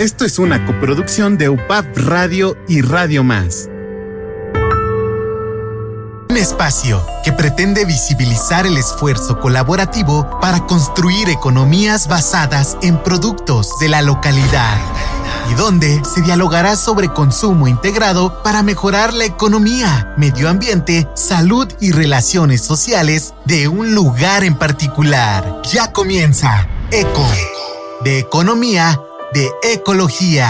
Esto 0.00 0.24
es 0.24 0.38
una 0.38 0.64
coproducción 0.64 1.36
de 1.36 1.50
UPAP 1.50 1.94
Radio 1.94 2.56
y 2.66 2.80
Radio 2.80 3.22
Más. 3.22 3.68
Un 6.30 6.38
espacio 6.38 7.04
que 7.22 7.34
pretende 7.34 7.84
visibilizar 7.84 8.66
el 8.66 8.78
esfuerzo 8.78 9.38
colaborativo 9.38 10.40
para 10.40 10.64
construir 10.66 11.28
economías 11.28 12.08
basadas 12.08 12.78
en 12.80 12.96
productos 13.02 13.78
de 13.78 13.90
la 13.90 14.00
localidad 14.00 14.78
y 15.50 15.54
donde 15.56 16.02
se 16.06 16.22
dialogará 16.22 16.76
sobre 16.76 17.10
consumo 17.10 17.68
integrado 17.68 18.42
para 18.42 18.62
mejorar 18.62 19.12
la 19.12 19.26
economía, 19.26 20.14
medio 20.16 20.48
ambiente, 20.48 21.06
salud 21.14 21.68
y 21.78 21.92
relaciones 21.92 22.62
sociales 22.62 23.34
de 23.44 23.68
un 23.68 23.94
lugar 23.94 24.44
en 24.44 24.54
particular. 24.54 25.60
Ya 25.70 25.92
comienza 25.92 26.66
ECO, 26.90 27.26
de 28.02 28.18
economía, 28.18 28.98
de 29.32 29.48
ecología. 29.62 30.48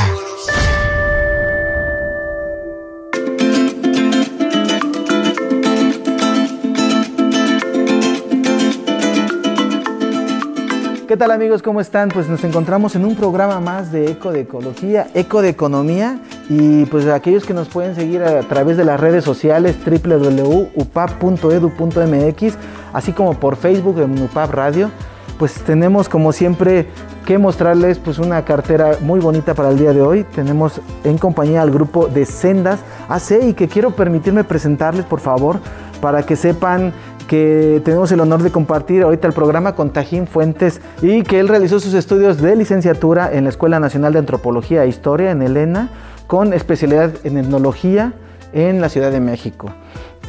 ¿Qué 11.07 11.17
tal 11.17 11.31
amigos? 11.33 11.63
¿Cómo 11.63 11.81
están? 11.81 12.09
Pues 12.09 12.29
nos 12.29 12.45
encontramos 12.45 12.95
en 12.95 13.05
un 13.05 13.17
programa 13.17 13.61
más 13.61 13.93
de 13.93 14.13
Eco 14.13 14.33
de 14.33 14.41
Ecología, 14.43 15.09
Eco 15.13 15.43
de 15.43 15.51
Economía 15.51 16.19
y 16.49 16.87
pues 16.87 17.07
aquellos 17.07 17.45
que 17.45 17.53
nos 17.53 17.69
pueden 17.69 17.95
seguir 17.95 18.23
a 18.23 18.41
través 18.43 18.79
de 18.79 18.85
las 18.85 18.99
redes 18.99 19.25
sociales 19.25 19.77
www.upap.edu.mx 19.85 22.55
así 22.93 23.13
como 23.13 23.35
por 23.35 23.57
Facebook 23.57 24.01
en 24.01 24.23
UPAP 24.23 24.51
Radio, 24.53 24.91
pues 25.39 25.55
tenemos 25.55 26.09
como 26.09 26.33
siempre 26.33 26.89
que 27.25 27.39
mostrarles 27.39 27.99
pues 27.99 28.19
una 28.19 28.45
cartera 28.45 28.97
muy 29.01 29.21
bonita 29.21 29.55
para 29.55 29.71
el 29.71 29.79
día 29.79 29.93
de 29.93 30.03
hoy. 30.03 30.25
Tenemos 30.35 30.81
en 31.05 31.19
compañía 31.19 31.63
al 31.63 31.71
grupo 31.71 32.09
de 32.09 32.25
Sendas 32.25 32.81
AC 33.09 33.43
y 33.43 33.55
que 33.55 33.69
quiero 33.69 33.91
permitirme 33.93 34.45
presentarles 34.45 35.05
por 35.05 35.21
favor 35.21 35.59
para 36.01 36.23
que 36.25 36.37
sepan 36.37 36.93
que 37.29 37.81
tenemos 37.85 38.11
el 38.11 38.19
honor 38.19 38.43
de 38.43 38.51
compartir 38.51 39.03
ahorita 39.03 39.29
el 39.29 39.33
programa 39.33 39.77
con 39.77 39.91
Tajín 39.91 40.27
Fuentes 40.27 40.81
y 41.01 41.23
que 41.23 41.39
él 41.39 41.47
realizó 41.47 41.79
sus 41.79 41.95
estudios 41.95 42.41
de 42.41 42.57
licenciatura 42.57 43.33
en 43.33 43.45
la 43.45 43.51
Escuela 43.51 43.79
Nacional 43.79 44.13
de 44.13 44.19
Antropología 44.19 44.83
e 44.83 44.89
Historia 44.89 45.31
en 45.31 45.43
Elena 45.43 45.91
con 46.27 46.53
especialidad 46.53 47.13
en 47.23 47.39
etnología 47.39 48.15
en 48.53 48.81
la 48.81 48.89
Ciudad 48.89 49.13
de 49.13 49.21
México. 49.21 49.71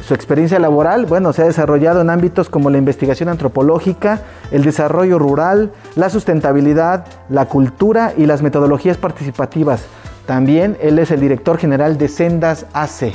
Su 0.00 0.14
experiencia 0.14 0.58
laboral, 0.58 1.06
bueno, 1.06 1.32
se 1.32 1.42
ha 1.42 1.46
desarrollado 1.46 2.00
en 2.00 2.10
ámbitos 2.10 2.48
como 2.48 2.70
la 2.70 2.78
investigación 2.78 3.28
antropológica, 3.28 4.20
el 4.50 4.64
desarrollo 4.64 5.18
rural, 5.18 5.70
la 5.94 6.10
sustentabilidad, 6.10 7.06
la 7.28 7.46
cultura 7.46 8.12
y 8.16 8.26
las 8.26 8.42
metodologías 8.42 8.96
participativas. 8.96 9.84
También 10.26 10.76
él 10.80 10.98
es 10.98 11.10
el 11.10 11.20
director 11.20 11.58
general 11.58 11.98
de 11.98 12.08
Sendas 12.08 12.66
AC. 12.72 13.12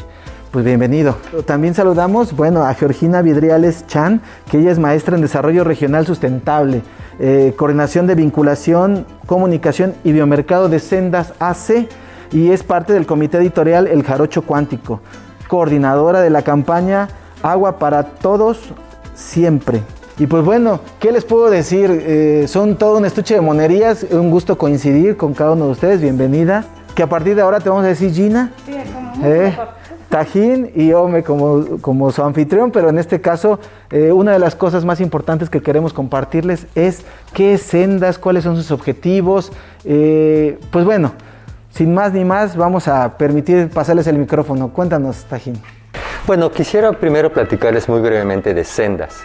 Pues 0.52 0.64
bienvenido. 0.64 1.18
También 1.46 1.74
saludamos, 1.74 2.34
bueno, 2.34 2.64
a 2.64 2.74
Georgina 2.74 3.22
Vidriales 3.22 3.86
Chan, 3.88 4.22
que 4.50 4.60
ella 4.60 4.72
es 4.72 4.80
maestra 4.80 5.16
en 5.16 5.22
Desarrollo 5.22 5.66
Regional 5.66 6.06
Sustentable, 6.06 6.84
eh, 7.20 7.54
Coordinación 7.58 8.08
de 8.08 8.16
Vinculación, 8.16 9.06
Comunicación 9.26 9.94
y 10.06 10.14
Biomercado 10.14 10.70
de 10.70 10.80
Sendas 10.80 11.34
AC 11.40 11.90
y 12.32 12.52
es 12.52 12.64
parte 12.64 12.94
del 12.94 13.06
comité 13.06 13.38
editorial 13.38 13.88
El 13.88 14.04
Jarocho 14.04 14.44
Cuántico, 14.44 15.02
coordinadora 15.48 16.22
de 16.22 16.30
la 16.30 16.42
campaña 16.42 17.08
Agua 17.44 17.80
para 17.80 18.04
Todos 18.04 18.74
Siempre. 19.16 19.82
Y 20.20 20.28
pues 20.28 20.44
bueno, 20.44 20.80
¿qué 21.00 21.12
les 21.12 21.26
puedo 21.26 21.50
decir? 21.50 21.90
Eh, 21.92 22.46
son 22.48 22.76
todo 22.76 22.98
un 22.98 23.06
estuche 23.06 23.36
de 23.36 23.42
monerías, 23.42 24.06
un 24.12 24.32
gusto 24.32 24.58
coincidir 24.58 25.16
con 25.18 25.34
cada 25.34 25.52
uno 25.52 25.66
de 25.66 25.72
ustedes, 25.72 26.02
bienvenida. 26.02 26.66
Que 26.96 27.04
a 27.04 27.08
partir 27.10 27.36
de 27.36 27.42
ahora 27.44 27.60
te 27.60 27.70
vamos 27.70 27.86
a 27.86 27.88
decir 27.88 28.12
Gina. 28.12 28.52
Sí, 28.66 28.74
como 28.92 29.26
Eh, 29.26 29.56
Tajín 30.10 30.72
y 30.74 30.94
Ome 30.94 31.22
como, 31.24 31.78
como 31.82 32.12
su 32.12 32.24
anfitrión, 32.24 32.72
pero 32.72 32.90
en 32.90 32.98
este 32.98 33.22
caso 33.22 33.60
eh, 33.92 34.12
una 34.12 34.32
de 34.32 34.40
las 34.40 34.56
cosas 34.56 34.86
más 34.86 35.02
importantes 35.02 35.50
que 35.50 35.62
queremos 35.62 35.94
compartirles 35.94 36.66
es 36.76 37.04
qué 37.34 37.58
sendas, 37.58 38.18
cuáles 38.18 38.44
son 38.44 38.56
sus 38.56 38.72
objetivos. 38.72 39.52
Pues 39.84 40.86
bueno, 40.86 41.12
sin 41.78 41.94
más 41.94 42.12
ni 42.12 42.26
más, 42.26 42.56
vamos 42.56 42.88
a 42.88 43.20
permitir 43.20 43.70
pasarles 43.70 44.08
el 44.08 44.18
micrófono. 44.18 44.70
Cuéntanos, 44.74 45.26
Tajín. 45.26 45.62
Bueno, 46.26 46.50
quisiera 46.52 46.92
primero 46.92 47.32
platicarles 47.32 47.88
muy 47.88 48.02
brevemente 48.02 48.56
de 48.56 48.64
sendas. 48.64 49.20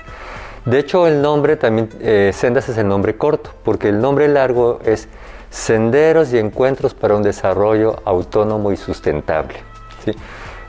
De 0.66 0.78
hecho, 0.78 1.06
el 1.06 1.22
nombre 1.22 1.56
también, 1.56 1.88
eh, 2.00 2.30
sendas 2.34 2.68
es 2.68 2.76
el 2.76 2.86
nombre 2.86 3.16
corto, 3.16 3.54
porque 3.64 3.88
el 3.88 4.02
nombre 4.02 4.28
largo 4.28 4.80
es 4.84 5.08
Senderos 5.48 6.30
y 6.34 6.38
Encuentros 6.38 6.92
para 6.92 7.16
un 7.16 7.22
Desarrollo 7.22 7.96
Autónomo 8.04 8.70
y 8.70 8.76
Sustentable. 8.76 9.54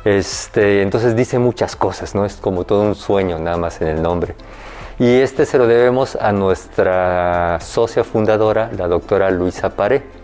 Este, 0.06 0.84
entonces 0.84 1.18
dice 1.18 1.38
muchas 1.38 1.76
cosas, 1.76 2.16
¿no? 2.16 2.24
Es 2.24 2.38
como 2.38 2.64
todo 2.64 2.84
un 2.84 2.96
sueño 2.96 3.40
nada 3.40 3.58
más 3.58 3.82
en 3.82 3.90
el 3.90 4.02
nombre. 4.02 4.36
Y 5.00 5.20
este 5.20 5.46
se 5.46 5.58
lo 5.58 5.68
debemos 5.68 6.16
a 6.16 6.32
nuestra 6.32 7.60
socia 7.60 8.06
fundadora, 8.06 8.72
la 8.78 8.88
doctora 8.88 9.30
Luisa 9.32 9.72
Paré, 9.72 10.23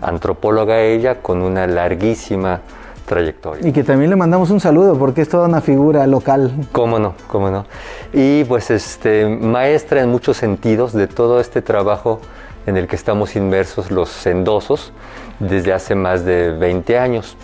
antropóloga 0.00 0.80
ella 0.80 1.20
con 1.22 1.42
una 1.42 1.66
larguísima 1.66 2.60
trayectoria. 3.06 3.66
Y 3.66 3.72
que 3.72 3.84
también 3.84 4.10
le 4.10 4.16
mandamos 4.16 4.50
un 4.50 4.60
saludo 4.60 4.98
porque 4.98 5.22
es 5.22 5.28
toda 5.28 5.48
una 5.48 5.60
figura 5.60 6.06
local. 6.06 6.52
¿Cómo 6.72 6.98
no? 6.98 7.14
¿Cómo 7.26 7.50
no? 7.50 7.66
Y 8.12 8.44
pues 8.44 8.70
este, 8.70 9.26
maestra 9.26 10.02
en 10.02 10.10
muchos 10.10 10.36
sentidos 10.36 10.92
de 10.92 11.06
todo 11.06 11.40
este 11.40 11.62
trabajo 11.62 12.20
en 12.66 12.76
el 12.76 12.86
que 12.86 12.96
estamos 12.96 13.36
inmersos 13.36 13.90
los 13.90 14.08
sendosos 14.08 14.92
desde 15.40 15.72
hace 15.72 15.94
más 15.94 16.24
de 16.24 16.52
20 16.52 16.98
años. 16.98 17.36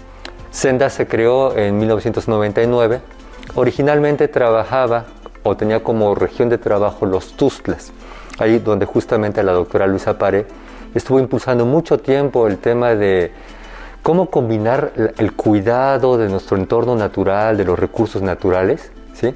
Senda 0.50 0.90
se 0.90 1.06
creó 1.06 1.56
en 1.56 1.78
1999. 1.78 3.00
Originalmente 3.54 4.28
trabajaba 4.28 5.06
o 5.42 5.56
tenía 5.56 5.82
como 5.82 6.14
región 6.14 6.48
de 6.48 6.58
trabajo 6.58 7.06
los 7.06 7.32
Tustlas, 7.32 7.92
ahí 8.38 8.58
donde 8.58 8.86
justamente 8.86 9.42
la 9.42 9.52
doctora 9.52 9.86
Luisa 9.86 10.18
Pare 10.18 10.46
estuvo 10.94 11.20
impulsando 11.20 11.66
mucho 11.66 11.98
tiempo 11.98 12.46
el 12.46 12.58
tema 12.58 12.94
de 12.94 13.32
cómo 14.02 14.30
combinar 14.30 14.92
el 15.18 15.32
cuidado 15.32 16.16
de 16.16 16.28
nuestro 16.28 16.56
entorno 16.56 16.96
natural, 16.96 17.56
de 17.56 17.64
los 17.64 17.78
recursos 17.78 18.22
naturales, 18.22 18.90
¿sí? 19.12 19.34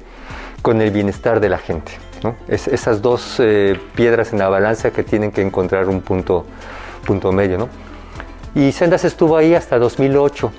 con 0.61 0.81
el 0.81 0.91
bienestar 0.91 1.39
de 1.39 1.49
la 1.49 1.57
gente. 1.57 1.91
¿no? 2.23 2.35
Es, 2.47 2.67
esas 2.67 3.01
dos 3.01 3.35
eh, 3.39 3.79
piedras 3.95 4.33
en 4.33 4.39
la 4.39 4.49
balanza 4.49 4.91
que 4.91 5.03
tienen 5.03 5.31
que 5.31 5.41
encontrar 5.41 5.89
un 5.89 6.01
punto, 6.01 6.45
punto 7.05 7.31
medio. 7.31 7.57
¿no? 7.57 7.69
Y 8.55 8.71
Sendas 8.71 9.05
estuvo 9.05 9.37
ahí 9.37 9.53
hasta 9.53 9.77
2008, 9.77 10.51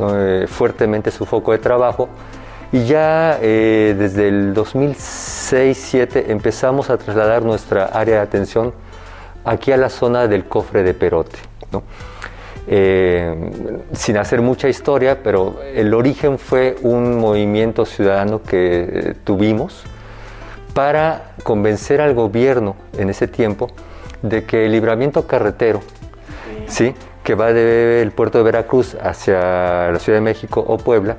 eh, 0.00 0.46
fuertemente 0.48 1.10
su 1.10 1.24
foco 1.26 1.52
de 1.52 1.58
trabajo, 1.58 2.08
y 2.72 2.84
ya 2.84 3.38
eh, 3.42 3.94
desde 3.98 4.28
el 4.28 4.54
2006-2007 4.54 6.24
empezamos 6.28 6.88
a 6.88 6.96
trasladar 6.96 7.42
nuestra 7.42 7.84
área 7.86 8.14
de 8.16 8.20
atención 8.22 8.72
aquí 9.44 9.72
a 9.72 9.76
la 9.76 9.88
zona 9.88 10.28
del 10.28 10.44
cofre 10.44 10.82
de 10.82 10.94
Perote. 10.94 11.38
¿no? 11.70 11.82
Eh, 12.66 13.34
sin 13.92 14.16
hacer 14.18 14.40
mucha 14.40 14.68
historia, 14.68 15.22
pero 15.22 15.60
el 15.74 15.92
origen 15.94 16.38
fue 16.38 16.76
un 16.82 17.18
movimiento 17.18 17.84
ciudadano 17.84 18.42
que 18.42 18.82
eh, 18.82 19.14
tuvimos 19.24 19.82
para 20.72 21.32
convencer 21.42 22.00
al 22.00 22.14
gobierno 22.14 22.76
en 22.96 23.10
ese 23.10 23.26
tiempo 23.26 23.68
de 24.22 24.44
que 24.44 24.66
el 24.66 24.72
libramiento 24.72 25.26
carretero, 25.26 25.80
¿sí? 26.66 26.94
que 27.24 27.34
va 27.34 27.52
del 27.52 28.12
puerto 28.12 28.38
de 28.38 28.44
Veracruz 28.44 28.96
hacia 29.02 29.90
la 29.90 29.98
Ciudad 29.98 30.18
de 30.18 30.22
México 30.24 30.64
o 30.66 30.78
Puebla, 30.78 31.16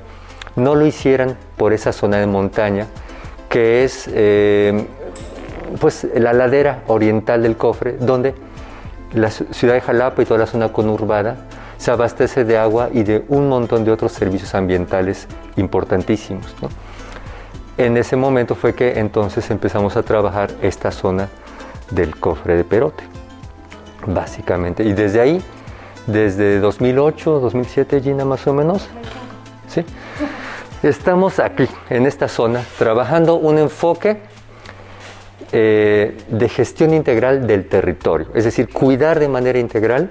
no 0.55 0.75
lo 0.75 0.85
hicieran 0.85 1.37
por 1.57 1.73
esa 1.73 1.91
zona 1.91 2.17
de 2.17 2.27
montaña 2.27 2.87
que 3.49 3.83
es 3.83 4.09
eh, 4.11 4.87
pues 5.79 6.07
la 6.15 6.33
ladera 6.33 6.83
oriental 6.87 7.43
del 7.43 7.57
cofre, 7.57 7.97
donde 7.99 8.33
la 9.13 9.29
ciudad 9.29 9.75
de 9.75 9.81
Jalapa 9.81 10.21
y 10.21 10.25
toda 10.25 10.39
la 10.39 10.47
zona 10.47 10.71
conurbada 10.71 11.37
se 11.77 11.91
abastece 11.91 12.45
de 12.45 12.57
agua 12.57 12.89
y 12.91 13.03
de 13.03 13.25
un 13.27 13.49
montón 13.49 13.83
de 13.83 13.91
otros 13.91 14.11
servicios 14.11 14.55
ambientales 14.55 15.27
importantísimos. 15.57 16.55
En 17.77 17.97
ese 17.97 18.15
momento 18.15 18.55
fue 18.55 18.73
que 18.73 18.99
entonces 18.99 19.49
empezamos 19.51 19.97
a 19.97 20.03
trabajar 20.03 20.51
esta 20.61 20.91
zona 20.91 21.27
del 21.91 22.15
cofre 22.15 22.55
de 22.55 22.63
Perote, 22.63 23.03
básicamente. 24.05 24.83
Y 24.83 24.93
desde 24.93 25.19
ahí, 25.19 25.41
desde 26.07 26.59
2008, 26.59 27.39
2007, 27.39 28.01
Gina, 28.01 28.25
más 28.25 28.45
o 28.47 28.53
menos, 28.53 28.87
¿sí? 29.67 29.83
estamos 30.83 31.39
aquí, 31.39 31.67
en 31.89 32.05
esta 32.05 32.27
zona, 32.27 32.63
trabajando 32.77 33.35
un 33.35 33.57
enfoque 33.57 34.21
eh, 35.55 36.17
de 36.29 36.49
gestión 36.49 36.95
integral 36.95 37.45
del 37.45 37.69
territorio, 37.69 38.29
es 38.33 38.43
decir, 38.43 38.69
cuidar 38.69 39.19
de 39.19 39.27
manera 39.27 39.59
integral 39.59 40.09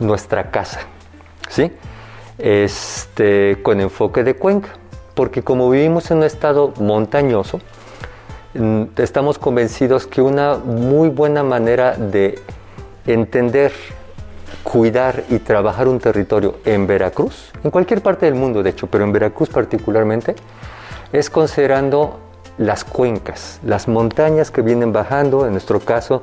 nuestra 0.00 0.50
casa, 0.50 0.80
¿sí? 1.50 1.70
Este, 2.38 3.58
con 3.62 3.82
enfoque 3.82 4.24
de 4.24 4.36
cuenca, 4.36 4.70
porque 5.14 5.42
como 5.42 5.68
vivimos 5.68 6.10
en 6.10 6.18
un 6.18 6.24
estado 6.24 6.72
montañoso, 6.80 7.60
mm, 8.54 8.84
estamos 8.96 9.38
convencidos 9.38 10.06
que 10.06 10.22
una 10.22 10.56
muy 10.56 11.10
buena 11.10 11.42
manera 11.42 11.92
de 11.92 12.38
entender 13.06 13.72
cuidar 14.62 15.22
y 15.28 15.38
trabajar 15.38 15.86
un 15.86 15.98
territorio 15.98 16.60
en 16.64 16.86
Veracruz, 16.86 17.52
en 17.62 17.70
cualquier 17.70 18.00
parte 18.00 18.24
del 18.24 18.36
mundo 18.36 18.62
de 18.62 18.70
hecho, 18.70 18.86
pero 18.86 19.04
en 19.04 19.12
Veracruz 19.12 19.50
particularmente, 19.50 20.34
es 21.12 21.28
considerando 21.28 22.20
las 22.58 22.84
cuencas, 22.84 23.60
las 23.64 23.88
montañas 23.88 24.50
que 24.50 24.62
vienen 24.62 24.92
bajando, 24.92 25.46
en 25.46 25.52
nuestro 25.52 25.80
caso, 25.80 26.22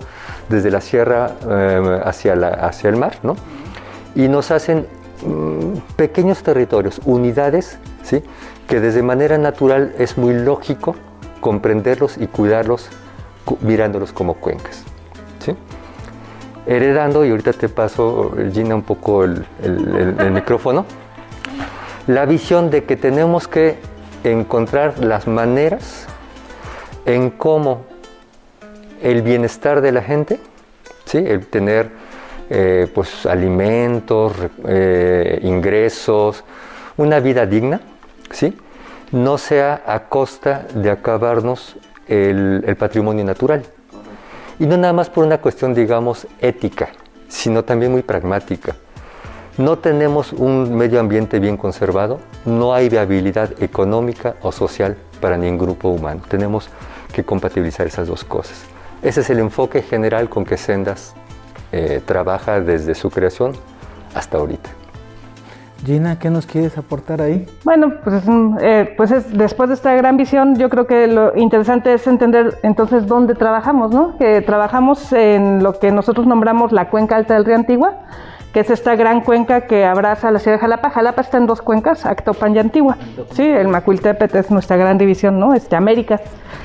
desde 0.49 0.69
la 0.69 0.81
sierra 0.81 1.31
eh, 1.49 2.01
hacia, 2.03 2.33
hacia 2.33 2.89
el 2.89 2.97
mar, 2.97 3.17
¿no? 3.23 3.35
y 4.15 4.27
nos 4.27 4.51
hacen 4.51 4.85
mm, 5.25 5.95
pequeños 5.95 6.43
territorios, 6.43 7.01
unidades, 7.05 7.79
¿sí? 8.03 8.21
que 8.67 8.79
desde 8.79 9.01
manera 9.01 9.37
natural 9.37 9.93
es 9.97 10.17
muy 10.17 10.33
lógico 10.33 10.95
comprenderlos 11.39 12.17
y 12.17 12.27
cuidarlos 12.27 12.89
mirándolos 13.61 14.11
como 14.11 14.35
cuencas. 14.35 14.83
¿sí? 15.39 15.55
Heredando, 16.65 17.25
y 17.25 17.29
ahorita 17.29 17.53
te 17.53 17.69
paso, 17.69 18.33
Gina, 18.51 18.75
un 18.75 18.81
poco 18.81 19.23
el 19.23 19.45
micrófono, 20.31 20.85
la 22.07 22.25
visión 22.25 22.69
de 22.69 22.83
que 22.83 22.97
tenemos 22.97 23.47
que 23.47 23.77
encontrar 24.23 24.99
las 24.99 25.27
maneras 25.27 26.07
en 27.05 27.29
cómo 27.31 27.85
el 29.01 29.21
bienestar 29.21 29.81
de 29.81 29.91
la 29.91 30.01
gente, 30.01 30.39
¿sí? 31.05 31.17
el 31.17 31.45
tener 31.47 31.89
eh, 32.49 32.87
pues, 32.93 33.25
alimentos, 33.25 34.33
eh, 34.67 35.39
ingresos, 35.43 36.43
una 36.97 37.19
vida 37.19 37.45
digna, 37.45 37.81
¿sí? 38.31 38.57
no 39.11 39.37
sea 39.37 39.83
a 39.85 40.09
costa 40.09 40.65
de 40.73 40.89
acabarnos 40.89 41.75
el, 42.07 42.63
el 42.65 42.75
patrimonio 42.75 43.23
natural. 43.23 43.63
Y 44.59 44.65
no 44.65 44.77
nada 44.77 44.93
más 44.93 45.09
por 45.09 45.25
una 45.25 45.39
cuestión, 45.39 45.73
digamos, 45.73 46.27
ética, 46.39 46.89
sino 47.27 47.63
también 47.63 47.91
muy 47.91 48.01
pragmática. 48.03 48.75
No 49.57 49.77
tenemos 49.77 50.33
un 50.33 50.75
medio 50.75 50.99
ambiente 50.99 51.39
bien 51.39 51.55
conservado, 51.57 52.19
no 52.45 52.73
hay 52.73 52.89
viabilidad 52.89 53.51
económica 53.61 54.35
o 54.41 54.51
social 54.51 54.97
para 55.21 55.37
ningún 55.37 55.67
grupo 55.67 55.89
humano. 55.89 56.21
Tenemos 56.27 56.69
que 57.15 57.23
compatibilizar 57.23 57.87
esas 57.87 58.07
dos 58.07 58.25
cosas. 58.25 58.65
Ese 59.01 59.21
es 59.21 59.29
el 59.29 59.39
enfoque 59.39 59.81
general 59.81 60.27
con 60.27 60.43
que 60.43 60.57
Sendas 60.57 61.15
eh, 61.71 62.01
trabaja 62.05 62.59
desde 62.59 62.93
su 62.93 63.09
creación 63.09 63.53
hasta 64.13 64.37
ahorita. 64.37 64.69
Gina, 65.85 66.17
¿qué 66.19 66.29
nos 66.29 66.45
quieres 66.45 66.77
aportar 66.77 67.21
ahí? 67.21 67.45
Bueno, 67.63 67.93
pues, 68.03 68.23
eh, 68.61 68.93
pues 68.97 69.11
es, 69.11 69.37
después 69.37 69.69
de 69.69 69.75
esta 69.75 69.93
gran 69.93 70.17
visión, 70.17 70.55
yo 70.57 70.69
creo 70.69 70.87
que 70.87 71.07
lo 71.07 71.35
interesante 71.37 71.93
es 71.93 72.05
entender 72.07 72.57
entonces 72.63 73.07
dónde 73.07 73.35
trabajamos, 73.35 73.91
¿no? 73.91 74.17
Que 74.17 74.41
trabajamos 74.41 75.13
en 75.13 75.63
lo 75.63 75.79
que 75.79 75.91
nosotros 75.91 76.27
nombramos 76.27 76.71
la 76.71 76.89
cuenca 76.89 77.15
alta 77.15 77.35
del 77.35 77.45
río 77.45 77.55
Antigua, 77.55 77.93
que 78.55 78.61
es 78.61 78.69
esta 78.69 78.95
gran 78.95 79.19
cuenca 79.19 79.67
que 79.67 79.83
abraza 79.83 80.31
la 80.31 80.39
ciudad 80.39 80.55
de 80.55 80.61
Jalapa. 80.61 80.89
Jalapa 80.89 81.19
está 81.19 81.37
en 81.37 81.45
dos 81.45 81.61
cuencas, 81.61 82.05
Actopan 82.05 82.55
y 82.55 82.59
Antigua. 82.59 82.95
Sí, 83.33 83.43
el 83.43 83.67
Macuiltepet 83.67 84.33
es 84.33 84.49
nuestra 84.49 84.77
gran 84.77 84.97
división, 84.97 85.41
¿no? 85.41 85.53
Este, 85.53 85.75
Américas 85.75 86.21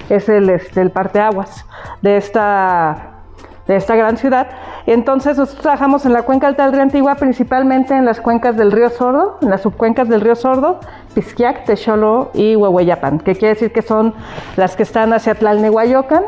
es 0.09 0.29
el, 0.29 0.51
este, 0.51 0.83
el 0.83 0.93
parteaguas 0.93 1.67
de 2.01 2.17
esta, 2.17 3.25
de 3.67 3.75
esta 3.75 3.97
gran 3.97 4.17
ciudad. 4.19 4.47
Entonces 4.87 5.37
nosotros 5.37 5.63
trabajamos 5.63 6.07
en 6.07 6.13
la 6.13 6.23
cuenca 6.23 6.47
alta 6.47 6.63
del 6.63 6.75
río 6.75 6.83
Antigua, 6.83 7.17
principalmente 7.17 7.93
en 7.97 8.05
las 8.05 8.21
cuencas 8.21 8.57
del 8.57 8.71
río 8.71 8.89
Sordo, 8.91 9.39
en 9.43 9.51
las 9.51 9.63
subcuencas 9.63 10.09
del 10.09 10.21
río 10.21 10.37
Sordo, 10.37 10.79
Pisquiac, 11.13 11.65
Texolo 11.65 12.31
y 12.35 12.55
Huehueyapan, 12.55 13.19
que 13.19 13.35
quiere 13.35 13.55
decir 13.55 13.73
que 13.73 13.83
son 13.83 14.15
las 14.57 14.77
que 14.77 14.85
están 14.85 15.13
hacia 15.13 15.35
Tlalnehuayocan, 15.35 16.23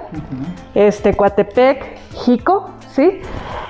este, 0.74 1.14
Coatepec, 1.14 2.00
Jico, 2.24 2.68
¿sí? 2.92 3.20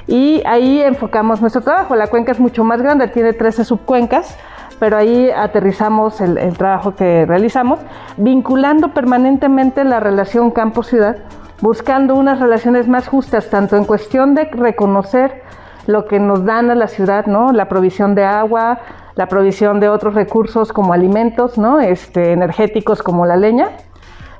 Y 0.06 0.42
ahí 0.46 0.80
enfocamos 0.82 1.40
nuestro 1.40 1.62
trabajo. 1.62 1.96
La 1.96 2.08
cuenca 2.08 2.32
es 2.32 2.40
mucho 2.40 2.64
más 2.64 2.82
grande, 2.82 3.08
tiene 3.08 3.32
13 3.32 3.64
subcuencas, 3.64 4.36
pero 4.78 4.96
ahí 4.96 5.30
aterrizamos 5.30 6.20
el, 6.20 6.56
trabajo 6.56 6.94
que 6.94 7.24
realizamos, 7.24 7.78
vinculando 8.16 8.92
permanentemente 8.92 9.84
la 9.84 10.00
relación 10.00 10.50
campo-ciudad, 10.50 11.18
buscando 11.60 12.16
unas 12.16 12.40
relaciones 12.40 12.88
más 12.88 13.06
justas, 13.06 13.48
tanto 13.48 13.76
en 13.76 13.84
cuestión 13.84 14.34
de 14.34 14.44
reconocer 14.46 15.42
lo 15.86 16.06
que 16.06 16.18
nos 16.18 16.44
dan 16.44 16.70
a 16.70 16.74
la 16.74 16.88
ciudad, 16.88 17.26
¿no? 17.26 17.52
La 17.52 17.68
provisión 17.68 18.14
de 18.14 18.24
agua, 18.24 18.80
la 19.14 19.26
provisión 19.26 19.78
de 19.80 19.88
otros 19.88 20.14
recursos 20.14 20.72
como 20.72 20.92
alimentos, 20.92 21.58
¿no? 21.58 21.80
Este, 21.80 22.32
energéticos 22.32 23.02
como 23.02 23.26
la 23.26 23.36
leña, 23.36 23.70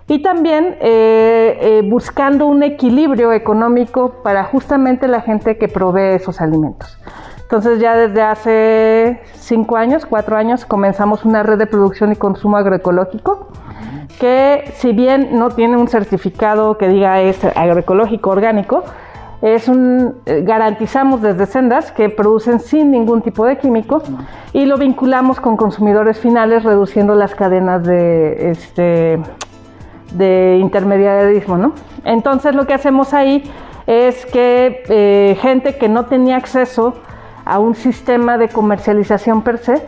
y 0.08 0.22
también 0.22 0.76
eh, 0.80 1.58
eh, 1.60 1.82
buscando 1.84 2.46
un 2.46 2.62
equilibrio 2.62 3.32
económico 3.32 4.22
para 4.22 4.44
justamente 4.44 5.08
la 5.08 5.20
gente 5.20 5.58
que 5.58 5.68
provee 5.68 6.14
esos 6.14 6.40
alimentos. 6.40 6.98
Entonces 7.42 7.80
ya 7.80 7.94
desde 7.94 8.22
hace 8.22 9.20
cinco 9.34 9.76
años, 9.76 10.06
cuatro 10.06 10.36
años, 10.36 10.64
comenzamos 10.64 11.24
una 11.24 11.42
red 11.42 11.58
de 11.58 11.66
producción 11.66 12.12
y 12.12 12.16
consumo 12.16 12.56
agroecológico 12.56 13.48
que 14.18 14.70
si 14.74 14.92
bien 14.92 15.30
no 15.32 15.50
tiene 15.50 15.76
un 15.76 15.88
certificado 15.88 16.78
que 16.78 16.88
diga 16.88 17.20
es 17.20 17.44
agroecológico 17.44 18.30
orgánico, 18.30 18.84
es 19.42 19.66
un, 19.66 20.14
eh, 20.26 20.42
garantizamos 20.46 21.20
desde 21.20 21.46
sendas 21.46 21.90
que 21.90 22.08
producen 22.08 22.60
sin 22.60 22.92
ningún 22.92 23.22
tipo 23.22 23.44
de 23.44 23.58
químicos 23.58 24.04
y 24.52 24.66
lo 24.66 24.78
vinculamos 24.78 25.40
con 25.40 25.56
consumidores 25.56 26.20
finales 26.20 26.62
reduciendo 26.62 27.16
las 27.16 27.34
cadenas 27.34 27.82
de 27.82 28.50
este, 28.52 29.20
de 30.16 30.58
intermediarismo, 30.60 31.56
¿no? 31.56 31.72
Entonces 32.04 32.54
lo 32.54 32.66
que 32.66 32.74
hacemos 32.74 33.14
ahí 33.14 33.44
es 33.86 34.26
que 34.26 34.82
eh, 34.88 35.36
gente 35.40 35.76
que 35.76 35.88
no 35.88 36.06
tenía 36.06 36.36
acceso 36.36 36.94
a 37.44 37.58
un 37.58 37.74
sistema 37.74 38.38
de 38.38 38.48
comercialización 38.48 39.42
per 39.42 39.58
se, 39.58 39.86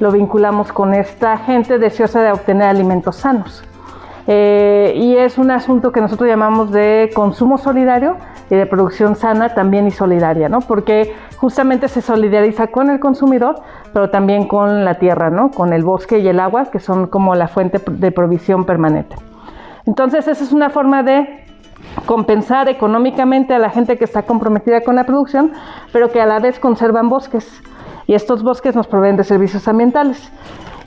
lo 0.00 0.12
vinculamos 0.12 0.72
con 0.72 0.94
esta 0.94 1.38
gente 1.38 1.78
deseosa 1.78 2.22
de 2.22 2.32
obtener 2.32 2.68
alimentos 2.68 3.16
sanos. 3.16 3.62
Eh, 4.26 4.92
y 4.96 5.16
es 5.16 5.38
un 5.38 5.52
asunto 5.52 5.92
que 5.92 6.00
nosotros 6.00 6.28
llamamos 6.28 6.72
de 6.72 7.10
consumo 7.14 7.58
solidario 7.58 8.16
y 8.50 8.56
de 8.56 8.66
producción 8.66 9.14
sana 9.14 9.54
también 9.54 9.86
y 9.86 9.92
solidaria, 9.92 10.48
¿no? 10.48 10.60
Porque 10.60 11.14
justamente 11.36 11.88
se 11.88 12.00
solidariza 12.00 12.66
con 12.66 12.90
el 12.90 12.98
consumidor, 12.98 13.56
pero 13.92 14.10
también 14.10 14.48
con 14.48 14.84
la 14.84 14.94
tierra, 14.98 15.30
¿no? 15.30 15.50
Con 15.50 15.72
el 15.72 15.84
bosque 15.84 16.18
y 16.18 16.28
el 16.28 16.40
agua, 16.40 16.66
que 16.70 16.80
son 16.80 17.06
como 17.06 17.34
la 17.34 17.46
fuente 17.46 17.80
de 17.88 18.10
provisión 18.10 18.64
permanente. 18.64 19.16
Entonces, 19.86 20.26
esa 20.28 20.44
es 20.44 20.52
una 20.52 20.70
forma 20.70 21.02
de 21.02 21.44
compensar 22.04 22.68
económicamente 22.68 23.54
a 23.54 23.58
la 23.58 23.70
gente 23.70 23.96
que 23.96 24.04
está 24.04 24.22
comprometida 24.22 24.82
con 24.82 24.96
la 24.96 25.04
producción, 25.04 25.52
pero 25.92 26.10
que 26.10 26.20
a 26.20 26.26
la 26.26 26.40
vez 26.40 26.58
conservan 26.58 27.08
bosques. 27.08 27.62
Y 28.06 28.14
estos 28.14 28.42
bosques 28.42 28.74
nos 28.76 28.86
proveen 28.86 29.16
de 29.16 29.24
servicios 29.24 29.66
ambientales. 29.68 30.30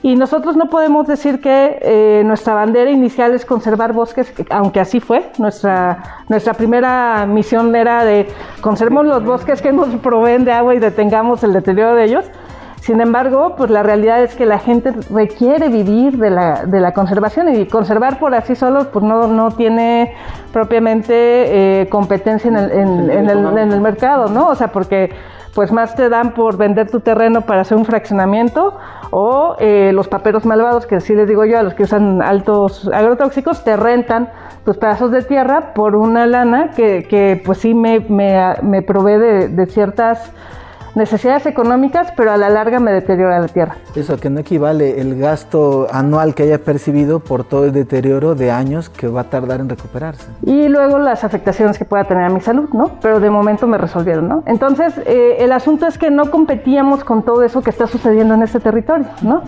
Y 0.02 0.16
nosotros 0.16 0.56
no 0.56 0.70
podemos 0.70 1.06
decir 1.06 1.42
que 1.42 1.78
eh, 1.82 2.22
nuestra 2.24 2.54
bandera 2.54 2.90
inicial 2.90 3.34
es 3.34 3.44
conservar 3.44 3.92
bosques, 3.92 4.32
aunque 4.48 4.80
así 4.80 4.98
fue. 4.98 5.30
Nuestra, 5.38 6.22
nuestra 6.28 6.54
primera 6.54 7.26
misión 7.26 7.74
era 7.76 8.04
de 8.04 8.26
conservemos 8.62 9.04
los 9.04 9.22
bosques 9.24 9.60
que 9.60 9.72
nos 9.72 9.88
proveen 9.96 10.46
de 10.46 10.52
agua 10.52 10.74
y 10.74 10.78
detengamos 10.78 11.44
el 11.44 11.52
deterioro 11.52 11.96
de 11.96 12.04
ellos. 12.04 12.24
Sin 12.80 13.00
embargo, 13.00 13.54
pues 13.56 13.70
la 13.70 13.82
realidad 13.82 14.22
es 14.22 14.34
que 14.34 14.46
la 14.46 14.58
gente 14.58 14.92
requiere 15.12 15.68
vivir 15.68 16.16
de 16.16 16.30
la, 16.30 16.64
de 16.64 16.80
la 16.80 16.92
conservación 16.92 17.54
y 17.54 17.66
conservar 17.66 18.18
por 18.18 18.34
así 18.34 18.54
solo 18.54 18.90
pues 18.90 19.04
no, 19.04 19.26
no 19.26 19.50
tiene 19.50 20.14
propiamente 20.52 21.12
eh, 21.82 21.88
competencia 21.90 22.48
en 22.48 22.56
el, 22.56 22.70
en, 22.70 23.30
el, 23.30 23.58
en 23.58 23.72
el 23.72 23.80
mercado, 23.80 24.28
¿no? 24.28 24.48
O 24.48 24.54
sea, 24.54 24.68
porque 24.68 25.10
pues 25.54 25.72
más 25.72 25.94
te 25.94 26.08
dan 26.08 26.32
por 26.32 26.56
vender 26.56 26.90
tu 26.90 27.00
terreno 27.00 27.42
para 27.42 27.62
hacer 27.62 27.76
un 27.76 27.84
fraccionamiento 27.84 28.78
o 29.10 29.56
eh, 29.58 29.90
los 29.92 30.08
paperos 30.08 30.46
malvados, 30.46 30.86
que 30.86 30.96
así 30.96 31.14
les 31.14 31.28
digo 31.28 31.44
yo 31.44 31.58
a 31.58 31.62
los 31.62 31.74
que 31.74 31.82
usan 31.82 32.22
altos 32.22 32.88
agrotóxicos, 32.92 33.62
te 33.62 33.76
rentan 33.76 34.30
tus 34.64 34.78
pedazos 34.78 35.10
de 35.10 35.22
tierra 35.22 35.74
por 35.74 35.96
una 35.96 36.26
lana 36.26 36.70
que, 36.70 37.04
que 37.08 37.42
pues 37.44 37.58
sí 37.58 37.74
me, 37.74 38.00
me, 38.00 38.54
me 38.62 38.82
provee 38.82 39.18
de, 39.18 39.48
de 39.48 39.66
ciertas 39.66 40.32
necesidades 40.94 41.46
económicas, 41.46 42.12
pero 42.16 42.32
a 42.32 42.36
la 42.36 42.48
larga 42.48 42.80
me 42.80 42.92
deteriora 42.92 43.38
la 43.38 43.48
tierra. 43.48 43.76
Eso, 43.94 44.18
que 44.18 44.30
no 44.30 44.40
equivale 44.40 45.00
el 45.00 45.18
gasto 45.18 45.86
anual 45.92 46.34
que 46.34 46.44
haya 46.44 46.58
percibido 46.58 47.20
por 47.20 47.44
todo 47.44 47.66
el 47.66 47.72
deterioro 47.72 48.34
de 48.34 48.50
años 48.50 48.88
que 48.88 49.08
va 49.08 49.22
a 49.22 49.24
tardar 49.24 49.60
en 49.60 49.68
recuperarse. 49.68 50.26
Y 50.44 50.68
luego 50.68 50.98
las 50.98 51.24
afectaciones 51.24 51.78
que 51.78 51.84
pueda 51.84 52.04
tener 52.04 52.24
a 52.24 52.30
mi 52.30 52.40
salud, 52.40 52.68
¿no? 52.72 52.98
Pero 53.00 53.20
de 53.20 53.30
momento 53.30 53.66
me 53.66 53.78
resolvieron, 53.78 54.28
¿no? 54.28 54.42
Entonces, 54.46 54.94
eh, 55.06 55.36
el 55.40 55.52
asunto 55.52 55.86
es 55.86 55.98
que 55.98 56.10
no 56.10 56.30
competíamos 56.30 57.04
con 57.04 57.22
todo 57.22 57.42
eso 57.42 57.62
que 57.62 57.70
está 57.70 57.86
sucediendo 57.86 58.34
en 58.34 58.42
este 58.42 58.60
territorio, 58.60 59.06
¿no? 59.22 59.42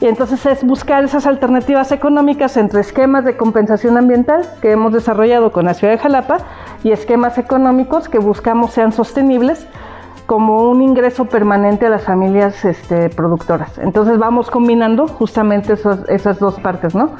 Y 0.00 0.06
entonces 0.06 0.46
es 0.46 0.62
buscar 0.64 1.02
esas 1.02 1.26
alternativas 1.26 1.90
económicas 1.90 2.56
entre 2.56 2.80
esquemas 2.80 3.24
de 3.24 3.36
compensación 3.36 3.98
ambiental 3.98 4.48
que 4.62 4.70
hemos 4.70 4.92
desarrollado 4.92 5.50
con 5.50 5.64
la 5.64 5.74
ciudad 5.74 5.94
de 5.94 5.98
Jalapa 5.98 6.38
y 6.84 6.92
esquemas 6.92 7.36
económicos 7.36 8.08
que 8.08 8.18
buscamos 8.18 8.70
sean 8.70 8.92
sostenibles 8.92 9.66
como 10.28 10.68
un 10.68 10.82
ingreso 10.82 11.24
permanente 11.24 11.86
a 11.86 11.88
las 11.88 12.04
familias 12.04 12.62
este, 12.66 13.08
productoras. 13.08 13.78
Entonces 13.78 14.18
vamos 14.18 14.50
combinando 14.50 15.08
justamente 15.08 15.72
esas 15.72 16.38
dos 16.38 16.60
partes, 16.60 16.94
¿no? 16.94 17.12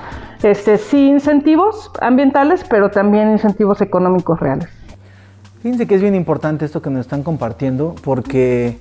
Este, 0.42 0.76
sí 0.76 1.08
incentivos 1.08 1.90
ambientales, 2.02 2.66
pero 2.68 2.90
también 2.90 3.32
incentivos 3.32 3.80
económicos 3.80 4.38
reales. 4.38 4.68
Fíjense 5.62 5.86
que 5.86 5.94
es 5.94 6.02
bien 6.02 6.14
importante 6.14 6.66
esto 6.66 6.82
que 6.82 6.90
nos 6.90 7.00
están 7.00 7.22
compartiendo 7.22 7.94
porque 8.04 8.76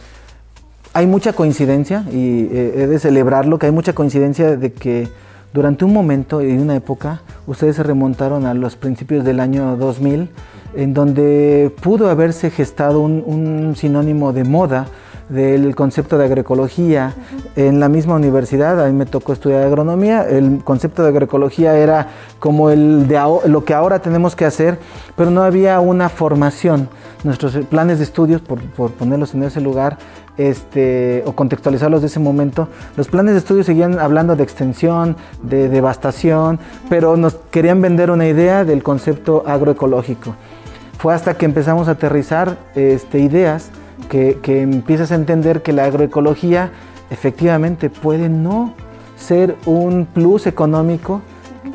hay 0.92 1.08
mucha 1.08 1.32
coincidencia 1.32 2.04
y 2.12 2.50
eh, 2.52 2.74
he 2.84 2.88
de 2.88 3.00
celebrarlo, 3.00 3.58
que 3.60 3.68
hay 3.68 3.72
mucha 3.72 3.94
coincidencia 3.94 4.58
de 4.58 4.74
que 4.74 5.08
durante 5.54 5.86
un 5.86 5.94
momento 5.94 6.42
y 6.42 6.58
una 6.58 6.76
época 6.76 7.22
ustedes 7.48 7.78
se 7.78 7.84
remontaron 7.84 8.46
a 8.46 8.54
los 8.54 8.76
principios 8.76 9.24
del 9.24 9.40
año 9.40 9.78
2000 9.78 10.30
en 10.76 10.94
donde 10.94 11.74
pudo 11.82 12.10
haberse 12.10 12.50
gestado 12.52 13.00
un, 13.02 13.24
un 13.26 13.76
sinónimo 13.76 14.34
de 14.34 14.44
moda 14.44 14.88
del 15.30 15.76
concepto 15.76 16.18
de 16.18 16.26
agroecología. 16.26 17.14
En 17.56 17.80
la 17.80 17.90
misma 17.90 18.16
universidad, 18.16 18.84
a 18.84 18.88
mí 18.88 18.94
me 18.94 19.06
tocó 19.06 19.34
estudiar 19.34 19.64
agronomía, 19.64 20.24
el 20.24 20.62
concepto 20.64 21.04
de 21.04 21.10
agroecología 21.10 21.78
era 21.78 22.08
como 22.40 22.70
el 22.70 23.08
de 23.08 23.20
lo 23.48 23.66
que 23.66 23.74
ahora 23.74 24.00
tenemos 24.00 24.36
que 24.36 24.46
hacer, 24.46 24.80
pero 25.16 25.32
no 25.32 25.44
había 25.44 25.80
una 25.80 26.10
formación. 26.10 26.90
Nuestros 27.24 27.54
planes 27.66 27.98
de 27.98 28.04
estudios, 28.04 28.42
por, 28.42 28.60
ponerlos 28.92 29.34
en 29.34 29.44
ese 29.44 29.60
lugar, 29.60 29.98
este, 30.38 31.24
o 31.26 31.32
contextualizarlos 31.32 32.02
de 32.02 32.08
ese 32.08 32.20
momento, 32.20 32.68
los 32.96 33.08
planes 33.08 33.34
de 33.34 33.40
estudio 33.40 33.64
seguían 33.64 33.98
hablando 33.98 34.36
de 34.36 34.44
extensión, 34.44 35.18
de 35.42 35.68
devastación, 35.68 36.60
pero 36.90 37.18
nos 37.18 37.34
querían 37.50 37.82
vender 37.82 38.12
una 38.12 38.28
idea 38.28 38.64
del 38.64 38.84
concepto 38.84 39.44
agroecológico. 39.48 40.36
Fue 40.98 41.14
hasta 41.14 41.36
que 41.36 41.46
empezamos 41.46 41.88
a 41.88 41.92
aterrizar 41.92 42.58
este, 42.76 43.20
ideas 43.20 43.70
que, 44.10 44.40
empiezas 44.62 45.12
a 45.12 45.16
entender 45.16 45.62
que 45.62 45.74
la 45.74 45.86
agroecología 45.86 46.72
efectivamente 47.10 47.90
puede 47.90 48.30
no 48.30 48.74
ser 49.18 49.56
un 49.66 50.06
plus 50.06 50.48
económico 50.48 51.22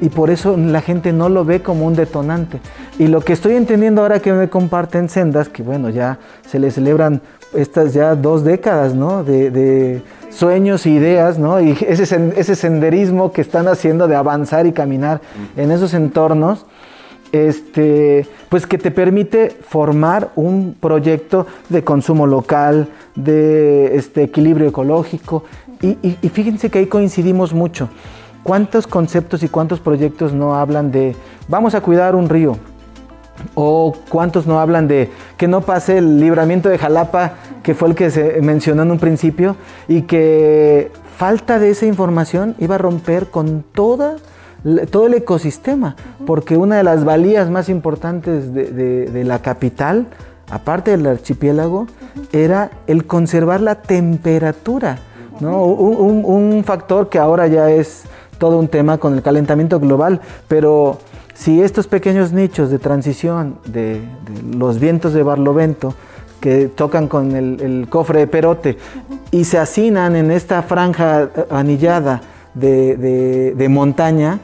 y 0.00 0.08
por 0.08 0.30
eso 0.30 0.56
la 0.56 0.80
gente 0.80 1.12
no 1.12 1.28
lo 1.28 1.44
ve 1.44 1.62
como 1.62 1.86
un 1.86 1.94
detonante. 1.94 2.60
Y 2.98 3.06
lo 3.06 3.20
que 3.20 3.32
estoy 3.32 3.54
entendiendo 3.54 4.02
ahora 4.02 4.20
que 4.20 4.32
me 4.32 4.48
comparten 4.48 5.08
sendas, 5.08 5.48
que 5.48 5.62
bueno, 5.62 5.90
ya 5.90 6.18
se 6.46 6.58
le 6.58 6.70
celebran 6.70 7.20
estas 7.54 7.92
ya 7.92 8.16
dos 8.16 8.42
décadas, 8.42 8.94
¿no? 8.94 9.22
De, 9.22 10.02
sueños 10.30 10.86
e 10.86 10.90
ideas, 10.90 11.38
¿no? 11.38 11.60
Y 11.60 11.76
ese, 11.86 12.32
ese 12.36 12.56
senderismo 12.56 13.32
que 13.32 13.42
están 13.42 13.68
haciendo 13.68 14.08
de 14.08 14.16
avanzar 14.16 14.66
y 14.66 14.72
caminar 14.72 15.20
en 15.56 15.70
esos 15.70 15.92
entornos, 15.92 16.64
este, 17.32 18.26
pues 18.50 18.66
que 18.66 18.78
te 18.78 18.90
permite 18.90 19.48
formar 19.48 20.30
un 20.36 20.76
proyecto 20.78 21.46
de 21.70 21.82
consumo 21.82 22.26
local, 22.26 22.88
de 23.14 23.96
este, 23.96 24.22
equilibrio 24.22 24.68
ecológico. 24.68 25.44
Y, 25.80 25.96
fíjense 26.28 26.70
que 26.70 26.78
ahí 26.78 26.86
coincidimos 26.86 27.52
mucho. 27.52 27.88
¿Cuántos 28.44 28.86
conceptos 28.86 29.42
y 29.42 29.48
cuántos 29.48 29.80
proyectos 29.80 30.32
no 30.32 30.54
hablan 30.54 30.92
de 30.92 31.16
vamos 31.48 31.74
a 31.74 31.80
cuidar 31.80 32.14
un 32.14 32.28
río? 32.28 32.56
¿O 33.54 33.96
cuántos 34.08 34.46
no 34.46 34.60
hablan 34.60 34.86
de 34.86 35.10
que 35.36 35.48
no 35.48 35.62
pase 35.62 35.98
el 35.98 36.20
libramiento 36.20 36.68
de 36.68 36.78
Jalapa, 36.78 37.34
que 37.64 37.74
fue 37.74 37.88
el 37.88 37.94
que 37.96 38.10
se 38.10 38.40
mencionó 38.42 38.82
en 38.82 38.92
un 38.92 38.98
principio, 38.98 39.56
y 39.88 40.02
que 40.02 40.92
falta 41.16 41.58
de 41.58 41.70
esa 41.70 41.86
información 41.86 42.54
iba 42.58 42.76
a 42.76 42.78
romper 42.78 43.30
con 43.30 43.64
toda 43.74 44.16
todo 44.90 45.06
el 45.06 45.14
ecosistema, 45.14 45.96
porque 46.26 46.56
una 46.56 46.76
de 46.76 46.84
las 46.84 47.04
valías 47.04 47.50
más 47.50 47.68
importantes 47.68 48.54
de, 48.54 49.24
la 49.24 49.40
capital, 49.40 50.06
aparte 50.50 50.92
del 50.92 51.06
archipiélago, 51.06 51.86
era 52.32 52.70
el 52.86 53.06
conservar 53.06 53.60
la 53.60 53.76
temperatura, 53.76 54.98
¿no? 55.40 55.64
un, 55.64 56.62
factor 56.64 57.08
que 57.08 57.18
ahora 57.18 57.48
ya 57.48 57.70
es 57.70 58.04
todo 58.38 58.58
un 58.58 58.68
tema 58.68 58.98
con 58.98 59.14
el 59.14 59.22
calentamiento 59.22 59.80
global, 59.80 60.20
pero 60.46 60.98
si 61.34 61.60
estos 61.60 61.88
pequeños 61.88 62.32
nichos 62.32 62.70
de 62.70 62.78
transición 62.78 63.58
de, 63.66 64.00
los 64.54 64.78
vientos 64.78 65.12
de 65.12 65.22
barlovento, 65.22 65.94
que 66.40 66.66
tocan 66.66 67.06
con 67.06 67.36
el, 67.36 67.86
cofre 67.88 68.20
de 68.20 68.26
perote 68.26 68.76
y 69.30 69.44
se 69.44 69.58
hacinan 69.58 70.16
en 70.16 70.32
esta 70.32 70.62
franja 70.62 71.28
anillada 71.50 72.20
de, 72.54 73.66
montaña, 73.70 74.38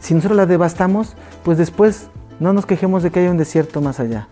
si 0.00 0.14
nosotros 0.14 0.36
la 0.36 0.46
devastamos, 0.46 1.16
pues 1.42 1.58
después 1.58 2.08
no 2.40 2.52
nos 2.52 2.66
quejemos 2.66 3.02
de 3.02 3.10
que 3.10 3.20
haya 3.20 3.30
un 3.30 3.36
desierto 3.36 3.80
más 3.80 4.00
allá. 4.00 4.28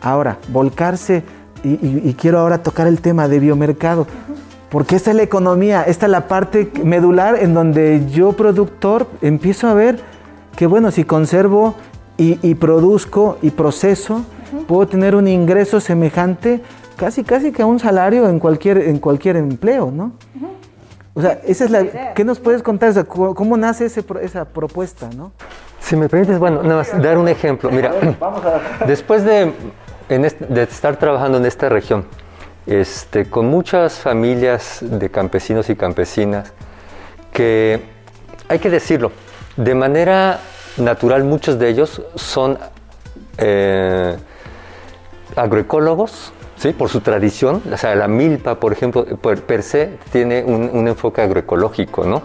Ahora, 0.00 0.38
volcarse, 0.48 1.24
y, 1.64 2.14
quiero 2.14 2.38
ahora 2.38 2.62
tocar 2.62 2.86
el 2.86 3.00
tema 3.00 3.28
de 3.28 3.40
biomercado, 3.40 4.06
porque 4.70 4.96
esta 4.96 5.10
es 5.10 5.16
la 5.16 5.22
economía, 5.22 5.82
esta 5.82 6.06
es 6.06 6.12
la 6.12 6.28
parte 6.28 6.70
medular 6.84 7.36
en 7.42 7.54
donde 7.54 8.06
yo 8.10 8.32
productor 8.32 9.08
empiezo 9.22 9.66
a 9.66 9.74
ver 9.74 9.98
que 10.56 10.66
bueno, 10.66 10.90
si 10.90 11.04
conservo 11.04 11.74
y, 12.16 12.54
produzco 12.56 13.38
y 13.42 13.50
proceso, 13.50 14.24
puedo 14.66 14.86
tener 14.88 15.14
un 15.14 15.28
ingreso 15.28 15.80
semejante 15.80 16.60
casi 16.96 17.22
casi 17.22 17.52
que 17.52 17.62
a 17.62 17.66
un 17.66 17.78
salario 17.78 18.28
en 18.28 18.40
cualquier, 18.40 18.78
en 18.78 18.98
cualquier 18.98 19.36
empleo, 19.36 19.92
¿no? 19.92 20.12
O 21.14 21.20
sea, 21.20 21.40
esa 21.44 21.64
es 21.64 21.70
la, 21.70 22.14
¿qué 22.14 22.24
nos 22.24 22.38
puedes 22.38 22.62
contar? 22.62 23.06
¿Cómo 23.06 23.56
nace 23.56 23.86
esa 23.86 24.44
propuesta? 24.44 25.08
¿no? 25.16 25.32
Si 25.80 25.96
me 25.96 26.08
permites, 26.08 26.38
bueno, 26.38 26.62
nada 26.62 26.76
más 26.76 27.02
dar 27.02 27.18
un 27.18 27.28
ejemplo. 27.28 27.70
Mira, 27.70 27.92
después 28.86 29.24
de, 29.24 29.52
de, 30.08 30.62
estar 30.62 30.96
trabajando 30.96 31.38
en 31.38 31.46
esta 31.46 31.68
región, 31.68 32.04
este, 32.66 33.28
con 33.28 33.46
muchas 33.46 33.98
familias 33.98 34.78
de 34.82 35.10
campesinos 35.10 35.70
y 35.70 35.76
campesinas, 35.76 36.52
que 37.32 37.82
hay 38.48 38.58
que 38.58 38.70
decirlo, 38.70 39.12
de 39.56 39.74
manera 39.74 40.40
natural 40.76 41.24
muchos 41.24 41.58
de 41.58 41.68
ellos 41.68 42.02
son 42.14 42.58
eh, 43.38 44.16
agroecólogos, 45.36 46.32
¿sí? 46.58 46.72
por 46.72 46.88
su 46.88 47.00
tradición. 47.00 47.62
O 47.72 47.76
sea, 47.76 47.94
la 47.94 48.08
milpa, 48.08 48.56
por 48.56 48.72
ejemplo, 48.72 49.04
per, 49.04 49.62
se 49.62 49.98
tiene 50.12 50.44
un, 50.44 50.88
enfoque 50.88 51.22
agroecológico, 51.22 52.04
¿no? 52.04 52.22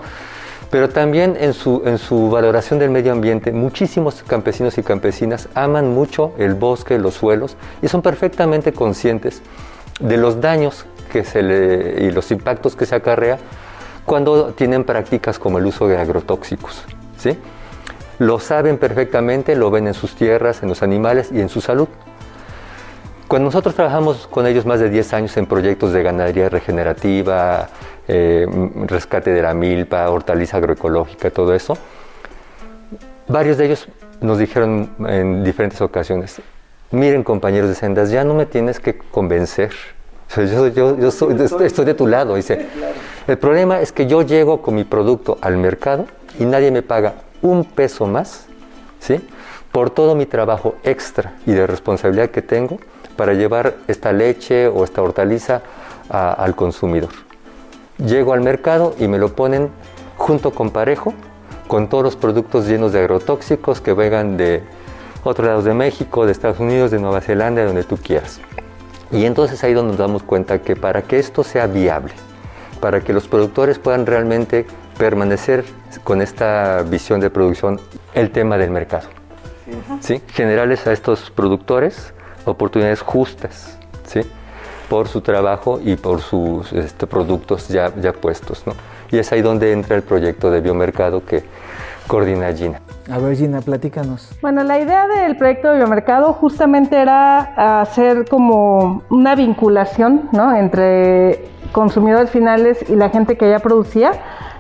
Pero 0.70 0.90
también 0.90 1.38
en 1.40 1.54
su, 1.54 1.84
en 1.86 2.00
su 2.00 2.32
valoración 2.32 2.80
del 2.80 2.90
medio 2.90 3.12
ambiente, 3.12 3.52
muchísimos 3.52 4.24
campesinos 4.24 4.78
y 4.80 4.84
campesinas 4.84 5.48
aman 5.54 5.94
mucho 5.94 6.34
el 6.40 6.56
bosque, 6.56 6.98
los 6.98 7.14
suelos, 7.14 7.58
y 7.82 7.88
son 7.88 8.02
perfectamente 8.02 8.74
conscientes 8.74 9.44
de 10.00 10.18
los 10.18 10.42
daños 10.42 10.86
que 11.12 11.24
se 11.24 11.44
le, 11.44 12.06
y 12.06 12.12
los 12.12 12.32
impactos 12.32 12.76
que 12.76 12.88
se 12.88 12.96
acarrea 12.96 13.38
cuando 14.04 14.48
tienen 14.54 14.84
prácticas 14.84 15.38
como 15.38 15.60
el 15.60 15.66
uso 15.68 15.88
de 15.88 15.98
agrotóxicos. 15.98 16.84
¿sí? 17.18 17.38
Lo 18.18 18.40
saben 18.40 18.80
perfectamente, 18.80 19.56
lo 19.56 19.70
ven 19.70 19.88
en 19.88 19.94
sus 19.94 20.16
tierras, 20.16 20.64
en 20.64 20.70
los 20.70 20.82
animales 20.82 21.30
y 21.32 21.40
en 21.40 21.50
su 21.50 21.62
salud. 21.62 21.88
Cuando 23.34 23.48
nosotros 23.48 23.74
trabajamos 23.74 24.28
con 24.28 24.46
ellos 24.46 24.64
más 24.68 24.80
de 24.80 24.92
10 24.92 25.14
años 25.14 25.38
en 25.38 25.48
proyectos 25.48 25.92
de 25.92 26.04
ganadería 26.04 26.50
regenerativa, 26.50 27.68
eh, 28.08 28.46
rescate 28.86 29.32
de 29.32 29.42
la 29.42 29.56
milpa, 29.56 30.08
hortaliza 30.12 30.58
agroecológica, 30.58 31.32
todo 31.32 31.56
eso, 31.56 31.76
varios 33.28 33.58
de 33.58 33.66
ellos 33.66 33.88
nos 34.22 34.38
dijeron 34.38 34.92
en 35.08 35.44
diferentes 35.44 35.82
ocasiones, 35.82 36.44
miren 36.92 37.24
compañeros 37.24 37.70
de 37.70 37.74
sendas, 37.74 38.12
ya 38.12 38.24
no 38.24 38.36
me 38.36 38.46
tienes 38.46 38.80
que 38.80 39.00
convencer. 39.00 39.72
yo, 40.36 40.68
yo, 40.68 41.08
estoy, 41.08 41.86
de 41.86 41.94
tu 41.96 42.06
lado. 42.06 42.36
Dice, 42.36 42.68
el 43.26 43.40
problema 43.40 43.82
es 43.82 43.92
que 43.92 44.06
yo 44.06 44.22
llego 44.22 44.62
con 44.62 44.76
mi 44.76 44.84
producto 44.84 45.40
al 45.42 45.58
mercado 45.58 46.06
y 46.38 46.46
nadie 46.46 46.70
me 46.70 46.84
paga 46.84 47.16
un 47.42 47.66
peso 47.66 48.06
más, 48.06 48.46
¿sí? 49.00 49.28
Por 49.72 49.90
todo 49.90 50.14
mi 50.14 50.28
trabajo 50.28 50.76
extra 50.84 51.34
y 51.48 51.54
de 51.54 51.66
responsabilidad 51.66 52.30
que 52.30 52.44
tengo 52.44 52.78
para 53.16 53.34
llevar 53.34 53.76
esta 53.88 54.12
leche 54.12 54.68
o 54.68 54.84
esta 54.84 55.02
hortaliza 55.02 55.62
al 56.10 56.56
consumidor. 56.56 57.12
Llego 57.98 58.34
al 58.34 58.42
mercado 58.42 58.96
y 59.00 59.08
me 59.08 59.18
lo 59.18 59.36
ponen 59.36 59.70
junto 60.18 60.52
con 60.52 60.72
parejo, 60.72 61.14
con 61.68 61.88
todos 61.90 62.04
los 62.04 62.16
productos 62.16 62.68
llenos 62.68 62.92
de 62.92 63.00
agrotóxicos 63.00 63.82
que 63.82 63.94
vengan 63.94 64.38
de 64.38 64.64
otros 65.24 65.48
lados 65.48 65.64
de 65.64 65.74
México, 65.74 66.26
de 66.26 66.32
Estados 66.32 66.60
Unidos, 66.60 66.92
de 66.92 67.00
Nueva 67.00 67.22
Zelanda, 67.22 67.62
de 67.62 67.68
donde 67.68 67.84
tú 67.84 67.98
quieras. 67.98 68.42
Y 69.12 69.26
entonces 69.26 69.64
ahí 69.64 69.74
donde 69.74 69.92
nos 69.92 70.00
damos 70.00 70.24
cuenta 70.24 70.62
que 70.62 70.76
para 70.76 71.04
que 71.04 71.20
esto 71.20 71.44
sea 71.44 71.68
viable, 71.68 72.14
para 72.82 73.02
que 73.02 73.14
los 73.14 73.28
productores 73.28 73.80
puedan 73.80 74.06
realmente 74.06 74.66
permanecer 74.98 75.64
con 76.04 76.22
esta 76.22 76.84
visión 76.84 77.20
de 77.20 77.30
producción, 77.30 77.80
el 78.14 78.32
tema 78.32 78.58
del 78.58 78.72
mercado. 78.72 79.08
¿Sí? 80.02 80.22
Generales 80.34 80.86
a 80.88 80.92
estos 80.92 81.32
productores 81.32 82.14
oportunidades 82.46 83.02
justas, 83.02 83.78
¿sí? 84.06 84.22
por 84.90 85.08
su 85.08 85.22
trabajo 85.22 85.80
y 85.84 85.96
por 85.96 86.22
sus 86.22 86.72
este, 86.74 87.08
productos 87.08 87.68
ya, 87.68 87.92
ya 87.96 88.14
puestos. 88.14 88.66
¿no? 88.68 88.74
Y 89.12 89.18
es 89.18 89.32
ahí 89.32 89.42
donde 89.42 89.72
entra 89.72 89.96
el 89.96 90.04
proyecto 90.04 90.52
de 90.52 90.62
biomercado 90.62 91.26
que 91.26 91.44
coordina 92.08 92.54
Gina. 92.54 92.82
A 93.12 93.18
ver, 93.18 93.36
Gina, 93.36 93.62
platícanos. 93.62 94.30
Bueno, 94.42 94.64
la 94.64 94.80
idea 94.80 95.08
del 95.08 95.36
proyecto 95.38 95.72
de 95.72 95.78
biomercado 95.78 96.34
justamente 96.34 96.98
era 96.98 97.82
hacer 97.82 98.28
como 98.30 99.04
una 99.10 99.36
vinculación 99.36 100.30
¿no? 100.32 100.56
entre 100.56 101.50
consumidores 101.72 102.30
finales 102.30 102.86
y 102.90 102.96
la 102.96 103.10
gente 103.10 103.38
que 103.38 103.50
ya 103.50 103.60
producía 103.60 104.12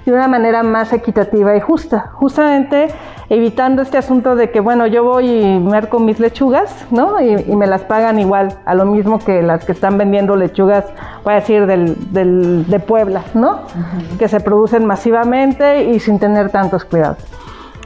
de 0.05 0.11
una 0.11 0.27
manera 0.27 0.63
más 0.63 0.91
equitativa 0.93 1.55
y 1.55 1.61
justa. 1.61 2.11
Justamente 2.13 2.87
evitando 3.33 3.81
este 3.81 3.97
asunto 3.97 4.35
de 4.35 4.51
que, 4.51 4.59
bueno, 4.59 4.85
yo 4.85 5.03
voy 5.03 5.29
y 5.29 5.59
merco 5.59 5.99
mis 5.99 6.19
lechugas, 6.19 6.85
¿no? 6.91 7.19
Y, 7.19 7.35
me 7.55 7.67
las 7.67 7.81
pagan 7.81 8.19
igual, 8.19 8.59
a 8.65 8.75
lo 8.75 8.85
mismo 8.85 9.19
que 9.19 9.41
las 9.41 9.65
que 9.65 9.71
están 9.71 9.97
vendiendo 9.97 10.35
lechugas, 10.35 10.85
voy 11.23 11.33
a 11.33 11.35
decir, 11.37 11.65
del, 11.65 12.65
de 12.67 12.79
Puebla, 12.79 13.23
¿no? 13.33 13.61
Que 14.19 14.27
se 14.27 14.39
producen 14.39 14.85
masivamente 14.85 15.85
y 15.85 15.99
sin 15.99 16.19
tener 16.19 16.49
tantos 16.49 16.85
cuidados. 16.85 17.17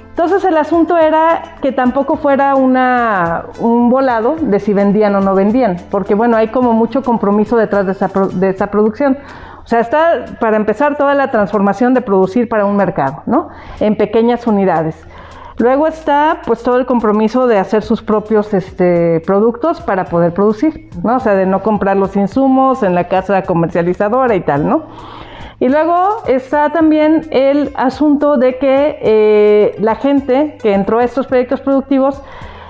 Entonces 0.10 0.44
el 0.46 0.58
asunto 0.58 0.98
era 0.98 1.58
que 1.62 1.72
tampoco 1.72 2.18
fuera 2.18 2.56
una, 2.56 3.46
un 3.60 3.90
volado 3.90 4.36
de 4.42 4.60
si 4.60 4.74
vendían 4.74 5.16
o 5.16 5.22
no 5.22 5.36
vendían, 5.36 5.78
porque 5.92 6.16
bueno, 6.16 6.36
hay 6.36 6.48
como 6.48 6.74
mucho 6.74 7.04
compromiso 7.04 7.56
detrás 7.56 7.86
de 7.86 7.92
esa, 7.92 8.10
de 8.34 8.50
esa 8.50 8.68
producción. 8.68 9.18
O 9.64 9.68
sea, 9.68 9.80
está 9.80 10.26
para 10.40 10.58
empezar 10.58 10.98
toda 10.98 11.14
la 11.14 11.30
transformación 11.30 11.94
de 11.94 12.02
producir 12.02 12.50
para 12.50 12.66
un 12.66 12.76
mercado, 12.76 13.22
¿no? 13.26 13.50
En 13.80 13.96
pequeñas 13.96 14.48
unidades. 14.48 14.96
Luego 15.60 15.88
está 15.88 16.42
pues 16.46 16.62
todo 16.62 16.78
el 16.78 16.86
compromiso 16.86 17.48
de 17.48 17.58
hacer 17.58 17.82
sus 17.82 18.04
propios 18.04 18.54
este, 18.54 19.22
productos 19.22 19.82
para 19.82 20.06
poder 20.06 20.32
producir, 20.32 20.90
¿no? 21.04 21.16
O 21.16 21.20
sea, 21.20 21.34
de 21.34 21.48
no 21.48 21.64
comprar 21.64 21.98
los 21.98 22.16
insumos 22.16 22.84
en 22.84 22.94
la 22.94 23.08
casa 23.08 23.42
comercializadora 23.42 24.36
y 24.36 24.42
tal, 24.42 24.70
¿no? 24.70 24.84
Y 25.60 25.70
luego 25.70 26.24
está 26.28 26.70
también 26.70 27.28
el 27.32 27.72
asunto 27.76 28.38
de 28.38 28.60
que 28.60 29.00
eh, 29.02 29.76
la 29.80 29.96
gente 29.96 30.58
que 30.62 30.74
entró 30.74 31.00
a 31.00 31.04
estos 31.04 31.26
proyectos 31.26 31.62
productivos 31.62 32.22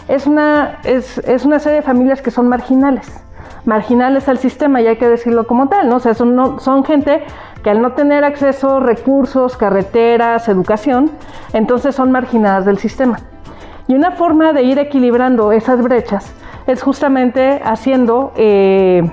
es 0.07 0.25
una, 0.25 0.79
es, 0.85 1.17
es 1.17 1.43
una 1.43 1.59
serie 1.59 1.77
de 1.77 1.81
familias 1.81 2.21
que 2.21 2.31
son 2.31 2.47
marginales 2.47 3.26
marginales 3.67 4.27
al 4.29 4.37
sistema, 4.37 4.81
y 4.81 4.87
hay 4.87 4.95
que 4.95 5.07
decirlo 5.07 5.45
como 5.45 5.67
tal, 5.67 5.89
¿no? 5.89 5.97
O 5.97 5.99
sea, 5.99 6.13
son, 6.13 6.59
son 6.59 6.83
gente 6.85 7.23
que 7.63 7.69
al 7.69 7.81
no 7.81 7.91
tener 7.91 8.23
acceso 8.23 8.79
recursos, 8.79 9.57
carreteras, 9.57 10.47
educación, 10.47 11.11
entonces 11.53 11.93
son 11.93 12.11
marginadas 12.11 12.65
del 12.65 12.77
sistema. 12.77 13.19
Y 13.87 13.93
una 13.93 14.11
forma 14.11 14.53
de 14.53 14.63
ir 14.63 14.79
equilibrando 14.79 15.51
esas 15.51 15.81
brechas 15.81 16.33
es 16.65 16.81
justamente 16.81 17.61
haciendo 17.63 18.31
eh, 18.35 19.09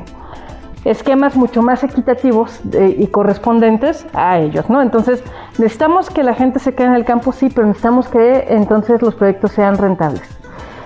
esquemas 0.84 1.34
mucho 1.36 1.62
más 1.62 1.82
equitativos 1.82 2.60
eh, 2.72 2.94
y 2.96 3.08
correspondentes 3.08 4.06
a 4.12 4.38
ellos, 4.38 4.70
¿no? 4.70 4.82
Entonces, 4.82 5.24
necesitamos 5.58 6.10
que 6.10 6.22
la 6.22 6.34
gente 6.34 6.58
se 6.60 6.74
quede 6.74 6.88
en 6.88 6.94
el 6.94 7.04
campo, 7.04 7.32
sí, 7.32 7.48
pero 7.52 7.66
necesitamos 7.66 8.08
que 8.08 8.46
entonces 8.50 9.02
los 9.02 9.14
proyectos 9.14 9.52
sean 9.52 9.78
rentables. 9.78 10.22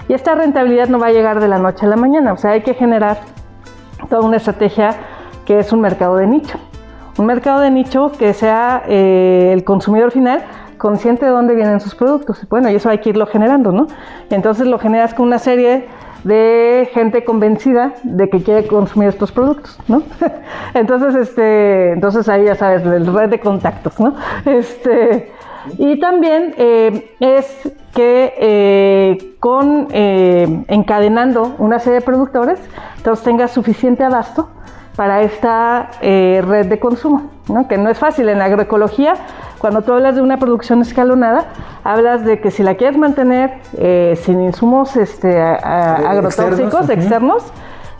Y 0.09 0.15
esta 0.15 0.35
rentabilidad 0.35 0.89
no 0.89 0.99
va 0.99 1.09
a 1.09 1.13
llegar 1.13 1.39
de 1.41 1.49
la 1.49 1.59
noche 1.59 1.85
a 1.85 1.89
la 1.89 1.97
mañana, 1.97 2.33
o 2.33 2.39
sea, 2.39 2.53
hay 2.53 2.63
que 2.63 2.73
generar 2.73 3.19
toda 4.09 4.23
una 4.23 4.37
estrategia 4.37 4.95
que 5.45 5.59
es 5.59 5.73
un 5.73 5.81
mercado 5.81 6.17
de 6.17 6.27
nicho. 6.27 6.59
Un 7.19 7.27
mercado 7.27 7.61
de 7.61 7.71
nicho 7.71 8.13
que 8.19 8.33
sea 8.33 8.83
eh, 8.87 9.51
el 9.53 9.65
consumidor 9.65 10.13
final 10.13 10.45
consciente 10.77 11.27
de 11.27 11.33
dónde 11.33 11.55
vienen 11.55 11.81
sus 11.81 11.95
productos. 11.95 12.47
Bueno, 12.49 12.71
y 12.71 12.77
eso 12.77 12.89
hay 12.89 12.99
que 12.99 13.11
irlo 13.11 13.27
generando, 13.27 13.73
¿no? 13.73 13.89
entonces 14.31 14.67
lo 14.67 14.79
generas 14.79 15.15
con 15.15 15.27
una 15.27 15.39
serie 15.39 15.87
de 16.25 16.89
gente 16.93 17.25
convencida 17.25 17.95
de 18.03 18.29
que 18.29 18.43
quiere 18.43 18.67
consumir 18.67 19.09
estos 19.09 19.31
productos, 19.33 19.79
¿no? 19.87 20.03
entonces, 20.75 21.15
este, 21.15 21.93
entonces 21.93 22.29
ahí 22.29 22.45
ya 22.45 22.57
sabes, 22.57 22.85
el 22.85 23.07
red 23.07 23.31
de 23.31 23.41
contactos, 23.41 23.99
¿no? 24.01 24.15
Este, 24.45 25.33
y 25.77 25.99
también 26.01 26.55
eh, 26.57 27.15
es 27.21 27.73
que 27.95 28.35
eh, 28.39 29.37
con 29.41 29.89
encadenando 29.93 31.55
una 31.59 31.79
serie 31.79 32.01
de 32.01 32.05
productores, 32.05 32.61
entonces 32.97 33.25
tenga 33.25 33.49
suficiente 33.49 34.05
abasto 34.05 34.49
para 34.99 35.23
esta 35.23 35.91
eh, 36.01 36.43
red 36.45 36.67
de 36.67 36.81
consumo, 36.81 37.31
¿no? 37.47 37.69
que 37.69 37.79
no 37.79 37.89
es 37.89 37.97
fácil. 37.97 38.29
En 38.29 38.39
la 38.39 38.47
agroecología, 38.47 39.15
cuando 39.59 39.83
tú 39.83 39.93
hablas 39.93 40.17
de 40.17 40.23
una 40.23 40.39
producción 40.39 40.83
escalonada, 40.83 41.45
hablas 41.85 42.25
de 42.25 42.41
que 42.41 42.51
si 42.51 42.65
la 42.65 42.75
quieres 42.75 42.99
mantener 42.99 43.61
eh, 43.77 44.19
sin 44.21 44.41
insumos 44.41 44.97
este, 44.97 45.41
agrotóxicos 45.41 46.91
externos, 46.91 47.45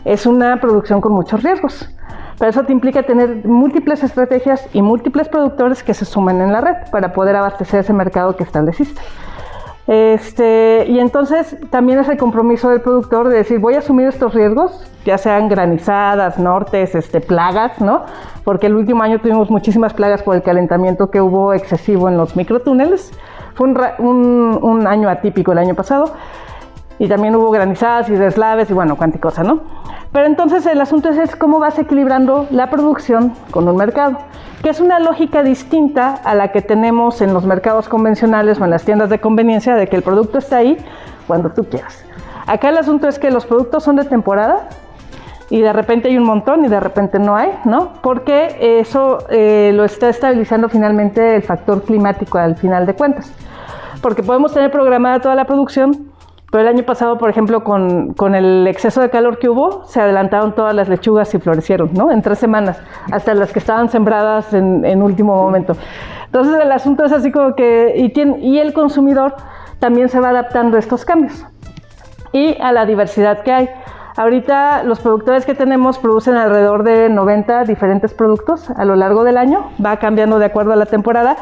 es 0.03 0.25
una 0.25 0.59
producción 0.59 0.99
con 0.99 1.13
muchos 1.13 1.41
riesgos. 1.41 1.89
Pero 2.39 2.51
eso 2.51 2.63
te 2.63 2.71
implica 2.71 3.03
tener 3.03 3.45
múltiples 3.45 4.01
estrategias 4.01 4.67
y 4.73 4.81
múltiples 4.81 5.27
productores 5.27 5.83
que 5.83 5.93
se 5.93 6.05
sumen 6.05 6.41
en 6.41 6.53
la 6.53 6.61
red 6.61 6.75
para 6.89 7.11
poder 7.11 7.35
abastecer 7.35 7.81
ese 7.81 7.93
mercado 7.93 8.35
que 8.37 8.43
estableciste. 8.43 9.01
Este, 9.89 10.85
y 10.87 10.99
entonces 10.99 11.57
también 11.71 11.97
es 11.97 12.07
el 12.07 12.17
compromiso 12.17 12.69
del 12.69 12.79
productor 12.79 13.27
de 13.27 13.37
decir, 13.37 13.57
voy 13.57 13.73
a 13.73 13.79
asumir 13.79 14.07
estos 14.07 14.35
riesgos, 14.35 14.87
ya 15.03 15.17
sean 15.17 15.49
granizadas, 15.49 16.37
nortes, 16.37 16.93
este, 16.93 17.21
plagas, 17.21 17.81
¿no? 17.81 18.03
Porque 18.43 18.67
el 18.67 18.75
último 18.75 19.01
año 19.01 19.19
tuvimos 19.19 19.49
muchísimas 19.49 19.95
plagas 19.95 20.21
por 20.21 20.35
el 20.35 20.43
calentamiento 20.43 21.09
que 21.09 21.19
hubo 21.21 21.53
excesivo 21.53 22.07
en 22.07 22.17
los 22.17 22.35
microtúneles. 22.35 23.11
Fue 23.55 23.67
un, 23.67 24.59
un, 24.61 24.85
año 24.85 25.09
atípico 25.09 25.53
el 25.53 25.57
año 25.57 25.73
pasado. 25.73 26.13
Y 26.99 27.07
también 27.07 27.35
hubo 27.35 27.49
granizadas 27.49 28.09
y 28.09 28.13
deslaves 28.13 28.69
y 28.69 28.73
bueno, 28.73 28.97
cuánta 28.97 29.19
cosa, 29.19 29.41
¿no? 29.41 29.61
Pero 30.11 30.25
entonces 30.25 30.65
el 30.65 30.81
asunto 30.81 31.09
es, 31.09 31.35
cómo 31.35 31.59
vas 31.59 31.79
equilibrando 31.79 32.47
la 32.51 32.69
producción 32.69 33.33
con 33.51 33.67
un 33.67 33.77
mercado, 33.77 34.17
que 34.61 34.69
es 34.69 34.79
una 34.79 34.99
lógica 34.99 35.43
distinta 35.43 36.15
a 36.23 36.35
la 36.35 36.51
que 36.51 36.61
tenemos 36.61 37.21
en 37.21 37.33
los 37.33 37.45
mercados 37.45 37.87
convencionales 37.87 38.59
o 38.59 38.65
en 38.65 38.71
las 38.71 38.83
tiendas 38.83 39.09
de 39.09 39.19
conveniencia, 39.19 39.75
de 39.75 39.87
que 39.87 39.95
el 39.95 40.01
producto 40.01 40.39
está 40.39 40.57
ahí 40.57 40.77
cuando 41.27 41.51
tú 41.51 41.63
quieras. 41.65 42.03
Acá 42.47 42.69
el 42.69 42.77
asunto 42.77 43.07
es 43.07 43.19
que 43.19 43.29
los 43.29 43.45
productos 43.45 43.83
son 43.83 43.95
de 43.95 44.05
temporada 44.05 44.67
y 45.51 45.61
de 45.61 45.71
repente 45.71 46.09
hay 46.09 46.17
un 46.17 46.23
montón 46.23 46.65
y 46.65 46.67
de 46.67 46.79
repente 46.79 47.19
no 47.19 47.35
hay, 47.35 47.51
¿no? 47.65 47.93
Porque 48.01 48.79
eso 48.79 49.19
eh, 49.29 49.71
lo 49.75 49.83
está 49.83 50.09
estabilizando 50.09 50.69
finalmente 50.69 51.35
el 51.35 51.43
factor 51.43 51.83
climático 51.83 52.39
al 52.39 52.55
final 52.55 52.87
de 52.87 52.95
cuentas. 52.95 53.31
Porque 54.01 54.23
podemos 54.23 54.53
tener 54.53 54.71
programada 54.71 55.19
toda 55.19 55.35
la 55.35 55.45
producción, 55.45 56.11
pero 56.51 56.63
el 56.63 56.67
año 56.67 56.83
pasado, 56.83 57.17
por 57.17 57.29
ejemplo, 57.29 57.63
con, 57.63 58.13
con, 58.13 58.33
el 58.33 58.67
exceso 58.67 59.01
de 59.01 59.09
calor 59.09 59.37
que 59.37 59.49
hubo, 59.49 59.83
se 59.85 60.01
adelantaron 60.01 60.55
todas 60.55 60.73
las 60.73 60.89
lechugas 60.89 61.33
y 61.35 61.39
florecieron, 61.39 61.91
¿no? 61.93 62.11
En 62.11 62.21
tres 62.21 62.39
semanas, 62.39 62.81
hasta 63.11 63.33
las 63.33 63.53
que 63.53 63.59
estaban 63.59 63.89
sembradas 63.89 64.53
en, 64.53 64.83
en 64.83 65.03
último 65.03 65.35
momento. 65.35 65.75
Entonces 66.25 66.59
el 66.59 66.71
asunto 66.71 67.05
es 67.05 67.11
así 67.11 67.31
como 67.31 67.55
que, 67.55 67.93
y, 67.95 68.09
tiene, 68.09 68.39
y 68.39 68.59
el 68.59 68.73
consumidor 68.73 69.35
también 69.79 70.09
se 70.09 70.19
va 70.19 70.29
adaptando 70.29 70.77
a 70.77 70.79
estos 70.79 71.05
cambios 71.05 71.45
y 72.31 72.59
a 72.61 72.71
la 72.71 72.85
diversidad 72.85 73.43
que 73.43 73.51
hay. 73.51 73.69
Ahorita 74.15 74.83
los 74.83 74.99
productores 74.99 75.45
que 75.45 75.55
tenemos 75.55 75.97
producen 75.97 76.35
alrededor 76.35 76.83
de 76.83 77.09
90 77.09 77.63
diferentes 77.63 78.13
productos 78.13 78.69
a 78.71 78.85
lo 78.85 78.95
largo 78.95 79.23
del 79.23 79.37
año, 79.37 79.71
va 79.83 79.97
cambiando 79.97 80.39
de 80.39 80.45
acuerdo 80.45 80.73
a 80.73 80.75
la 80.75 80.85
temporada 80.85 81.37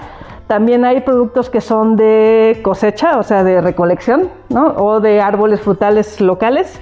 también 0.48 0.86
hay 0.86 1.02
productos 1.02 1.50
que 1.50 1.62
son 1.62 1.96
de 1.98 2.60
cosecha, 2.64 3.18
o 3.18 3.24
sea, 3.24 3.44
de 3.44 3.62
recolección, 3.62 4.30
¿no? 4.50 4.68
O 4.78 5.00
de 5.00 5.22
árboles 5.22 5.62
frutales 5.62 6.22
locales. 6.22 6.80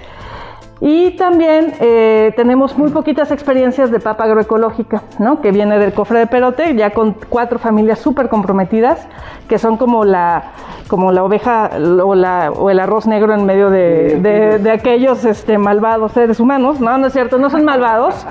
Y 0.81 1.11
también 1.11 1.73
eh, 1.79 2.33
tenemos 2.35 2.77
muy 2.77 2.89
poquitas 2.89 3.31
experiencias 3.31 3.91
de 3.91 3.99
papa 3.99 4.25
agroecológica, 4.25 5.03
¿no? 5.19 5.39
que 5.41 5.51
viene 5.51 5.79
del 5.79 5.93
cofre 5.93 6.19
de 6.19 6.27
Perote, 6.27 6.75
ya 6.75 6.91
con 6.91 7.15
cuatro 7.29 7.59
familias 7.59 7.99
súper 7.99 8.27
comprometidas, 8.27 9.07
que 9.47 9.57
son 9.57 9.77
como 9.77 10.03
la, 10.03 10.51
como 10.87 11.13
la 11.13 11.23
oveja 11.23 11.69
o, 12.03 12.13
la, 12.13 12.51
o 12.51 12.69
el 12.69 12.79
arroz 12.79 13.07
negro 13.07 13.33
en 13.33 13.45
medio 13.45 13.69
de, 13.69 14.19
de, 14.19 14.59
de 14.59 14.71
aquellos 14.71 15.23
este, 15.23 15.57
malvados 15.57 16.11
seres 16.11 16.41
humanos. 16.41 16.81
No, 16.81 16.97
no 16.97 17.07
es 17.07 17.13
cierto, 17.13 17.37
no 17.37 17.49
son 17.49 17.63
malvados, 17.63 18.25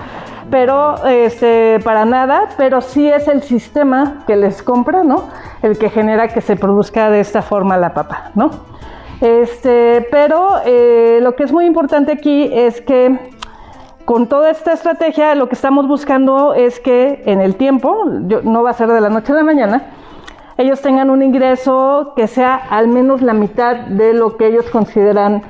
pero 0.51 1.03
este, 1.07 1.81
para 1.83 2.05
nada, 2.05 2.49
pero 2.59 2.83
sí 2.83 3.09
es 3.09 3.27
el 3.27 3.43
sistema 3.43 4.23
que 4.27 4.37
les 4.37 4.63
compra, 4.63 5.03
¿no? 5.03 5.25
El 5.63 5.79
que 5.79 5.89
genera 5.89 6.29
que 6.29 6.43
se 6.43 6.57
produzca 6.57 7.09
de 7.09 7.21
esta 7.21 7.41
forma 7.41 7.79
la 7.79 7.95
papa, 7.95 8.31
¿no? 8.35 8.51
Este, 9.21 10.07
pero 10.11 10.61
eh, 10.65 11.19
lo 11.23 11.37
que 11.37 11.45
es 11.45 11.53
muy 11.53 11.67
importante 11.67 12.13
aquí 12.13 12.51
es 12.53 12.81
que 12.81 13.19
con 14.05 14.29
toda 14.29 14.51
esta 14.51 14.73
estrategia 14.73 15.35
lo 15.35 15.49
que 15.49 15.55
estamos 15.55 15.89
buscando 15.89 16.53
es 16.55 16.79
que 16.81 17.23
en 17.27 17.41
el 17.41 17.57
tiempo, 17.57 18.05
no 18.05 18.63
va 18.63 18.71
a 18.71 18.75
ser 18.75 18.89
de 18.89 19.01
la 19.01 19.09
noche 19.09 19.33
a 19.33 19.37
la 19.37 19.45
mañana, 19.45 19.87
ellos 20.57 20.81
tengan 20.83 21.11
un 21.11 21.23
ingreso 21.23 22.13
que 22.15 22.29
sea 22.29 22.55
al 22.55 22.89
menos 22.89 23.23
la 23.23 23.33
mitad 23.33 23.77
de 23.77 24.13
lo 24.13 24.37
que 24.37 24.47
ellos 24.49 24.67
consideran 24.71 25.43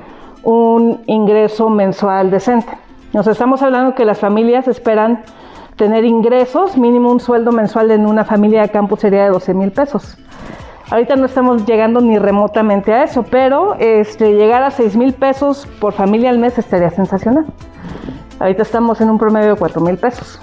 un 0.43 1.01
ingreso 1.05 1.69
mensual 1.69 2.31
decente. 2.31 2.71
Nos 3.13 3.27
estamos 3.27 3.61
hablando 3.61 3.93
que 3.93 4.05
las 4.05 4.19
familias 4.19 4.67
esperan 4.67 5.23
tener 5.75 6.05
ingresos, 6.05 6.77
mínimo 6.77 7.11
un 7.11 7.19
sueldo 7.19 7.51
mensual 7.51 7.91
en 7.91 8.05
una 8.05 8.23
familia 8.23 8.61
de 8.61 8.69
campo 8.69 8.95
sería 8.95 9.23
de 9.25 9.29
12 9.29 9.53
mil 9.53 9.71
pesos. 9.71 10.17
Ahorita 10.89 11.15
no 11.15 11.25
estamos 11.25 11.65
llegando 11.65 11.99
ni 11.99 12.19
remotamente 12.19 12.93
a 12.93 13.03
eso, 13.03 13.23
pero 13.23 13.75
este, 13.79 14.33
llegar 14.33 14.61
a 14.61 14.69
6 14.69 14.95
mil 14.95 15.13
pesos 15.13 15.67
por 15.79 15.93
familia 15.93 16.29
al 16.29 16.37
mes 16.37 16.57
estaría 16.57 16.91
sensacional. 16.91 17.45
Ahorita 18.39 18.61
estamos 18.61 19.01
en 19.01 19.09
un 19.09 19.17
promedio 19.17 19.49
de 19.49 19.55
4 19.55 19.81
mil 19.81 19.97
pesos. 19.97 20.39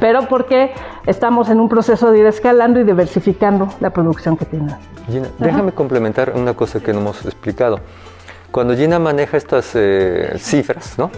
Pero 0.00 0.26
porque 0.28 0.72
estamos 1.06 1.50
en 1.50 1.60
un 1.60 1.68
proceso 1.68 2.10
de 2.10 2.20
ir 2.20 2.26
escalando 2.26 2.80
y 2.80 2.84
diversificando 2.84 3.68
la 3.80 3.90
producción 3.90 4.36
que 4.36 4.46
tienen. 4.46 4.74
Gina, 5.08 5.28
déjame 5.38 5.72
complementar 5.72 6.32
una 6.34 6.54
cosa 6.54 6.80
que 6.80 6.92
no 6.92 7.00
hemos 7.00 7.24
explicado. 7.26 7.80
Cuando 8.50 8.74
Gina 8.74 8.98
maneja 8.98 9.36
estas 9.36 9.72
eh, 9.74 10.34
cifras, 10.38 10.98
¿no? 10.98 11.10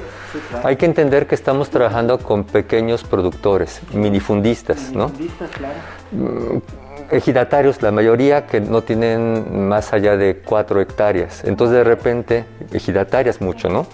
hay 0.62 0.76
que 0.76 0.86
entender 0.86 1.26
que 1.26 1.34
estamos 1.34 1.70
trabajando 1.70 2.18
con 2.18 2.44
pequeños 2.44 3.04
productores, 3.04 3.80
minifundistas. 3.92 4.92
¿no? 4.92 5.10
claro. 5.52 6.62
Ejidatarios, 7.10 7.82
la 7.82 7.92
mayoría 7.92 8.46
que 8.46 8.60
no 8.60 8.82
tienen 8.82 9.68
más 9.68 9.92
allá 9.92 10.16
de 10.16 10.42
4 10.44 10.80
hectáreas. 10.80 11.44
Entonces 11.44 11.76
de 11.76 11.84
repente, 11.84 12.44
ejidatarias 12.72 13.40
mucho, 13.40 13.68
¿no? 13.68 13.86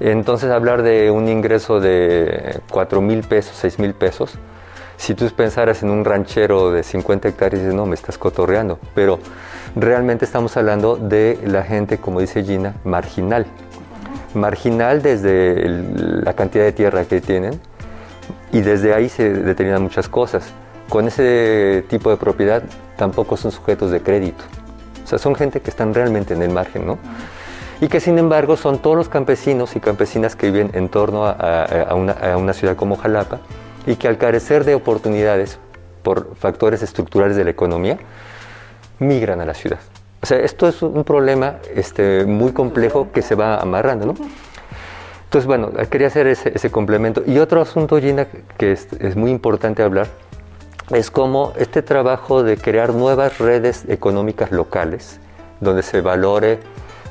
Entonces 0.00 0.50
hablar 0.50 0.82
de 0.82 1.10
un 1.10 1.28
ingreso 1.28 1.80
de 1.80 2.60
4 2.70 3.00
mil 3.00 3.22
pesos, 3.22 3.56
6 3.56 3.78
mil 3.78 3.94
pesos, 3.94 4.38
si 4.96 5.14
tú 5.14 5.28
pensaras 5.34 5.82
en 5.82 5.90
un 5.90 6.04
ranchero 6.04 6.70
de 6.72 6.82
50 6.82 7.28
hectáreas, 7.28 7.62
dices, 7.62 7.74
no, 7.74 7.86
me 7.86 7.94
estás 7.94 8.18
cotorreando. 8.18 8.78
Pero 8.94 9.18
realmente 9.74 10.24
estamos 10.24 10.56
hablando 10.56 10.96
de 10.96 11.38
la 11.44 11.62
gente, 11.62 11.98
como 11.98 12.20
dice 12.20 12.42
Gina, 12.42 12.74
marginal. 12.84 13.46
Marginal 14.34 15.02
desde 15.02 15.66
la 15.66 16.34
cantidad 16.34 16.64
de 16.64 16.72
tierra 16.72 17.04
que 17.04 17.20
tienen 17.20 17.60
y 18.52 18.60
desde 18.60 18.94
ahí 18.94 19.08
se 19.08 19.32
determinan 19.32 19.82
muchas 19.82 20.08
cosas. 20.08 20.52
Con 20.88 21.08
ese 21.08 21.84
tipo 21.88 22.10
de 22.10 22.16
propiedad 22.16 22.62
tampoco 22.96 23.36
son 23.36 23.50
sujetos 23.50 23.90
de 23.90 24.00
crédito. 24.00 24.44
O 25.04 25.06
sea, 25.06 25.18
son 25.18 25.34
gente 25.34 25.60
que 25.60 25.70
están 25.70 25.94
realmente 25.94 26.34
en 26.34 26.42
el 26.42 26.50
margen, 26.50 26.86
¿no? 26.86 26.98
Y 27.80 27.88
que 27.88 28.00
sin 28.00 28.18
embargo 28.18 28.56
son 28.56 28.78
todos 28.78 28.96
los 28.96 29.08
campesinos 29.08 29.76
y 29.76 29.80
campesinas 29.80 30.34
que 30.34 30.50
viven 30.50 30.70
en 30.72 30.88
torno 30.88 31.26
a, 31.26 31.94
una, 31.94 32.12
a 32.12 32.36
una 32.36 32.52
ciudad 32.54 32.74
como 32.74 32.96
Jalapa 32.96 33.40
y 33.86 33.96
que 33.96 34.08
al 34.08 34.16
carecer 34.16 34.64
de 34.64 34.74
oportunidades 34.74 35.58
por 36.06 36.36
factores 36.36 36.82
estructurales 36.82 37.36
de 37.36 37.42
la 37.42 37.50
economía, 37.50 37.98
migran 39.00 39.40
a 39.40 39.44
la 39.44 39.54
ciudad. 39.54 39.80
O 40.22 40.26
sea, 40.26 40.38
esto 40.38 40.68
es 40.68 40.80
un 40.80 41.02
problema 41.02 41.56
este, 41.74 42.24
muy 42.24 42.52
complejo 42.52 43.08
que 43.12 43.22
se 43.22 43.34
va 43.34 43.56
amarrando, 43.56 44.06
¿no? 44.06 44.14
Entonces, 45.24 45.46
bueno, 45.46 45.72
quería 45.90 46.06
hacer 46.06 46.28
ese, 46.28 46.70
complemento. 46.70 47.24
Y 47.26 47.38
otro 47.38 47.60
asunto, 47.60 47.98
Gina, 47.98 48.28
que 48.56 48.70
es, 48.70 49.16
muy 49.16 49.32
importante 49.32 49.82
hablar, 49.82 50.06
es 50.90 51.10
cómo 51.10 51.52
este 51.56 51.82
trabajo 51.82 52.42
de 52.44 52.56
crear 52.56 52.94
nuevas 52.94 53.38
redes 53.38 53.84
económicas 53.88 54.52
locales, 54.52 55.18
donde 55.60 55.82
se 55.82 56.00
valore 56.00 56.60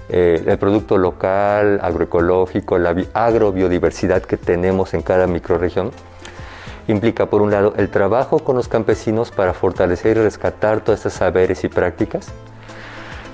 eh, 0.07 0.43
el 0.45 0.57
producto 0.57 0.97
local, 0.97 1.79
agroecológico, 1.81 2.77
la 2.77 2.95
agrobiodiversidad 3.13 4.21
que 4.21 4.37
tenemos 4.37 4.93
en 4.93 5.01
cada 5.01 5.27
microregión, 5.27 5.91
implica, 6.87 7.25
por 7.25 7.41
un 7.41 7.51
lado, 7.51 7.73
el 7.77 7.89
trabajo 7.89 8.39
con 8.39 8.55
los 8.55 8.67
campesinos 8.67 9.31
para 9.31 9.53
fortalecer 9.53 10.17
y 10.17 10.21
rescatar 10.21 10.81
todos 10.81 10.99
estos 10.99 11.13
saberes 11.13 11.63
y 11.63 11.67
prácticas, 11.67 12.27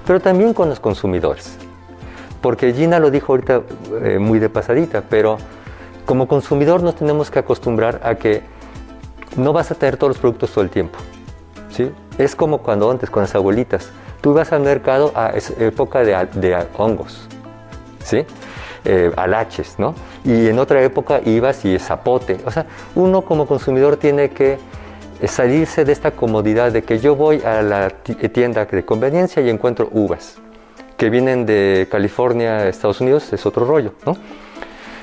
pero 0.08 0.19
también 0.21 0.54
con 0.54 0.69
los 0.69 0.80
consumidores. 0.80 1.58
Porque 2.41 2.73
Gina 2.73 2.99
lo 2.99 3.12
dijo 3.12 3.34
ahorita 3.34 3.62
eh, 4.01 4.17
muy 4.17 4.39
de 4.39 4.49
pasadita, 4.49 5.04
pero 5.08 5.38
como 6.06 6.27
consumidor 6.27 6.82
nos 6.82 6.95
tenemos 6.95 7.30
que 7.30 7.38
acostumbrar 7.38 8.01
a 8.04 8.15
que 8.15 8.41
no 9.35 9.53
vas 9.53 9.71
a 9.71 9.75
tener 9.75 9.97
todos 9.97 10.11
los 10.11 10.17
productos 10.17 10.51
todo 10.51 10.63
el 10.63 10.69
tiempo. 10.69 10.99
¿sí? 11.69 11.91
Es 12.17 12.35
como 12.35 12.59
cuando 12.59 12.89
antes, 12.89 13.09
con 13.09 13.23
las 13.23 13.33
abuelitas, 13.35 13.89
tú 14.21 14.31
ibas 14.31 14.51
al 14.51 14.61
mercado 14.61 15.11
a 15.15 15.33
época 15.59 16.03
de, 16.03 16.27
de 16.33 16.65
hongos. 16.77 17.27
¿sí? 18.03 18.25
eh, 18.85 19.11
alaches, 19.15 19.75
¿no? 19.77 19.95
Y 20.23 20.47
en 20.47 20.59
otra 20.59 20.81
época 20.83 21.21
ibas 21.25 21.65
y 21.65 21.77
zapote. 21.79 22.39
O 22.45 22.51
sea, 22.51 22.65
uno 22.95 23.21
como 23.21 23.47
consumidor 23.47 23.97
tiene 23.97 24.29
que 24.29 24.57
salirse 25.25 25.85
de 25.85 25.91
esta 25.91 26.11
comodidad 26.11 26.71
de 26.71 26.83
que 26.83 26.99
yo 26.99 27.15
voy 27.15 27.41
a 27.41 27.61
la 27.61 27.89
tienda 27.89 28.65
de 28.65 28.85
conveniencia 28.85 29.41
y 29.41 29.49
encuentro 29.49 29.87
uvas 29.91 30.37
que 30.97 31.09
vienen 31.09 31.45
de 31.45 31.87
California, 31.89 32.67
Estados 32.67 33.01
Unidos, 33.01 33.31
es 33.33 33.45
otro 33.45 33.65
rollo, 33.65 33.93
¿no? 34.05 34.17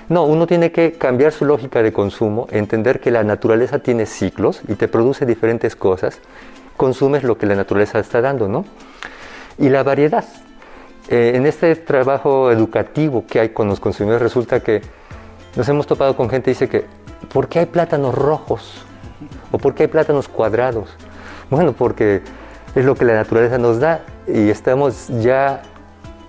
No, 0.08 0.24
uno 0.24 0.46
tiene 0.46 0.72
que 0.72 0.92
cambiar 0.92 1.32
su 1.32 1.44
lógica 1.44 1.82
de 1.82 1.92
consumo, 1.92 2.46
entender 2.50 3.00
que 3.00 3.10
la 3.10 3.24
naturaleza 3.24 3.78
tiene 3.78 4.06
ciclos 4.06 4.62
y 4.66 4.74
te 4.74 4.88
produce 4.88 5.26
diferentes 5.26 5.76
cosas, 5.76 6.18
consumes 6.78 7.24
lo 7.24 7.36
que 7.36 7.44
la 7.44 7.54
naturaleza 7.54 7.98
está 7.98 8.22
dando, 8.22 8.48
¿no? 8.48 8.64
Y 9.58 9.68
la 9.68 9.82
variedad, 9.82 10.24
eh, 11.08 11.32
en 11.34 11.44
este 11.44 11.74
trabajo 11.76 12.50
educativo 12.50 13.24
que 13.26 13.40
hay 13.40 13.48
con 13.50 13.68
los 13.68 13.80
consumidores 13.80 14.22
resulta 14.22 14.60
que 14.60 14.80
nos 15.56 15.68
hemos 15.68 15.86
topado 15.86 16.16
con 16.16 16.30
gente 16.30 16.44
que 16.44 16.50
dice 16.50 16.68
que 16.68 16.84
¿por 17.32 17.48
qué 17.48 17.60
hay 17.60 17.66
plátanos 17.66 18.14
rojos? 18.14 18.84
¿O 19.50 19.58
por 19.58 19.74
qué 19.74 19.84
hay 19.84 19.88
plátanos 19.88 20.28
cuadrados? 20.28 20.90
Bueno, 21.50 21.72
porque 21.72 22.22
es 22.74 22.84
lo 22.84 22.94
que 22.94 23.04
la 23.04 23.14
naturaleza 23.14 23.58
nos 23.58 23.80
da 23.80 24.04
y 24.26 24.50
estamos 24.50 25.08
ya 25.20 25.62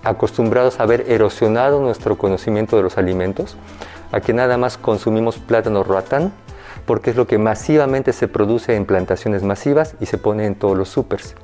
acostumbrados 0.04 0.80
a 0.80 0.84
haber 0.84 1.10
erosionado 1.10 1.82
nuestro 1.82 2.18
conocimiento 2.18 2.78
de 2.78 2.84
los 2.84 2.98
alimentos, 2.98 3.58
a 4.12 4.22
que 4.22 4.34
nada 4.34 4.58
más 4.58 4.78
consumimos 4.78 5.38
plátano 5.38 5.84
ratán, 5.84 6.32
porque 6.86 7.12
es 7.12 7.16
lo 7.16 7.28
que 7.28 7.38
masivamente 7.38 8.14
se 8.14 8.28
produce 8.28 8.76
en 8.76 8.86
plantaciones 8.86 9.44
masivas 9.44 9.96
y 10.00 10.06
se 10.06 10.18
pone 10.18 10.46
en 10.46 10.56
todos 10.56 10.78
los 10.78 10.90
supers. 10.90 11.36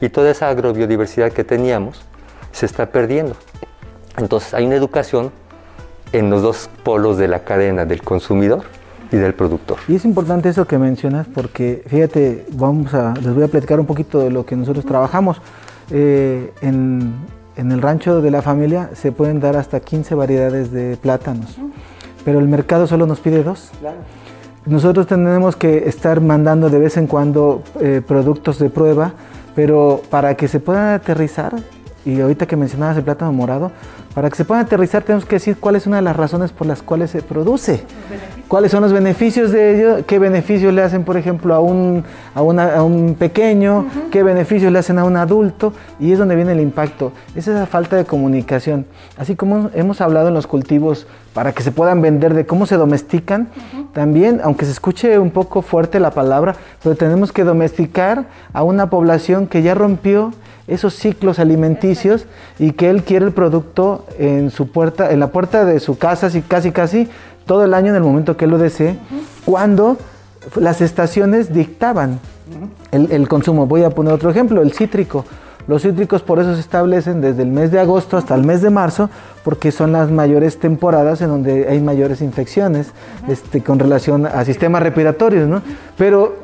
Y 0.00 0.08
toda 0.08 0.30
esa 0.30 0.48
agrobiodiversidad 0.48 1.32
que 1.32 1.44
teníamos, 1.44 2.02
se 2.52 2.66
está 2.66 2.86
perdiendo. 2.86 3.36
Entonces 4.16 4.54
hay 4.54 4.66
una 4.66 4.74
educación 4.74 5.30
en 6.12 6.30
los 6.30 6.42
dos 6.42 6.70
polos 6.82 7.18
de 7.18 7.28
la 7.28 7.40
cadena 7.40 7.84
del 7.84 8.02
consumidor 8.02 8.64
y 9.12 9.16
del 9.16 9.34
productor. 9.34 9.78
Y 9.86 9.96
es 9.96 10.04
importante 10.04 10.48
eso 10.48 10.66
que 10.66 10.78
mencionas 10.78 11.26
porque 11.32 11.84
fíjate, 11.86 12.46
vamos 12.52 12.92
a, 12.94 13.14
les 13.14 13.34
voy 13.34 13.44
a 13.44 13.48
platicar 13.48 13.78
un 13.78 13.86
poquito 13.86 14.18
de 14.18 14.30
lo 14.30 14.44
que 14.44 14.56
nosotros 14.56 14.84
trabajamos. 14.84 15.40
Eh, 15.90 16.52
en, 16.60 17.14
en, 17.58 17.72
el 17.72 17.82
rancho 17.82 18.20
de 18.22 18.30
la 18.30 18.42
familia 18.42 18.90
se 18.94 19.12
pueden 19.12 19.40
dar 19.40 19.56
hasta 19.56 19.80
15 19.80 20.14
variedades 20.14 20.70
de 20.72 20.96
plátanos, 20.96 21.58
pero 22.24 22.38
el 22.38 22.48
mercado 22.48 22.86
solo 22.86 23.06
nos 23.06 23.20
pide 23.20 23.42
dos. 23.42 23.70
Nosotros 24.64 25.06
tenemos 25.06 25.56
que 25.56 25.88
estar 25.88 26.20
mandando 26.20 26.70
de 26.70 26.78
vez 26.78 26.96
en 26.96 27.06
cuando 27.06 27.62
eh, 27.80 28.02
productos 28.06 28.58
de 28.58 28.70
prueba, 28.70 29.12
pero 29.54 30.02
para 30.10 30.34
que 30.36 30.46
se 30.46 30.60
puedan 30.60 30.94
aterrizar 30.94 31.54
y 32.04 32.20
ahorita 32.20 32.46
que 32.46 32.56
mencionabas 32.56 32.96
el 32.96 33.02
plátano 33.02 33.32
morado, 33.32 33.72
para 34.14 34.30
que 34.30 34.36
se 34.36 34.44
pueda 34.44 34.62
aterrizar 34.62 35.02
tenemos 35.02 35.24
que 35.24 35.36
decir 35.36 35.58
cuál 35.58 35.76
es 35.76 35.86
una 35.86 35.96
de 35.96 36.02
las 36.02 36.16
razones 36.16 36.52
por 36.52 36.66
las 36.66 36.82
cuales 36.82 37.10
se 37.10 37.22
produce, 37.22 37.82
cuáles 38.48 38.72
son 38.72 38.82
los 38.82 38.92
beneficios 38.92 39.52
de 39.52 39.76
ello, 39.76 40.06
qué 40.06 40.18
beneficios 40.18 40.72
le 40.72 40.82
hacen, 40.82 41.04
por 41.04 41.16
ejemplo, 41.16 41.54
a 41.54 41.60
un, 41.60 42.04
a, 42.34 42.42
un 42.42 43.14
pequeño, 43.18 43.86
qué 44.10 44.22
beneficios 44.22 44.72
le 44.72 44.78
hacen 44.78 44.98
a 44.98 45.04
un 45.04 45.16
adulto, 45.16 45.72
y 46.00 46.12
es 46.12 46.18
donde 46.18 46.34
viene 46.34 46.52
el 46.52 46.60
impacto. 46.60 47.12
Es 47.36 47.46
esa 47.46 47.66
falta 47.66 47.96
de 47.96 48.04
comunicación. 48.04 48.86
Así 49.18 49.36
como 49.36 49.70
hemos 49.74 50.00
hablado 50.00 50.28
en 50.28 50.34
los 50.34 50.46
cultivos 50.46 51.06
para 51.34 51.52
que 51.52 51.62
se 51.62 51.70
puedan 51.70 52.00
vender, 52.00 52.34
de 52.34 52.46
cómo 52.46 52.66
se 52.66 52.76
domestican, 52.76 53.48
también, 53.92 54.40
aunque 54.42 54.64
se 54.64 54.72
escuche 54.72 55.18
un 55.18 55.30
poco 55.30 55.62
fuerte 55.62 56.00
la 56.00 56.10
palabra, 56.10 56.56
pero 56.82 56.96
tenemos 56.96 57.32
que 57.32 57.44
domesticar 57.44 58.26
a 58.52 58.62
una 58.62 58.90
población 58.90 59.46
que 59.46 59.62
ya 59.62 59.74
rompió 59.74 60.32
esos 60.68 60.94
ciclos 60.94 61.38
alimenticios 61.38 62.26
y 62.58 62.72
que 62.72 62.90
él 62.90 63.02
quiere 63.02 63.26
el 63.26 63.32
producto 63.32 64.04
en 64.18 64.50
su 64.50 64.70
puerta, 64.70 65.10
en 65.10 65.18
la 65.18 65.28
puerta 65.28 65.64
de 65.64 65.80
su 65.80 65.98
casa, 65.98 66.26
así, 66.28 66.42
casi 66.42 66.70
casi 66.70 67.08
todo 67.46 67.64
el 67.64 67.74
año 67.74 67.88
en 67.88 67.96
el 67.96 68.02
momento 68.02 68.36
que 68.36 68.44
él 68.44 68.52
lo 68.52 68.58
desee, 68.58 68.98
cuando 69.44 69.96
las 70.56 70.80
estaciones 70.80 71.52
dictaban 71.52 72.20
el, 72.92 73.28
consumo. 73.28 73.66
Voy 73.66 73.82
a 73.82 73.90
poner 73.90 74.12
otro 74.12 74.30
ejemplo, 74.30 74.62
el 74.62 74.72
cítrico. 74.72 75.24
Los 75.66 75.82
cítricos 75.82 76.22
por 76.22 76.38
eso 76.38 76.54
se 76.54 76.60
establecen 76.60 77.20
desde 77.20 77.42
el 77.42 77.48
mes 77.48 77.70
de 77.70 77.78
agosto 77.78 78.16
hasta 78.16 78.34
el 78.34 78.42
mes 78.42 78.62
de 78.62 78.70
marzo, 78.70 79.10
porque 79.44 79.70
son 79.70 79.92
las 79.92 80.10
mayores 80.10 80.58
temporadas 80.58 81.20
en 81.20 81.28
donde 81.28 81.68
hay 81.68 81.80
mayores 81.80 82.22
infecciones 82.22 82.92
este, 83.28 83.62
con 83.62 83.78
relación 83.78 84.24
a 84.26 84.44
sistemas 84.44 84.82
respiratorios. 84.82 85.62
Pero 85.98 86.36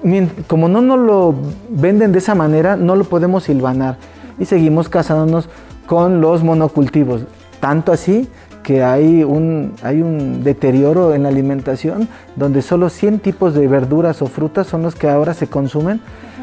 como 0.47 0.69
no 0.69 0.83
nos 0.83 0.99
lo 0.99 1.35
venden 1.71 2.13
de 2.13 2.19
esa 2.19 2.35
manera, 2.35 2.77
no 2.77 2.97
lo 2.97 3.05
podemos 3.05 3.45
silvanar 3.45 3.97
y 4.39 4.45
seguimos 4.45 4.89
casándonos 4.89 5.49
con 5.87 6.21
los 6.21 6.43
monocultivos. 6.43 7.23
Tanto 7.61 7.93
así 7.93 8.29
que 8.63 8.83
hay 8.83 9.23
un, 9.23 9.75
hay 9.83 10.03
un 10.03 10.43
deterioro 10.43 11.15
en 11.15 11.25
la 11.25 11.29
alimentación 11.29 12.09
donde 12.35 12.63
solo 12.63 12.89
100 12.89 13.21
tipos 13.21 13.55
de 13.55 13.69
verduras 13.69 14.23
o 14.23 14.27
frutas 14.27 14.67
son 14.67 14.83
los 14.83 14.95
que 14.95 15.09
ahora 15.09 15.35
se 15.35 15.47
consumen 15.47 16.01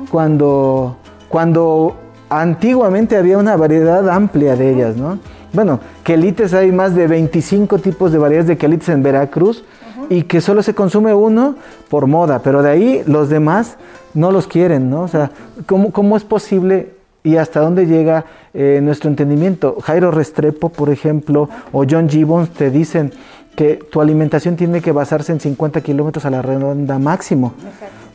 cuando, 0.09 0.97
cuando 1.27 1.97
antiguamente 2.29 3.17
había 3.17 3.37
una 3.37 3.57
variedad 3.57 4.07
amplia 4.09 4.55
de 4.55 4.71
ellas, 4.73 4.95
¿no? 4.95 5.19
Bueno, 5.51 5.81
quelites 6.03 6.53
hay 6.53 6.71
más 6.71 6.95
de 6.95 7.07
25 7.07 7.79
tipos 7.79 8.11
de 8.11 8.17
variedades 8.19 8.47
de 8.47 8.57
quelites 8.57 8.87
en 8.89 9.03
Veracruz 9.03 9.65
y 10.09 10.23
que 10.23 10.39
solo 10.39 10.63
se 10.63 10.73
consume 10.73 11.13
uno 11.13 11.55
por 11.89 12.07
moda, 12.07 12.39
pero 12.39 12.61
de 12.61 12.69
ahí 12.69 13.03
los 13.05 13.29
demás 13.29 13.77
no 14.13 14.31
los 14.31 14.47
quieren, 14.47 14.89
¿no? 14.89 15.01
O 15.01 15.07
sea, 15.07 15.31
¿cómo, 15.65 15.91
cómo 15.91 16.15
es 16.15 16.23
posible 16.23 17.00
y 17.23 17.37
hasta 17.37 17.59
dónde 17.59 17.85
llega 17.85 18.25
eh, 18.53 18.79
nuestro 18.81 19.09
entendimiento? 19.09 19.77
Jairo 19.81 20.11
Restrepo, 20.11 20.69
por 20.69 20.89
ejemplo, 20.89 21.49
o 21.71 21.85
John 21.89 22.09
Gibbons 22.09 22.49
te 22.49 22.71
dicen 22.71 23.11
que 23.55 23.75
tu 23.75 24.01
alimentación 24.01 24.55
tiene 24.55 24.81
que 24.81 24.91
basarse 24.91 25.31
en 25.31 25.39
50 25.39 25.81
kilómetros 25.81 26.25
a 26.25 26.29
la 26.29 26.41
redonda 26.41 26.99
máximo 26.99 27.53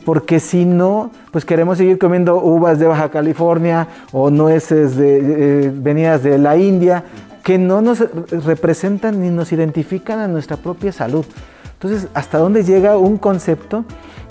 porque 0.07 0.39
si 0.39 0.63
no, 0.63 1.11
pues 1.31 1.43
queremos 1.43 1.79
seguir 1.79 1.97
comiendo 1.97 2.37
uvas 2.41 2.79
de 2.79 2.87
Baja 2.87 3.11
California 3.11 3.89
o 4.13 4.29
nueces 4.29 4.95
de, 4.95 5.65
eh, 5.65 5.71
venidas 5.75 6.23
de 6.23 6.37
la 6.37 6.55
India, 6.55 7.03
que 7.43 7.57
no 7.57 7.81
nos 7.81 7.99
representan 8.45 9.19
ni 9.21 9.29
nos 9.31 9.51
identifican 9.51 10.19
a 10.19 10.29
nuestra 10.29 10.55
propia 10.55 10.93
salud. 10.93 11.25
Entonces, 11.73 12.07
¿hasta 12.13 12.37
dónde 12.37 12.63
llega 12.63 12.97
un 12.97 13.17
concepto? 13.17 13.83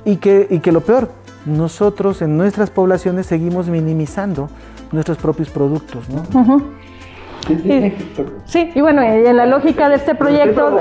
Y 0.06 0.16
que, 0.16 0.46
y 0.48 0.60
que 0.60 0.72
lo 0.72 0.80
peor, 0.80 1.10
nosotros 1.46 2.20
en 2.22 2.36
nuestras 2.36 2.70
poblaciones 2.70 3.26
seguimos 3.26 3.68
minimizando 3.68 4.48
nuestros 4.92 5.18
propios 5.18 5.48
productos. 5.50 6.08
¿no? 6.08 6.22
Sí, 8.46 8.72
y 8.74 8.80
bueno, 8.80 9.02
en 9.02 9.36
la 9.36 9.46
lógica 9.46 9.88
de 9.88 9.94
este 9.94 10.16
proyecto 10.16 10.78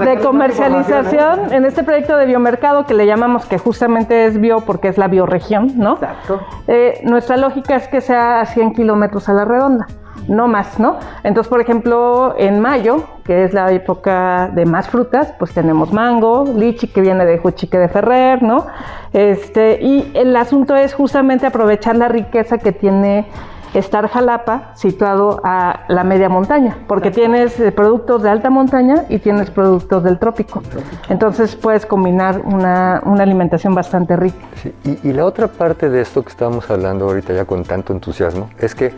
de 0.00 0.18
comercialización, 0.18 1.52
en 1.52 1.64
este 1.64 1.84
proyecto 1.84 2.16
de 2.16 2.26
biomercado 2.26 2.86
que 2.86 2.94
le 2.94 3.06
llamamos 3.06 3.46
que 3.46 3.58
justamente 3.58 4.26
es 4.26 4.40
bio 4.40 4.60
porque 4.60 4.88
es 4.88 4.98
la 4.98 5.06
bioregión, 5.06 5.74
¿no? 5.76 5.94
Exacto. 5.94 6.40
Eh, 6.66 7.00
nuestra 7.04 7.36
lógica 7.36 7.76
es 7.76 7.86
que 7.86 8.00
sea 8.00 8.40
a 8.40 8.46
100 8.46 8.74
kilómetros 8.74 9.28
a 9.28 9.32
la 9.32 9.44
redonda 9.44 9.86
no 10.26 10.48
más, 10.48 10.78
¿no? 10.78 10.98
Entonces, 11.22 11.48
por 11.48 11.60
ejemplo, 11.60 12.34
en 12.38 12.60
mayo, 12.60 13.04
que 13.24 13.44
es 13.44 13.52
la 13.52 13.70
época 13.72 14.50
de 14.54 14.66
más 14.66 14.88
frutas, 14.88 15.32
pues 15.38 15.52
tenemos 15.52 15.92
mango, 15.92 16.44
lichi 16.54 16.88
que 16.88 17.00
viene 17.00 17.24
de 17.24 17.38
Juchique 17.38 17.78
de 17.78 17.88
Ferrer, 17.88 18.42
¿no? 18.42 18.66
Este, 19.12 19.78
y 19.82 20.10
el 20.14 20.36
asunto 20.36 20.76
es 20.76 20.94
justamente 20.94 21.46
aprovechar 21.46 21.96
la 21.96 22.08
riqueza 22.08 22.58
que 22.58 22.72
tiene 22.72 23.26
estar 23.74 24.08
Jalapa 24.08 24.72
situado 24.74 25.40
a 25.44 25.80
la 25.88 26.04
media 26.04 26.28
montaña, 26.28 26.78
porque 26.86 27.10
tienes 27.10 27.58
eh, 27.60 27.72
productos 27.72 28.22
de 28.22 28.30
alta 28.30 28.50
montaña 28.50 29.04
y 29.08 29.18
tienes 29.18 29.50
productos 29.50 30.02
del 30.04 30.18
trópico. 30.18 30.62
Entonces 31.08 31.56
puedes 31.56 31.86
combinar 31.86 32.40
una, 32.44 32.98
alimentación 33.18 33.74
bastante 33.74 34.16
rica. 34.16 34.38
y, 34.84 35.08
y, 35.08 35.12
la 35.12 35.24
otra 35.24 35.48
parte 35.48 35.90
de 35.90 36.00
esto 36.00 36.22
que 36.22 36.30
estamos 36.30 36.70
hablando 36.70 37.06
ahorita 37.06 37.32
ya 37.32 37.44
con 37.44 37.64
tanto 37.64 37.92
entusiasmo 37.92 38.48
es 38.58 38.74
que 38.74 38.92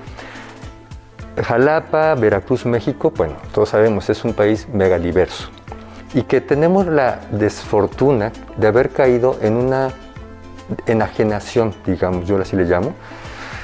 Jalapa, 1.36 2.14
Veracruz, 2.14 2.66
México, 2.66 3.12
bueno, 3.16 3.34
todos 3.52 3.70
sabemos, 3.70 4.10
es 4.10 4.24
un 4.24 4.34
país 4.34 4.68
mega 4.72 4.98
diverso 4.98 5.50
y 6.14 6.22
que 6.22 6.40
tenemos 6.40 6.86
la 6.86 7.20
desfortuna 7.30 8.32
de 8.56 8.66
haber 8.66 8.90
caído 8.90 9.36
en 9.40 9.54
una 9.54 9.90
enajenación, 10.86 11.74
digamos, 11.86 12.26
yo 12.26 12.40
así 12.40 12.56
le 12.56 12.64
llamo, 12.64 12.94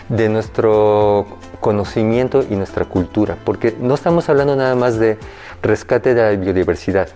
de 0.09 0.29
nuestro 0.29 1.27
conocimiento 1.61 2.45
y 2.49 2.55
nuestra 2.55 2.85
cultura, 2.85 3.37
porque 3.45 3.75
no 3.81 3.95
estamos 3.95 4.29
hablando 4.29 4.55
nada 4.55 4.75
más 4.75 4.99
de 4.99 5.19
rescate 5.63 6.15
de 6.15 6.23
la 6.23 6.31
biodiversidad 6.37 7.09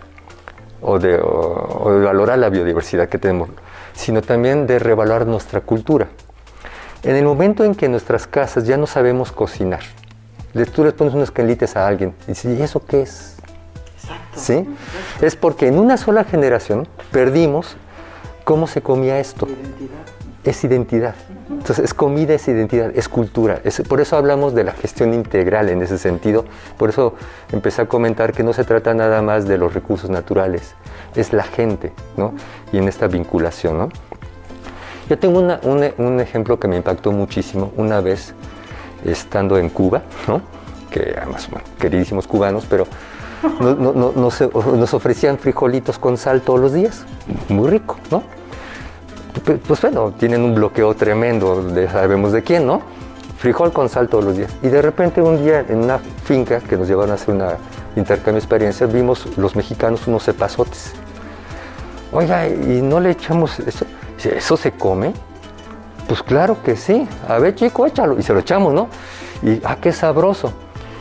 o 0.82 0.98
de, 0.98 1.16
valorar 1.16 2.38
la 2.38 2.48
biodiversidad 2.48 3.08
que 3.08 3.18
tenemos, 3.18 3.50
sino 3.92 4.22
también 4.22 4.66
de 4.66 4.78
revaluar 4.78 5.26
nuestra 5.26 5.60
cultura. 5.60 6.08
En 7.02 7.16
el 7.16 7.24
momento 7.24 7.64
en 7.64 7.74
que 7.74 7.88
nuestras 7.88 8.26
casas 8.26 8.66
ya 8.66 8.76
no 8.76 8.86
sabemos 8.86 9.30
cocinar, 9.30 9.80
tú 10.72 10.84
le 10.84 10.92
pones 10.92 11.14
unos 11.14 11.30
calites 11.30 11.76
a 11.76 11.86
alguien 11.86 12.14
y 12.24 12.28
dices, 12.28 12.58
¿y 12.58 12.62
eso 12.62 12.84
qué 12.84 13.02
es? 13.02 13.36
¿Sí? 14.34 14.66
Es 15.20 15.36
porque 15.36 15.68
en 15.68 15.78
una 15.78 15.96
sola 15.96 16.24
generación 16.24 16.88
perdimos 17.12 17.76
cómo 18.44 18.66
se 18.66 18.82
comía 18.82 19.20
esto. 19.20 19.46
Es 20.42 20.64
identidad. 20.64 21.14
Entonces, 21.50 21.84
es 21.84 21.94
comida, 21.94 22.34
es 22.34 22.48
identidad, 22.48 22.90
es 22.94 23.08
cultura. 23.08 23.60
por 23.88 24.00
eso 24.00 24.16
hablamos 24.16 24.54
de 24.54 24.64
la 24.64 24.72
gestión 24.72 25.12
integral 25.12 25.68
en 25.68 25.82
ese 25.82 25.98
sentido. 25.98 26.46
Por 26.78 26.88
eso 26.88 27.14
empecé 27.52 27.82
a 27.82 27.86
comentar 27.86 28.32
que 28.32 28.42
no 28.42 28.52
se 28.52 28.64
trata 28.64 28.94
nada 28.94 29.20
más 29.20 29.46
de 29.46 29.58
los 29.58 29.74
recursos 29.74 30.08
naturales, 30.08 30.74
es 31.14 31.32
la 31.32 31.42
gente, 31.42 31.92
¿no? 32.16 32.32
Y 32.72 32.78
en 32.78 32.88
esta 32.88 33.06
vinculación, 33.06 33.78
¿no? 33.78 33.88
Yo 35.08 35.18
tengo 35.18 35.40
un 35.40 36.20
ejemplo 36.20 36.58
que 36.58 36.68
me 36.68 36.76
impactó 36.76 37.12
muchísimo. 37.12 37.72
Una 37.76 38.00
vez 38.00 38.32
estando 39.04 39.58
en 39.58 39.68
Cuba, 39.68 40.02
¿no? 40.28 40.42
que 40.90 41.14
además, 41.16 41.48
queridísimos 41.78 42.26
cubanos, 42.26 42.66
pero 42.68 42.86
nos 43.60 44.94
ofrecían 44.94 45.38
frijolitos 45.38 45.98
con 45.98 46.18
sal 46.18 46.42
todos 46.42 46.60
los 46.60 46.72
días, 46.74 47.04
muy 47.48 47.70
rico, 47.70 47.96
¿no? 48.10 48.22
Pues 49.66 49.80
bueno, 49.80 50.12
tienen 50.18 50.42
un 50.42 50.54
bloqueo 50.54 50.94
tremendo, 50.94 51.62
de, 51.62 51.88
sabemos 51.88 52.32
de 52.32 52.42
quién, 52.42 52.66
¿no? 52.66 52.82
Frijol 53.38 53.72
con 53.72 53.88
sal 53.88 54.08
todos 54.08 54.24
los 54.24 54.36
días. 54.36 54.54
Y 54.62 54.68
de 54.68 54.82
repente 54.82 55.22
un 55.22 55.42
día 55.42 55.64
en 55.66 55.78
una 55.78 55.98
finca 55.98 56.60
que 56.60 56.76
nos 56.76 56.88
llevaron 56.88 57.12
a 57.12 57.14
hacer 57.14 57.34
una 57.34 57.56
intercambio 57.96 58.34
de 58.34 58.38
experiencias, 58.40 58.92
vimos 58.92 59.26
los 59.38 59.56
mexicanos 59.56 60.06
unos 60.06 60.24
cepazotes. 60.24 60.92
Oiga, 62.12 62.46
¿y 62.48 62.82
no 62.82 63.00
le 63.00 63.10
echamos 63.10 63.58
eso? 63.60 63.86
¿Eso 64.22 64.56
se 64.56 64.72
come? 64.72 65.14
Pues 66.06 66.22
claro 66.22 66.62
que 66.62 66.76
sí. 66.76 67.06
A 67.28 67.38
ver, 67.38 67.54
chico, 67.54 67.86
échalo. 67.86 68.18
Y 68.18 68.22
se 68.22 68.32
lo 68.32 68.40
echamos, 68.40 68.74
¿no? 68.74 68.88
Y, 69.42 69.60
ah, 69.64 69.76
qué 69.80 69.92
sabroso. 69.92 70.52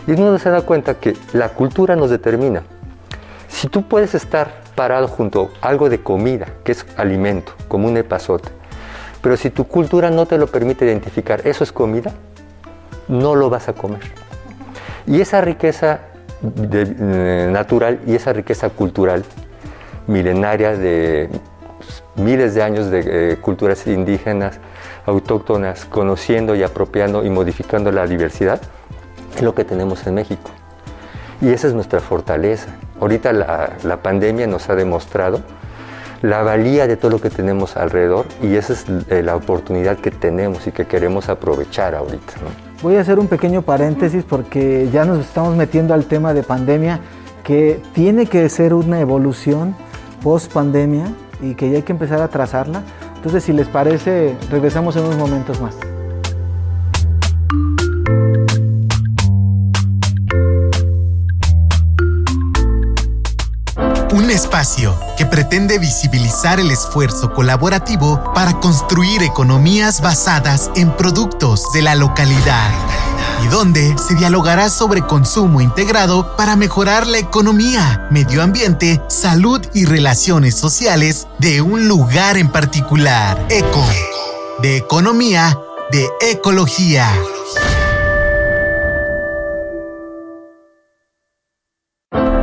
Y 0.08 0.12
uno 0.12 0.38
se 0.40 0.50
da 0.50 0.62
cuenta 0.62 0.96
que 0.96 1.16
la 1.34 1.50
cultura 1.50 1.96
nos 1.96 2.10
determina. 2.10 2.64
Si 3.48 3.68
tú 3.68 3.88
puedes 3.88 4.16
estar 4.16 4.62
parado 4.76 5.08
junto 5.08 5.52
a 5.62 5.68
algo 5.68 5.90
de 5.90 6.02
comida, 6.02 6.48
que 6.64 6.72
es 6.72 6.86
alimento, 6.98 7.54
como 7.68 7.88
un 7.88 7.98
epazote, 7.98 8.50
pero 9.22 9.36
si 9.36 9.50
tu 9.50 9.66
cultura 9.66 10.10
no 10.10 10.26
te 10.26 10.38
lo 10.38 10.48
permite 10.48 10.86
identificar, 10.86 11.46
eso 11.46 11.64
es 11.64 11.72
comida, 11.72 12.14
no 13.08 13.36
lo 13.36 13.50
vas 13.50 13.68
a 13.68 13.74
comer. 13.74 14.02
Y 15.06 15.20
esa 15.20 15.42
riqueza 15.42 16.02
eh, 16.42 17.50
natural 17.52 18.00
y 18.08 18.16
esa 18.16 18.32
riqueza 18.32 18.70
cultural 18.70 19.26
milenaria 20.08 20.76
de 20.78 21.30
miles 22.15 22.54
de 22.54 22.63
años 22.63 22.89
de 22.89 23.34
eh, 23.34 23.38
culturas 23.38 23.88
indígenas, 23.88 24.60
autóctonas, 25.06 25.86
conociendo 25.86 26.56
y 26.56 26.63
apropiando 26.63 27.24
y 27.26 27.30
modificando 27.30 27.91
la 27.91 28.06
diversidad, 28.08 28.62
es 29.36 29.41
lo 29.41 29.56
que 29.56 29.63
tenemos 29.63 30.06
en 30.08 30.15
México. 30.15 30.50
Y 31.41 31.50
esa 31.50 31.67
es 31.67 31.74
nuestra 31.74 32.00
fortaleza. 32.00 32.67
Ahorita 33.00 33.32
la, 33.32 33.98
pandemia 34.02 34.45
nos 34.48 34.69
ha 34.69 34.76
demostrado 34.76 35.41
la 36.22 36.43
valía 36.43 36.86
de 36.86 36.98
todo 36.98 37.12
lo 37.12 37.22
que 37.22 37.30
tenemos 37.30 37.78
alrededor 37.78 38.26
y 38.41 38.56
esa 38.56 38.74
es 38.74 38.86
eh, 39.10 39.24
la 39.24 39.38
oportunidad 39.38 39.98
que 39.98 40.12
tenemos 40.12 40.67
y 40.67 40.74
que 40.74 40.86
queremos 40.86 41.30
aprovechar 41.30 41.95
ahorita. 41.95 42.34
Voy 42.82 42.98
a 42.98 43.02
hacer 43.02 43.19
un 43.19 43.28
pequeño 43.28 43.62
paréntesis 43.62 44.26
porque 44.26 44.89
ya 44.91 45.06
nos 45.06 45.19
estamos 45.19 45.56
metiendo 45.56 45.93
al 45.93 46.06
tema 46.06 46.34
de 46.34 46.43
pandemia 46.43 47.00
que 47.43 47.82
tiene 47.93 48.26
que 48.26 48.50
ser 48.50 48.74
una 48.74 49.00
evolución 49.00 49.76
post 50.22 50.52
pandemia 50.52 51.06
y 51.41 51.56
que 51.56 51.69
ya 51.69 51.78
hay 51.78 51.84
que 51.84 51.91
empezar 51.91 52.21
a 52.21 52.28
trazarla. 52.28 52.84
Entonces, 53.15 53.43
si 53.43 53.54
les 53.54 53.67
parece, 53.67 54.38
regresamos 54.49 54.95
en 54.95 55.06
unos 55.06 55.17
momentos 55.17 55.60
más. 55.62 55.75
Un 64.13 64.32
espacio 64.32 64.95
que 65.17 65.25
pretende 65.25 65.80
visibilizar 65.80 66.60
el 66.60 66.71
esfuerzo 66.71 67.34
colaborativo 67.34 68.21
para 68.34 68.60
construir 68.60 69.23
economías 69.23 70.02
basadas 70.02 70.71
en 70.75 70.91
productos 70.91 71.71
de 71.73 71.82
la 71.84 71.95
localidad 71.95 72.71
y 73.43 73.47
donde 73.47 73.95
se 73.97 74.15
dialogará 74.15 74.69
sobre 74.69 75.02
consumo 75.02 75.62
integrado 75.62 76.36
para 76.36 76.56
mejorar 76.56 77.08
la 77.08 77.17
economía, 77.17 78.08
medio 78.12 78.41
ambiente, 78.41 79.02
salud 79.08 79.62
y 79.73 79.86
relaciones 79.86 80.56
sociales 80.56 81.28
de 81.39 81.62
un 81.62 81.88
lugar 81.88 82.38
en 82.38 82.49
particular. 82.49 83.45
Eco, 83.49 83.84
de 84.62 84.78
economía, 84.78 85.58
de 85.91 86.10
ecología. 86.21 87.12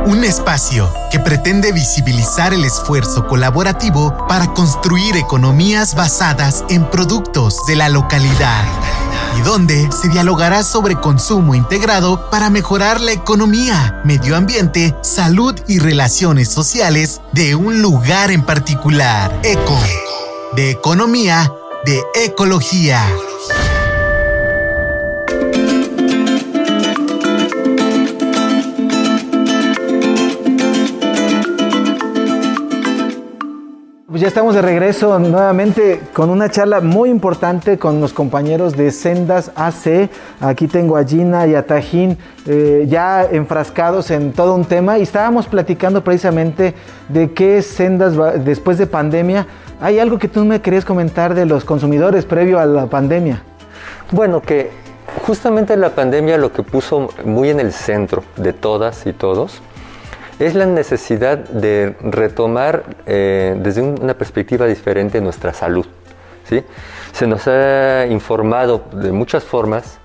Un 0.05 0.23
espacio 0.23 0.91
que 1.11 1.19
pretende 1.19 1.73
visibilizar 1.73 2.53
el 2.53 2.63
esfuerzo 2.63 3.27
colaborativo 3.27 4.25
para 4.27 4.53
construir 4.53 5.17
economías 5.17 5.95
basadas 5.95 6.63
en 6.69 6.89
productos 6.89 7.65
de 7.67 7.75
la 7.75 7.89
localidad 7.89 8.63
y 9.37 9.41
donde 9.41 9.89
se 9.91 10.09
dialogará 10.09 10.63
sobre 10.63 10.95
consumo 10.95 11.55
integrado 11.55 12.29
para 12.29 12.49
mejorar 12.49 13.01
la 13.01 13.11
economía, 13.11 14.01
medio 14.03 14.35
ambiente, 14.35 14.95
salud 15.01 15.55
y 15.67 15.79
relaciones 15.79 16.49
sociales 16.49 17.21
de 17.33 17.55
un 17.55 17.81
lugar 17.81 18.31
en 18.31 18.43
particular. 18.43 19.39
Eco, 19.43 19.79
de 20.55 20.71
economía, 20.71 21.51
de 21.85 22.01
ecología. 22.15 23.01
Ya 34.27 34.29
estamos 34.29 34.55
de 34.55 34.61
regreso 34.61 35.17
nuevamente 35.19 36.01
con 36.11 36.29
una 36.29 36.49
charla 36.49 36.81
muy 36.81 37.09
importante 37.09 37.77
con 37.77 38.01
los 38.01 38.11
compañeros 38.11 38.75
de 38.75 38.91
Sendas 38.91 39.53
AC. 39.55 40.09
Aquí 40.41 40.67
tengo 40.67 40.97
a 40.97 41.05
Gina 41.05 41.47
y 41.47 41.55
a 41.55 41.65
Tajín 41.65 42.17
eh, 42.45 42.85
ya 42.89 43.23
enfrascados 43.23 44.11
en 44.11 44.33
todo 44.33 44.53
un 44.53 44.65
tema 44.65 44.97
y 44.97 45.03
estábamos 45.03 45.47
platicando 45.47 46.03
precisamente 46.03 46.73
de 47.07 47.31
qué 47.31 47.61
Sendas 47.61 48.15
después 48.43 48.77
de 48.77 48.85
pandemia. 48.85 49.47
¿Hay 49.79 49.97
algo 49.97 50.19
que 50.19 50.27
tú 50.27 50.43
me 50.43 50.59
querías 50.59 50.83
comentar 50.83 51.33
de 51.33 51.45
los 51.45 51.63
consumidores 51.63 52.25
previo 52.25 52.59
a 52.59 52.65
la 52.65 52.87
pandemia? 52.87 53.43
Bueno, 54.11 54.41
que 54.41 54.71
justamente 55.25 55.77
la 55.77 55.91
pandemia 55.91 56.37
lo 56.37 56.51
que 56.51 56.63
puso 56.63 57.11
muy 57.23 57.49
en 57.49 57.61
el 57.61 57.71
centro 57.71 58.25
de 58.35 58.51
todas 58.51 59.07
y 59.07 59.13
todos 59.13 59.61
es 60.39 60.55
la 60.55 60.65
necesidad 60.65 61.37
de 61.37 61.95
retomar 62.01 62.83
eh, 63.05 63.55
desde 63.59 63.81
una 63.81 64.13
perspectiva 64.13 64.65
diferente 64.65 65.19
nuestra 65.19 65.53
salud. 65.53 65.85
¿sí? 66.47 66.63
Se 67.11 67.27
nos 67.27 67.47
ha 67.47 68.05
informado 68.07 68.83
de 68.91 69.11
muchas 69.11 69.43
formas 69.43 69.99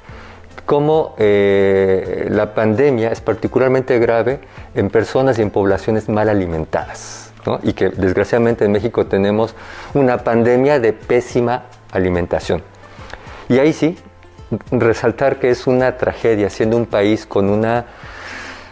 cómo 0.64 1.14
eh, 1.18 2.28
la 2.30 2.54
pandemia 2.54 3.10
es 3.10 3.20
particularmente 3.20 3.98
grave 3.98 4.40
en 4.74 4.88
personas 4.90 5.38
y 5.38 5.42
en 5.42 5.50
poblaciones 5.50 6.08
mal 6.08 6.28
alimentadas. 6.28 7.32
¿no? 7.44 7.58
Y 7.62 7.72
que 7.74 7.90
desgraciadamente 7.90 8.64
en 8.64 8.72
México 8.72 9.06
tenemos 9.06 9.54
una 9.92 10.18
pandemia 10.18 10.78
de 10.78 10.92
pésima 10.92 11.64
alimentación. 11.90 12.62
Y 13.48 13.58
ahí 13.58 13.72
sí, 13.72 13.98
resaltar 14.70 15.38
que 15.38 15.50
es 15.50 15.66
una 15.66 15.96
tragedia, 15.98 16.48
siendo 16.48 16.76
un 16.76 16.86
país 16.86 17.26
con 17.26 17.50
una 17.50 17.86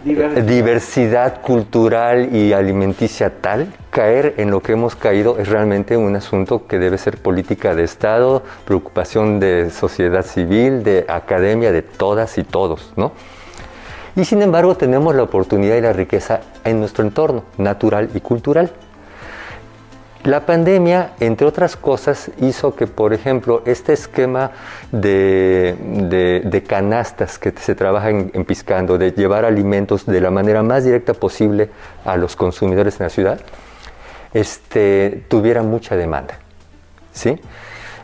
diversidad. 0.04 1.40
cultural 1.42 2.34
y 2.34 2.52
alimenticia 2.52 3.40
tal, 3.40 3.72
caer 3.90 4.34
en 4.38 4.50
lo 4.50 4.60
que 4.60 4.72
hemos 4.72 4.96
caído 4.96 5.38
es 5.38 5.48
realmente 5.48 5.96
un 5.96 6.16
asunto 6.16 6.66
que 6.66 6.78
debe 6.78 6.98
ser 6.98 7.18
política 7.18 7.74
de 7.74 7.84
Estado, 7.84 8.42
preocupación 8.64 9.40
de 9.40 9.70
sociedad 9.70 10.24
civil, 10.24 10.82
de 10.82 11.04
academia, 11.08 11.72
de 11.72 11.82
todas 11.82 12.38
y 12.38 12.44
todos, 12.44 12.92
¿no? 12.96 13.12
Y 14.16 14.24
sin 14.24 14.42
embargo 14.42 14.76
tenemos 14.76 15.14
la 15.14 15.22
oportunidad 15.22 15.76
y 15.76 15.80
la 15.80 15.92
riqueza 15.92 16.40
en 16.64 16.80
nuestro 16.80 17.04
entorno 17.04 17.44
natural 17.58 18.10
y 18.14 18.20
cultural. 18.20 18.70
La 20.24 20.44
pandemia, 20.44 21.12
entre 21.18 21.46
otras 21.46 21.76
cosas, 21.76 22.30
hizo 22.42 22.74
que, 22.74 22.86
por 22.86 23.14
ejemplo, 23.14 23.62
este 23.64 23.94
esquema 23.94 24.50
de, 24.92 26.62
canastas 26.66 27.38
que 27.38 27.52
se 27.52 27.74
trabaja 27.74 28.10
en, 28.10 28.44
Piscando, 28.44 28.98
de 28.98 29.12
llevar 29.12 29.46
alimentos 29.46 30.04
de 30.04 30.20
la 30.20 30.30
manera 30.30 30.62
más 30.62 30.84
directa 30.84 31.14
posible 31.14 31.70
a 32.04 32.18
los 32.18 32.36
consumidores 32.36 33.00
en 33.00 33.04
la 33.04 33.10
ciudad, 33.10 33.40
este, 34.34 35.24
tuviera 35.28 35.62
mucha 35.62 35.96
demanda. 35.96 36.38
¿sí? 37.14 37.40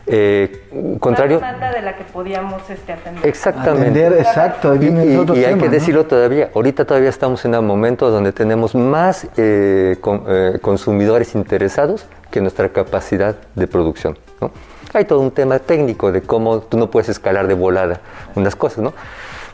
Eh, 0.09 0.97
contrario. 0.99 1.39
demanda 1.39 1.71
de 1.71 1.81
la 1.81 1.97
que 1.97 2.05
podíamos 2.05 2.69
este, 2.69 2.93
atender. 2.93 3.27
Exactamente. 3.27 4.07
exacto. 4.07 4.75
Y, 4.75 5.43
hay 5.43 5.57
que 5.57 5.67
decirlo 5.69 6.05
todavía. 6.05 6.49
Ahorita 6.55 6.85
todavía 6.85 7.09
estamos 7.09 7.43
en 7.43 7.55
un 7.55 7.67
momento 7.67 8.09
donde 8.09 8.31
tenemos 8.31 8.73
más 8.73 9.27
eh, 9.35 9.97
eh, 9.97 10.59
consumidores 10.61 11.35
interesados 11.35 12.05
que 12.31 12.39
nuestra 12.39 12.69
capacidad 12.69 13.35
de 13.55 13.67
producción. 13.67 14.17
¿no? 14.39 14.51
Hay 14.93 15.03
todo 15.05 15.19
un 15.19 15.31
tema 15.31 15.59
técnico 15.59 16.11
de 16.11 16.21
cómo 16.21 16.61
tú 16.61 16.77
no 16.77 16.89
puedes 16.89 17.09
escalar 17.09 17.47
de 17.47 17.53
volada 17.53 17.99
unas 18.35 18.55
cosas, 18.55 18.79
¿no? 18.79 18.93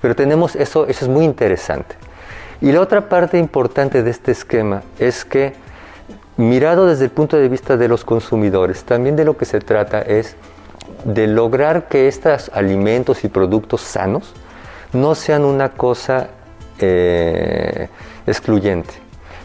Pero 0.01 0.15
tenemos 0.15 0.55
eso, 0.55 0.85
eso 0.87 1.05
es 1.05 1.09
muy 1.09 1.25
interesante. 1.25 1.95
Y 2.61 2.71
la 2.71 2.81
otra 2.81 3.09
parte 3.09 3.37
importante 3.39 4.03
de 4.03 4.11
este 4.11 4.31
esquema 4.31 4.83
es 4.99 5.25
que 5.25 5.53
mirado 6.37 6.87
desde 6.87 7.05
el 7.05 7.11
punto 7.11 7.37
de 7.37 7.47
vista 7.47 7.77
de 7.77 7.87
los 7.87 8.03
consumidores, 8.03 8.83
también 8.83 9.15
de 9.15 9.25
lo 9.25 9.37
que 9.37 9.45
se 9.45 9.59
trata 9.59 10.01
es 10.01 10.35
de 11.05 11.27
lograr 11.27 11.87
que 11.87 12.07
estos 12.07 12.49
alimentos 12.53 13.23
y 13.23 13.27
productos 13.27 13.81
sanos 13.81 14.33
no 14.93 15.15
sean 15.15 15.43
una 15.43 15.69
cosa 15.69 16.29
eh, 16.79 17.87
excluyente, 18.25 18.93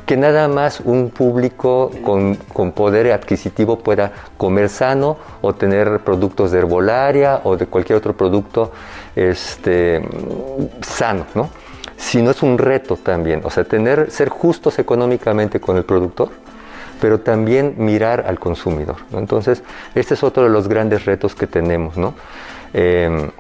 que 0.07 0.17
nada 0.17 0.49
más 0.49 0.81
un 0.81 1.11
público 1.11 1.91
con, 2.03 2.37
poder 2.73 3.13
adquisitivo 3.13 3.79
pueda 3.79 4.13
comer 4.37 4.69
sano 4.69 5.17
o 5.43 5.55
tener 5.55 6.01
productos 6.01 6.53
de 6.53 6.59
herbolaria 6.59 7.41
o 7.45 7.57
de 7.57 7.67
cualquier 7.67 7.99
otro 7.99 8.17
producto 8.17 8.73
este, 9.15 10.03
sano, 10.81 11.27
¿no? 11.35 11.51
Sino 11.97 12.31
es 12.31 12.43
un 12.43 12.59
reto 12.59 12.97
también, 12.97 13.41
o 13.43 13.51
sea, 13.51 13.65
tener, 13.65 14.11
ser 14.11 14.29
justos 14.29 14.79
económicamente 14.79 15.61
con 15.61 15.77
el 15.77 15.85
productor 15.85 16.31
pero 17.01 17.21
también 17.21 17.75
mirar 17.79 18.25
al 18.27 18.39
consumidor. 18.39 18.97
Entonces, 19.13 19.63
este 19.95 20.15
es 20.15 20.23
otro 20.23 20.45
de 20.45 20.51
los 20.51 20.69
grandes 20.69 21.05
retos 21.05 21.35
que 21.35 21.47
tenemos. 21.47 21.97
¿no? 21.97 22.15
Em, 22.73 23.31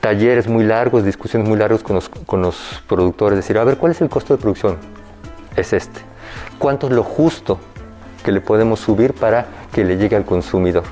talleres 0.00 0.48
muy 0.48 0.64
largos, 0.64 1.04
discusiones 1.04 1.48
muy 1.48 1.58
largos 1.58 1.82
con 1.82 1.96
los, 1.96 2.08
con 2.08 2.42
los 2.42 2.82
productores, 2.88 3.36
decir, 3.36 3.58
a 3.58 3.64
ver, 3.64 3.76
¿cuál 3.76 3.92
es 3.92 4.00
el 4.00 4.08
costo 4.08 4.34
de 4.36 4.40
producción? 4.40 4.76
Es 5.56 5.72
este. 5.72 6.00
¿Cuánto 6.58 6.86
es 6.86 6.92
lo 6.92 7.02
justo 7.02 7.58
que 8.24 8.32
le 8.32 8.40
podemos 8.40 8.80
subir 8.80 9.14
para 9.14 9.46
que 9.72 9.84
le 9.84 9.96
llegue 9.96 10.16
al 10.16 10.24
consumidor? 10.24 10.84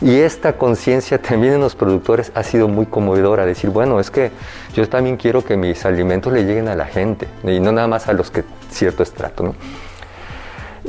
Y 0.00 0.16
esta 0.16 0.54
conciencia 0.54 1.20
también 1.20 1.54
en 1.54 1.60
los 1.60 1.74
productores 1.74 2.32
ha 2.34 2.42
sido 2.42 2.68
muy 2.68 2.86
conmovedora, 2.86 3.46
decir, 3.46 3.70
bueno, 3.70 4.00
es 4.00 4.10
que 4.10 4.32
yo 4.74 4.86
también 4.88 5.16
quiero 5.16 5.44
que 5.44 5.56
mis 5.56 5.84
alimentos 5.86 6.32
le 6.32 6.44
lleguen 6.44 6.68
a 6.68 6.74
la 6.74 6.86
gente 6.86 7.28
y 7.42 7.60
no 7.60 7.72
nada 7.72 7.86
más 7.86 8.08
a 8.08 8.12
los 8.12 8.30
que 8.30 8.44
cierto 8.70 9.02
estrato. 9.02 9.44
¿no? 9.44 9.54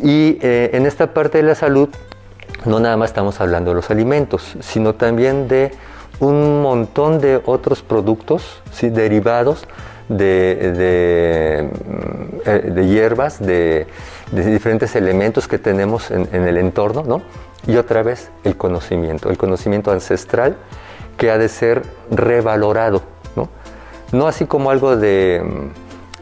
Y 0.01 0.37
eh, 0.41 0.71
en 0.73 0.85
esta 0.85 1.13
parte 1.13 1.37
de 1.39 1.43
la 1.43 1.55
salud, 1.55 1.89
no 2.65 2.79
nada 2.79 2.97
más 2.97 3.11
estamos 3.11 3.39
hablando 3.39 3.71
de 3.71 3.75
los 3.75 3.91
alimentos, 3.91 4.55
sino 4.59 4.95
también 4.95 5.47
de 5.47 5.71
un 6.19 6.61
montón 6.61 7.19
de 7.19 7.41
otros 7.45 7.81
productos 7.81 8.61
¿sí? 8.71 8.89
derivados 8.89 9.67
de, 10.09 11.69
mm, 11.71 12.37
eh, 12.45 12.85
hierbas, 12.87 13.43
de, 13.43 13.87
diferentes 14.31 14.95
elementos 14.95 15.47
que 15.47 15.57
tenemos 15.57 16.11
en, 16.11 16.27
en, 16.31 16.47
el 16.47 16.57
entorno, 16.57 17.03
¿no? 17.03 17.21
Y 17.67 17.77
otra 17.77 18.03
vez 18.03 18.29
el 18.43 18.55
conocimiento, 18.57 19.29
el 19.29 19.37
conocimiento 19.37 19.91
ancestral 19.91 20.55
que 21.17 21.31
ha 21.31 21.37
de 21.37 21.49
ser 21.49 21.83
revalorado, 22.11 23.01
¿no? 23.35 23.49
No 24.11 24.27
así 24.27 24.45
como 24.45 24.69
algo 24.69 24.95
de 24.95 25.41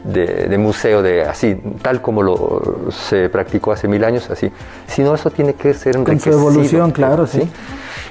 de, 0.04 0.58
museo, 0.58 1.02
de 1.02 1.22
así, 1.22 1.56
tal 1.82 2.00
como 2.00 2.22
lo 2.22 2.90
se 2.90 3.28
practicó 3.28 3.72
hace 3.72 3.88
mil 3.88 4.04
años, 4.04 4.30
así, 4.30 4.50
sino 4.86 5.14
eso 5.14 5.30
tiene 5.30 5.54
que 5.54 5.74
ser 5.74 5.96
enriquecido. 5.96 6.36
Con 6.36 6.42
su 6.42 6.48
evolución, 6.50 6.90
claro, 6.90 7.26
sí. 7.26 7.50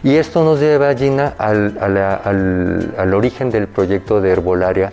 Y 0.03 0.15
esto 0.15 0.43
nos 0.43 0.59
lleva, 0.59 0.93
Gina, 0.95 1.33
al, 1.37 1.77
al, 1.79 2.93
al, 2.97 3.13
origen 3.13 3.49
del 3.49 3.67
proyecto 3.67 4.19
de 4.19 4.31
herbolaria 4.31 4.91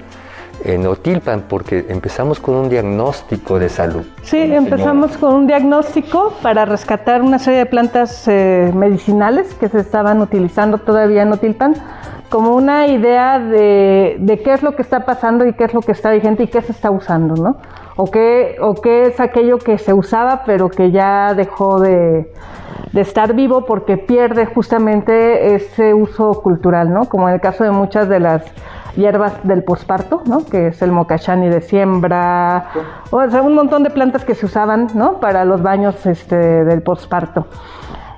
en 0.62 0.86
Otilpan, 0.86 1.44
porque 1.48 1.86
empezamos 1.88 2.38
con 2.38 2.54
un 2.54 2.68
diagnóstico 2.68 3.58
de 3.58 3.70
salud. 3.70 4.04
Sí, 4.22 4.36
empezamos 4.38 5.16
con 5.16 5.34
un 5.34 5.46
diagnóstico 5.46 6.34
para 6.42 6.66
rescatar 6.66 7.22
una 7.22 7.38
serie 7.38 7.60
de 7.60 7.66
plantas 7.66 8.28
eh, 8.28 8.70
medicinales 8.74 9.52
que 9.54 9.68
se 9.68 9.80
estaban 9.80 10.20
utilizando 10.20 10.78
todavía 10.78 11.22
en 11.22 11.32
Otilpan 11.32 11.74
como 12.30 12.54
una 12.54 12.86
idea 12.86 13.38
de, 13.38 14.40
qué 14.42 14.52
es 14.52 14.62
lo 14.62 14.76
que 14.76 14.82
está 14.82 15.04
pasando 15.04 15.44
y 15.44 15.52
qué 15.52 15.64
es 15.64 15.74
lo 15.74 15.80
que 15.80 15.92
está 15.92 16.10
vigente 16.12 16.44
y 16.44 16.46
qué 16.46 16.62
se 16.62 16.72
está 16.72 16.90
usando, 16.90 17.34
¿no? 17.34 17.56
O 17.96 18.10
qué, 18.10 18.56
o 18.60 18.74
qué 18.74 19.08
es 19.08 19.20
aquello 19.20 19.58
que 19.58 19.76
se 19.76 19.92
usaba 19.92 20.44
pero 20.46 20.70
que 20.70 20.92
ya 20.92 21.34
dejó 21.34 21.80
de, 21.80 22.32
estar 22.94 23.34
vivo 23.34 23.66
porque 23.66 23.98
pierde 23.98 24.46
justamente 24.46 25.54
ese 25.54 25.92
uso 25.92 26.40
cultural, 26.40 26.92
¿no? 26.92 27.06
Como 27.06 27.28
en 27.28 27.34
el 27.34 27.40
caso 27.40 27.64
de 27.64 27.72
muchas 27.72 28.08
de 28.08 28.20
las 28.20 28.44
hierbas 28.96 29.34
del 29.42 29.64
posparto, 29.64 30.22
¿no? 30.24 30.44
Que 30.44 30.68
es 30.68 30.82
el 30.82 30.92
mocachani 30.92 31.48
de 31.48 31.60
siembra, 31.60 32.66
o 33.10 33.28
sea, 33.28 33.42
un 33.42 33.54
montón 33.54 33.82
de 33.82 33.90
plantas 33.90 34.24
que 34.24 34.34
se 34.34 34.46
usaban, 34.46 34.88
¿no? 34.94 35.18
Para 35.20 35.44
los 35.44 35.62
baños 35.62 36.06
este, 36.06 36.64
del 36.64 36.82
posparto 36.82 37.46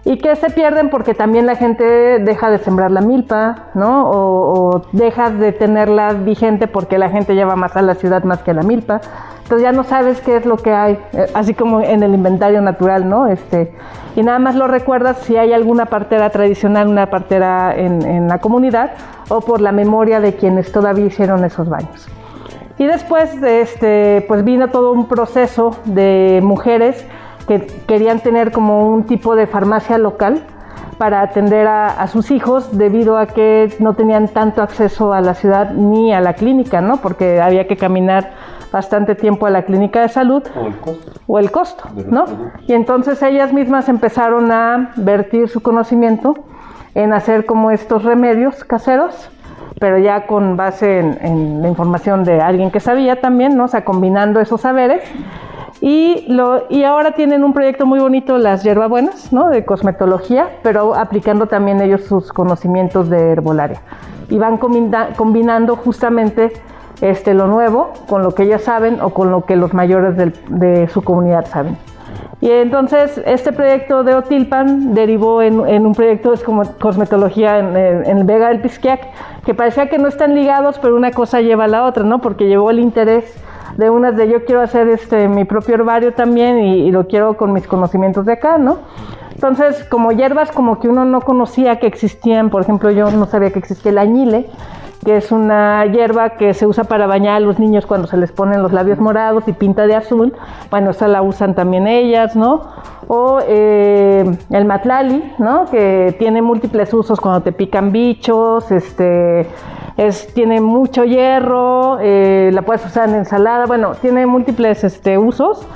y 0.05 0.19
que 0.19 0.35
se 0.35 0.51
pierden 0.51 0.91
porque 0.91 1.15
también 1.15 1.47
la 1.47 1.55
gente 1.55 1.85
deja 1.85 2.51
de 2.51 2.59
sembrar 2.59 2.91
la 2.91 3.01
milpa, 3.01 3.67
¿no? 3.75 4.11
O, 4.11 4.83
deja 4.93 5.31
de 5.31 5.53
tenerla 5.53 6.13
vigente 6.13 6.67
porque 6.67 6.99
la 6.99 7.09
gente 7.09 7.35
lleva 7.35 7.55
más 7.55 7.77
a 7.77 7.83
la 7.83 7.95
ciudad 7.95 8.25
más 8.25 8.43
que 8.43 8.51
a 8.51 8.55
la 8.55 8.63
milpa. 8.63 9.01
Entonces 9.43 9.63
ya 9.63 9.73
no 9.73 9.85
sabes 9.85 10.21
qué 10.21 10.37
es 10.37 10.47
lo 10.47 10.57
que 10.57 10.73
hay, 10.73 10.99
eh, 11.13 11.27
así 11.35 11.55
como 11.55 11.81
en 11.81 12.03
el 12.03 12.15
inventario 12.15 12.63
natural, 12.63 13.09
¿no? 13.09 13.27
Este, 13.29 13.75
y 14.17 14.23
nada 14.23 14.39
más 14.39 14.57
lo 14.57 14.67
recuerdas 14.67 15.19
si 15.19 15.37
hay 15.37 15.53
alguna 15.53 15.87
partera 15.87 16.31
tradicional, 16.31 16.89
una 16.89 17.09
partera 17.11 17.75
en, 17.77 18.03
en 18.03 18.29
la 18.29 18.39
comunidad 18.39 18.93
o 19.29 19.41
por 19.41 19.61
la 19.61 19.73
memoria 19.73 20.21
de 20.21 20.35
quienes 20.35 20.73
todavía 20.73 21.07
hicieron 21.07 21.45
esos 21.45 21.69
baños. 21.69 22.09
Y 22.79 22.87
después, 22.87 23.41
este, 23.43 24.25
pues 24.27 24.43
vino 24.43 24.69
todo 24.71 24.93
un 24.93 25.07
proceso 25.07 25.77
de 25.85 26.41
mujeres 26.43 27.07
que 27.47 27.67
querían 27.87 28.21
tener 28.21 28.53
como 28.53 28.89
un 28.89 29.05
tipo 29.05 29.35
de 29.35 29.47
farmacia 29.47 29.99
local 29.99 30.43
para 30.99 31.21
atender 31.21 31.67
a, 31.67 32.07
sus 32.07 32.31
hijos 32.31 32.79
debido 32.79 33.19
a 33.19 33.27
que 33.27 33.75
no 33.81 33.95
tenían 33.95 34.29
tanto 34.29 34.63
acceso 34.63 35.13
a 35.13 35.21
la 35.21 35.35
ciudad 35.35 35.73
ni 35.73 36.13
a 36.13 36.21
la 36.21 36.35
clínica, 36.35 36.81
¿no? 36.81 36.99
Porque 36.99 37.41
había 37.41 37.67
que 37.67 37.77
caminar 37.77 38.31
bastante 38.71 39.15
tiempo 39.15 39.47
a 39.47 39.51
la 39.51 39.63
clínica 39.63 40.01
de 40.01 40.09
salud 40.09 40.43
o 40.55 40.67
el 40.67 40.77
costo, 40.79 41.13
o 41.27 41.39
el 41.39 41.51
costo 41.51 41.85
¿no? 42.09 42.25
Y 42.69 42.75
entonces 42.75 43.21
ellas 43.23 43.53
mismas 43.53 43.89
empezaron 43.89 44.53
a 44.53 44.93
vertir 44.97 45.49
su 45.49 45.61
conocimiento 45.61 46.35
en 46.95 47.13
hacer 47.13 47.47
como 47.47 47.71
estos 47.71 48.05
remedios 48.05 48.63
caseros, 48.65 49.29
pero 49.81 49.99
ya 49.99 50.27
con 50.27 50.57
base 50.57 51.01
en, 51.01 51.19
en 51.21 51.63
la 51.63 51.69
información 51.69 52.23
de 52.23 52.41
alguien 52.41 52.71
que 52.71 52.81
sabía 52.81 53.21
también, 53.21 53.57
¿no? 53.57 53.65
O 53.65 53.69
sea, 53.69 53.85
combinando 53.85 54.41
esos 54.41 54.61
saberes 54.61 55.03
y, 55.83 56.25
lo, 56.29 56.65
y 56.71 56.85
ahora 56.85 57.13
tienen 57.13 57.45
un 57.45 57.53
proyecto 57.53 57.85
muy 57.85 57.99
bonito, 57.99 58.39
las 58.39 58.63
hierbabuenas, 58.63 59.33
¿no? 59.33 59.51
De 59.51 59.65
cosmetología, 59.65 60.49
pero 60.63 60.95
aplicando 60.95 61.47
también 61.47 61.83
ellos 61.83 62.05
sus 62.05 62.33
conocimientos 62.33 63.11
de 63.11 63.33
herbolaria. 63.33 63.83
Y 64.31 64.39
van 64.39 64.57
combinando 64.59 65.77
justamente 65.77 66.53
este, 67.01 67.35
lo 67.35 67.49
nuevo 67.49 67.93
con 68.09 68.23
lo 68.23 68.35
que 68.35 68.45
ellas 68.45 68.63
saben 68.63 69.01
o 69.01 69.11
con 69.11 69.31
lo 69.31 69.45
que 69.45 69.57
los 69.57 69.75
mayores 69.75 70.17
de 70.17 70.89
su 70.89 71.03
comunidad 71.03 71.47
saben. 71.47 71.77
Y 72.43 72.51
entonces 72.51 73.23
este 73.25 73.53
proyecto 73.53 74.03
de 74.03 74.17
Otilpan 74.17 74.95
derivó 74.95 75.43
en, 75.43 75.61
un 75.61 75.95
proyecto 75.95 76.33
de 76.33 76.39
cosmetología 76.81 77.61
en, 77.61 77.77
el 77.77 78.25
Vega 78.25 78.49
del 78.49 78.61
Pisquiac, 78.61 79.01
que 79.45 79.55
parecía 79.55 79.89
que 79.89 79.97
no 79.97 80.09
están 80.09 80.35
ligados, 80.35 80.81
pero 80.81 80.97
una 80.97 81.13
cosa 81.13 81.41
lleva 81.41 81.65
a 81.65 81.69
la 81.69 81.85
otra, 81.85 82.03
¿no? 82.03 82.21
Porque 82.21 82.49
llevó 82.49 82.71
el 82.71 82.81
interés 82.81 83.33
de 83.77 83.91
unas 83.91 84.17
de 84.17 84.29
yo 84.29 84.45
quiero 84.45 84.61
hacer 84.61 84.89
este 84.89 85.29
mi 85.29 85.45
propio 85.45 85.75
herbario 85.75 86.13
también 86.13 86.59
y, 86.59 86.91
lo 86.91 87.07
quiero 87.07 87.37
con 87.37 87.53
mis 87.53 87.67
conocimientos 87.67 88.27
de 88.27 88.33
acá, 88.33 88.59
¿no? 88.59 88.79
Entonces, 89.35 89.85
como 89.85 90.13
hierbas 90.13 90.53
como 90.53 90.79
que 90.79 90.89
uno 90.89 91.05
no 91.05 91.21
conocía 91.23 91.77
que 91.77 91.87
existían, 91.87 92.51
por 92.51 92.63
ejemplo, 92.63 92.91
yo 92.91 93.11
no 93.11 93.27
sabía 93.27 93.51
que 93.51 93.59
existía 93.59 93.91
el 93.91 93.99
añile, 93.99 94.47
que 95.05 95.17
es 95.17 95.33
una 95.33 95.85
hierba 95.87 96.31
que 96.37 96.55
se 96.55 96.67
usa 96.67 96.85
para 96.85 97.07
bañar 97.07 97.37
a 97.37 97.41
los 97.41 97.59
niños 97.59 97.87
cuando 97.87 98.07
se 98.07 98.17
les 98.17 98.31
ponen 98.31 98.63
los 98.63 98.73
labios 98.73 99.01
morados 99.01 99.49
y 99.49 99.53
pinta 99.53 99.87
de 99.87 99.97
azul. 99.97 100.33
Bueno, 100.71 100.91
esa 100.91 101.09
la 101.09 101.23
usan 101.23 101.55
también 101.55 101.89
ellas, 101.89 102.37
¿no? 102.37 102.69
O 103.09 103.41
eh, 103.45 104.25
el 104.51 104.65
matlali, 104.65 105.33
¿no? 105.39 105.65
Que 105.71 106.15
tiene 106.19 106.41
múltiples 106.41 106.95
usos 106.95 107.21
cuando 107.21 107.41
te 107.41 107.51
pican 107.51 107.91
bichos, 107.91 108.71
este, 108.71 109.49
es, 109.97 110.33
tiene 110.35 110.61
mucho 110.61 111.05
hierro, 111.05 111.99
eh, 112.01 112.51
la 112.53 112.63
puedes 112.63 112.85
usar 112.85 113.09
en 113.09 113.17
ensalada, 113.17 113.67
bueno, 113.67 113.93
tiene 114.01 114.27
múltiples 114.27 114.85
este, 114.85 115.19
usos. 115.19 115.67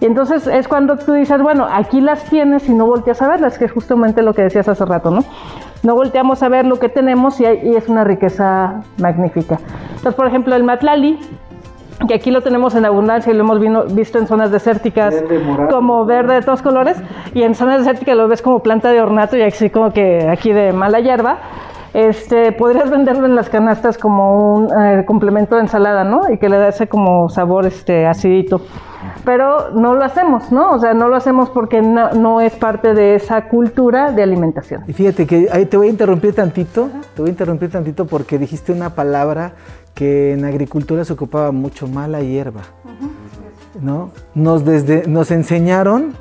Y 0.00 0.06
entonces 0.06 0.48
es 0.48 0.66
cuando 0.66 0.96
tú 0.96 1.12
dices, 1.12 1.40
bueno, 1.40 1.66
aquí 1.70 2.00
las 2.00 2.24
tienes 2.24 2.68
y 2.68 2.74
no 2.74 2.86
volteas 2.86 3.22
a 3.22 3.28
verlas, 3.28 3.56
que 3.58 3.66
es 3.66 3.72
justamente 3.72 4.22
lo 4.22 4.34
que 4.34 4.42
decías 4.42 4.68
hace 4.68 4.84
rato, 4.84 5.10
¿no? 5.10 5.24
no 5.82 5.94
volteamos 5.94 6.42
a 6.42 6.48
ver 6.48 6.64
lo 6.64 6.78
que 6.78 6.88
tenemos 6.88 7.40
y, 7.40 7.44
es 7.44 7.88
una 7.88 8.04
riqueza 8.04 8.82
magnífica. 8.98 9.58
Entonces, 9.88 10.14
por 10.14 10.26
ejemplo, 10.26 10.54
el 10.54 10.64
matlali, 10.64 11.18
que 12.06 12.14
aquí 12.14 12.30
lo 12.30 12.40
tenemos 12.40 12.74
en 12.74 12.84
abundancia 12.84 13.32
y 13.32 13.36
lo 13.36 13.42
hemos 13.42 13.94
visto 13.94 14.18
en 14.18 14.26
zonas 14.26 14.50
desérticas 14.50 15.14
como 15.70 16.04
verde 16.04 16.34
de 16.34 16.42
todos 16.42 16.62
colores, 16.62 16.96
y 17.34 17.42
en 17.42 17.54
zonas 17.54 17.78
desérticas 17.80 18.16
lo 18.16 18.28
ves 18.28 18.42
como 18.42 18.60
planta 18.60 18.90
de 18.90 19.00
ornato 19.00 19.36
y 19.36 19.42
así 19.42 19.70
como 19.70 19.92
que 19.92 20.28
aquí 20.28 20.52
de 20.52 20.72
mala 20.72 21.00
hierba. 21.00 21.38
Este, 21.94 22.52
podrías 22.52 22.90
venderlo 22.90 23.26
en 23.26 23.34
las 23.34 23.50
canastas 23.50 23.98
como 23.98 24.54
un 24.54 24.68
eh, 24.72 25.04
complemento 25.06 25.56
de 25.56 25.62
ensalada, 25.62 26.04
¿no? 26.04 26.30
Y 26.30 26.38
que 26.38 26.48
le 26.48 26.56
da 26.56 26.68
ese 26.68 26.88
como 26.88 27.28
sabor 27.28 27.66
este, 27.66 28.06
acidito 28.06 28.62
pero 29.24 29.70
no 29.70 29.94
lo 29.94 30.04
hacemos, 30.04 30.50
¿no? 30.50 30.72
O 30.72 30.78
sea, 30.78 30.94
no 30.94 31.08
lo 31.08 31.16
hacemos 31.16 31.50
porque 31.50 31.80
no, 31.80 32.40
es 32.40 32.52
parte 32.54 32.94
de 32.94 33.14
esa 33.14 33.48
cultura 33.48 34.12
de 34.12 34.22
alimentación. 34.22 34.82
Y 34.86 34.92
fíjate 34.92 35.26
que 35.26 35.48
ahí 35.52 35.66
te 35.66 35.76
voy 35.76 35.88
a 35.88 35.90
interrumpir 35.90 36.34
tantito, 36.34 36.90
te 37.14 37.22
voy 37.22 37.28
a 37.28 37.32
interrumpir 37.32 37.70
tantito 37.70 38.06
porque 38.06 38.38
dijiste 38.38 38.72
una 38.72 38.90
palabra 38.90 39.52
que 39.94 40.32
en 40.32 40.44
agricultura 40.44 41.04
se 41.04 41.12
ocupaba 41.12 41.52
mucho, 41.52 41.86
mala 41.86 42.20
hierba, 42.20 42.62
¿no? 43.80 44.10
Nos, 44.34 44.64
desde, 44.64 45.06
nos 45.06 45.30
enseñaron, 45.30 46.14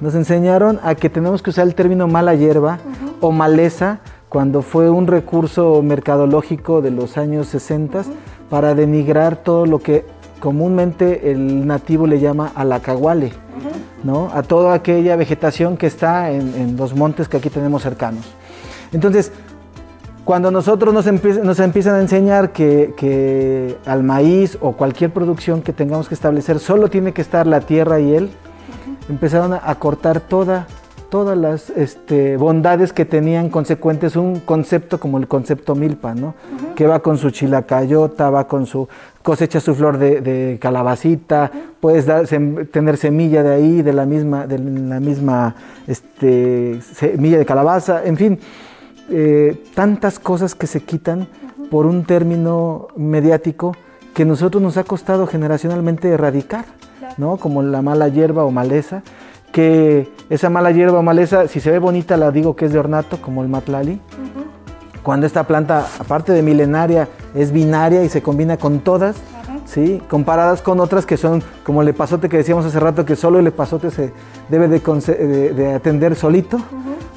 nos 0.00 0.14
enseñaron 0.14 0.78
a 0.84 0.94
que 0.94 1.10
tenemos 1.10 1.42
que 1.42 1.50
usar 1.50 1.66
el 1.66 1.74
término 1.74 2.06
mala 2.06 2.34
hierba 2.34 2.78
o 3.20 3.32
maleza 3.32 3.98
cuando 4.28 4.62
fue 4.62 4.90
un 4.90 5.06
recurso 5.06 5.80
mercadológico 5.82 6.82
de 6.82 6.90
los 6.90 7.16
años 7.16 7.48
60 7.48 8.02
para 8.50 8.74
denigrar 8.74 9.36
todo 9.36 9.66
lo 9.66 9.78
que 9.78 10.04
comúnmente 10.38 11.30
el 11.30 11.66
nativo 11.66 12.06
le 12.06 12.20
llama 12.20 12.52
alacahuale, 12.54 13.32
¿no? 14.04 14.30
A 14.32 14.42
toda 14.42 14.74
aquella 14.74 15.16
vegetación 15.16 15.76
que 15.76 15.86
está 15.86 16.30
en, 16.30 16.76
los 16.76 16.94
montes 16.94 17.28
que 17.28 17.36
aquí 17.36 17.50
tenemos 17.50 17.82
cercanos. 17.82 18.26
Entonces, 18.92 19.32
cuando 20.24 20.50
nosotros 20.50 20.92
nos, 20.92 21.06
nos 21.42 21.58
empiezan 21.58 21.94
a 21.94 22.00
enseñar 22.00 22.52
que, 22.52 23.76
al 23.86 24.02
maíz 24.02 24.58
o 24.60 24.72
cualquier 24.72 25.10
producción 25.10 25.62
que 25.62 25.72
tengamos 25.72 26.08
que 26.08 26.14
establecer 26.14 26.58
solo 26.58 26.88
tiene 26.88 27.12
que 27.12 27.22
estar 27.22 27.46
la 27.46 27.60
tierra 27.60 27.98
y 27.98 28.14
él, 28.14 28.30
empezaron 29.08 29.54
a, 29.54 29.74
cortar 29.76 30.20
toda, 30.20 30.66
todas 31.10 31.36
las 31.36 31.70
este, 31.70 32.36
bondades 32.36 32.92
que 32.92 33.04
tenían 33.04 33.48
consecuentes 33.48 34.16
un 34.16 34.40
concepto 34.40 35.00
como 35.00 35.18
el 35.18 35.26
concepto 35.26 35.74
milpa, 35.74 36.14
¿no? 36.14 36.34
Que 36.74 36.86
va 36.86 37.00
con 37.00 37.18
su 37.18 37.30
chilacayota, 37.30 38.30
va 38.30 38.46
con 38.46 38.66
su 38.66 38.88
cosecha 39.22 39.60
su 39.60 39.74
flor 39.74 39.98
de, 39.98 40.58
calabacita, 40.60 41.50
puedes 41.80 42.06
tener 42.70 42.96
semilla 42.96 43.42
de 43.42 43.54
ahí, 43.54 43.82
de 43.82 43.92
la 43.92 44.06
misma, 44.06 44.46
de 44.46 44.58
la 44.58 45.00
misma 45.00 45.54
este, 45.86 46.80
semilla 46.80 47.38
de 47.38 47.46
calabaza, 47.46 48.04
en 48.04 48.16
fin, 48.16 48.38
eh, 49.10 49.64
tantas 49.74 50.18
cosas 50.18 50.54
que 50.54 50.66
se 50.66 50.80
quitan 50.82 51.28
por 51.70 51.86
un 51.86 52.04
término 52.04 52.88
mediático 52.96 53.76
que 54.14 54.24
nosotros 54.24 54.62
nos 54.62 54.76
ha 54.76 54.84
costado 54.84 55.26
generacionalmente 55.26 56.08
erradicar, 56.08 56.64
¿no? 57.18 57.36
Como 57.36 57.62
la 57.62 57.82
mala 57.82 58.08
hierba 58.08 58.44
o 58.44 58.50
maleza, 58.50 59.02
que 59.58 60.08
esa 60.30 60.50
mala 60.50 60.70
hierba 60.70 61.00
o 61.00 61.02
maleza, 61.02 61.48
si 61.48 61.58
se 61.58 61.72
ve 61.72 61.80
bonita, 61.80 62.16
la 62.16 62.30
digo 62.30 62.54
que 62.54 62.66
es 62.66 62.72
de 62.72 62.78
ornato, 62.78 63.20
como 63.20 63.42
el 63.42 63.48
matlali, 63.48 64.00
cuando 65.02 65.26
esta 65.26 65.48
planta, 65.48 65.84
aparte 65.98 66.30
de 66.30 66.42
milenaria, 66.42 67.08
es 67.34 67.50
binaria 67.50 68.04
y 68.04 68.08
se 68.08 68.22
combina 68.22 68.56
con 68.56 68.78
todas, 68.78 69.16
¿sí? 69.66 70.00
comparadas 70.08 70.62
con 70.62 70.78
otras 70.78 71.06
que 71.06 71.16
son 71.16 71.42
como 71.64 71.82
el 71.82 71.88
epazote 71.88 72.28
que 72.28 72.36
decíamos 72.36 72.66
hace 72.66 72.78
rato, 72.78 73.04
que 73.04 73.16
solo 73.16 73.40
el 73.40 73.48
epazote 73.48 73.90
se 73.90 74.12
debe 74.48 74.68
de, 74.68 75.74
atender 75.74 76.14
solito 76.14 76.60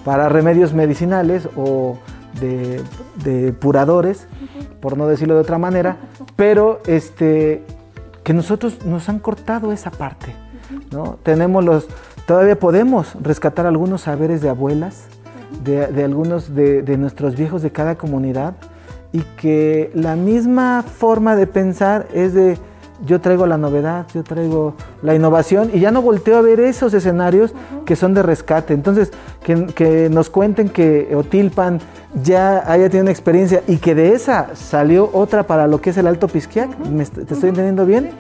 para 0.04 0.28
remedios 0.28 0.74
medicinales 0.74 1.48
o 1.56 2.00
de, 2.40 3.54
puradores, 3.60 4.26
por 4.80 4.98
no 4.98 5.06
decirlo 5.06 5.36
de 5.36 5.42
otra 5.42 5.60
manera, 5.60 5.98
pero 6.36 6.82
este, 6.88 7.64
que 8.24 8.34
nosotros 8.34 8.84
nos 8.84 9.10
han 9.10 9.20
cortado 9.20 9.72
esa 9.72 9.92
parte. 9.92 10.34
¿no? 10.92 11.18
Tenemos 11.24 11.64
los, 11.64 11.88
todavía 12.32 12.58
podemos 12.58 13.18
rescatar 13.22 13.66
algunos 13.66 14.04
saberes 14.04 14.40
de 14.40 14.48
abuelas, 14.48 15.04
de, 15.66 16.02
algunos 16.02 16.56
de, 16.56 16.96
nuestros 16.98 17.36
viejos 17.36 17.62
de 17.62 17.72
cada 17.72 17.96
comunidad 17.96 18.54
y 19.12 19.20
que 19.36 19.92
la 19.94 20.16
misma 20.16 20.82
forma 20.82 21.36
de 21.36 21.46
pensar 21.46 22.08
es 22.14 22.34
de 22.34 22.58
yo 23.06 23.20
traigo 23.20 23.46
la 23.48 23.58
novedad, 23.58 24.06
yo 24.14 24.24
traigo 24.24 24.76
la 25.02 25.14
innovación 25.14 25.72
y 25.74 25.82
ya 25.82 25.92
no 25.92 26.02
volteo 26.02 26.38
a 26.38 26.42
ver 26.42 26.62
esos 26.62 26.94
escenarios 26.94 27.54
que 27.86 27.98
son 27.98 28.14
de 28.14 28.24
rescate. 28.24 28.74
Entonces, 28.74 29.12
que, 29.44 30.08
nos 30.10 30.30
cuenten 30.30 30.70
que 30.70 31.14
Otilpan 31.14 31.80
ya 32.24 32.64
haya 32.72 32.88
tenido 32.88 33.02
una 33.02 33.12
experiencia 33.12 33.62
y 33.68 33.76
que 33.76 33.94
de 33.94 34.14
esa 34.14 34.56
salió 34.56 35.10
otra 35.12 35.44
para 35.44 35.68
lo 35.68 35.82
que 35.82 35.90
es 35.90 35.98
el 35.98 36.08
Alto 36.08 36.30
Pisquiac, 36.30 36.70
¿te 36.78 37.34
estoy 37.34 37.50
entendiendo 37.50 37.86
bien? 37.86 38.12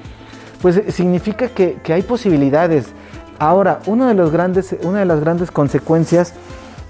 Pues 0.61 0.81
significa 0.89 1.47
que, 1.47 1.77
que, 1.81 1.93
hay 1.93 2.01
posibilidades. 2.01 2.93
Ahora, 3.41 3.79
de 3.87 4.13
grandes, 4.31 4.75
una 4.83 4.99
de 4.99 5.05
las 5.05 5.19
grandes 5.19 5.49
consecuencias 5.49 6.33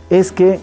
es 0.09 0.33
que 0.33 0.59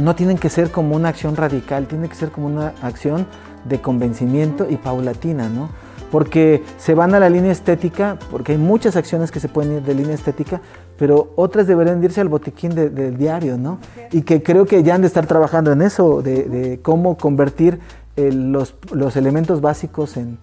no 0.00 0.14
tienen 0.14 0.38
que 0.38 0.48
ser 0.48 0.70
como 0.70 0.96
una 0.96 1.10
acción 1.10 1.36
radical, 1.36 1.86
tiene 1.86 2.08
que 2.08 2.14
ser 2.14 2.30
como 2.30 2.46
una 2.46 2.72
acción 2.80 3.26
de 3.66 3.82
convencimiento 3.82 4.66
y 4.66 4.76
paulatina, 4.76 5.50
¿no? 5.50 5.68
Porque 6.10 6.62
se 6.78 6.94
van 6.94 7.14
a 7.14 7.20
la 7.20 7.28
línea 7.28 7.52
estética, 7.52 8.18
porque 8.30 8.52
hay 8.52 8.58
muchas 8.58 8.96
acciones 8.96 9.30
que 9.30 9.40
se 9.40 9.50
pueden 9.50 9.72
ir 9.72 9.82
de 9.82 9.92
línea 9.92 10.14
estética, 10.14 10.62
pero 10.96 11.34
otras 11.36 11.66
deberían 11.66 12.02
irse 12.02 12.22
al 12.22 12.30
botiquín 12.30 12.74
del 12.74 13.18
diario, 13.18 13.58
¿no? 13.58 13.80
Y 14.10 14.22
que 14.22 14.42
creo 14.42 14.64
que 14.64 14.82
ya 14.82 14.94
han 14.94 15.02
de 15.02 15.08
estar 15.08 15.26
trabajando 15.26 15.70
en 15.70 15.82
eso, 15.82 16.22
de, 16.22 16.80
cómo 16.82 17.18
convertir 17.18 17.78
los, 18.16 18.74
los 18.90 19.16
elementos 19.16 19.60
básicos 19.60 20.16
en, 20.16 20.38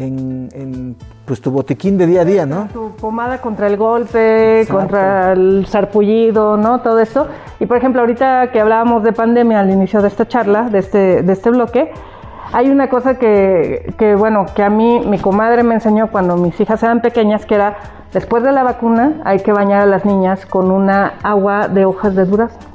en, 0.00 0.96
pues 1.24 1.40
tu 1.40 1.50
botiquín 1.50 1.98
de 1.98 2.06
día 2.06 2.22
a 2.22 2.24
día, 2.24 2.46
¿no? 2.46 2.68
Tu 2.72 2.90
pomada 2.96 3.40
contra 3.40 3.66
el 3.66 3.76
golpe, 3.76 4.66
contra 4.70 5.32
el 5.32 5.66
sarpullido, 5.66 6.56
¿no? 6.56 6.80
Todo 6.80 6.98
esto. 7.00 7.28
Y 7.58 7.66
por 7.66 7.76
ejemplo, 7.76 8.00
ahorita 8.00 8.50
que 8.50 8.60
hablábamos 8.60 9.02
de 9.02 9.12
pandemia 9.12 9.60
al 9.60 9.70
inicio 9.70 10.00
de 10.02 10.08
esta 10.08 10.26
charla, 10.26 10.70
de 10.70 10.78
este, 10.78 11.22
de 11.22 11.32
este 11.32 11.50
bloque, 11.50 11.92
hay 12.52 12.68
una 12.70 12.88
cosa 12.88 13.18
que, 13.18 13.94
que, 13.98 14.14
bueno, 14.14 14.46
que 14.54 14.62
a 14.62 14.70
mí 14.70 15.00
mi 15.06 15.18
comadre 15.18 15.62
me 15.62 15.74
enseñó 15.74 16.10
cuando 16.10 16.36
mis 16.36 16.58
hijas 16.60 16.82
eran 16.82 17.00
pequeñas, 17.00 17.46
que 17.46 17.54
era 17.54 17.76
después 18.12 18.42
de 18.42 18.50
la 18.52 18.64
vacuna 18.64 19.20
hay 19.24 19.40
que 19.40 19.52
bañar 19.52 19.82
a 19.82 19.86
las 19.86 20.04
niñas 20.04 20.46
con 20.46 20.70
una 20.72 21.14
agua 21.22 21.68
de 21.68 21.84
hojas 21.84 22.16
de 22.16 22.24
durazno 22.24 22.70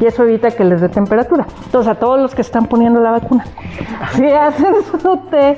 y 0.00 0.06
eso 0.06 0.24
evita 0.24 0.50
que 0.50 0.64
les 0.64 0.80
dé 0.80 0.88
temperatura. 0.88 1.46
Entonces, 1.66 1.92
a 1.92 1.94
todos 1.94 2.20
los 2.20 2.34
que 2.34 2.42
están 2.42 2.66
poniendo 2.66 3.00
la 3.00 3.12
vacuna, 3.12 3.44
si 4.14 4.26
hacen 4.26 4.74
su 5.00 5.16
té 5.30 5.56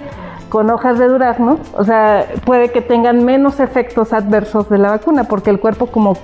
con 0.57 0.71
hojas 0.71 0.99
de 0.99 1.07
durazno, 1.07 1.61
o 1.75 1.85
sea, 1.85 2.27
puede 2.47 2.71
que 2.71 2.81
tengan 2.81 3.27
menos 3.27 3.61
efectos 3.61 4.15
adversos 4.15 4.71
de 4.71 4.79
la 4.79 4.89
vacuna, 4.89 5.25
porque 5.25 5.51
el 5.51 5.61
cuerpo 5.61 5.89
como, 5.89 6.17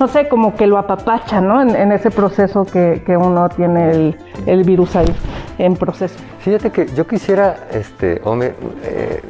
no 0.00 0.08
sé, 0.08 0.26
como 0.26 0.56
que 0.56 0.66
lo 0.66 0.76
apapacha, 0.76 1.40
¿no? 1.40 1.62
En, 1.62 1.92
ese 1.92 2.10
proceso 2.10 2.64
que, 2.64 3.16
uno 3.16 3.48
tiene 3.48 4.16
el, 4.44 4.64
virus 4.64 4.96
ahí 4.96 5.14
en 5.58 5.76
proceso. 5.76 6.16
Fíjate 6.40 6.72
que 6.72 6.88
yo 6.96 7.06
quisiera, 7.06 7.68
este, 7.70 8.20
Ome, 8.24 8.54
eh, 8.82 9.22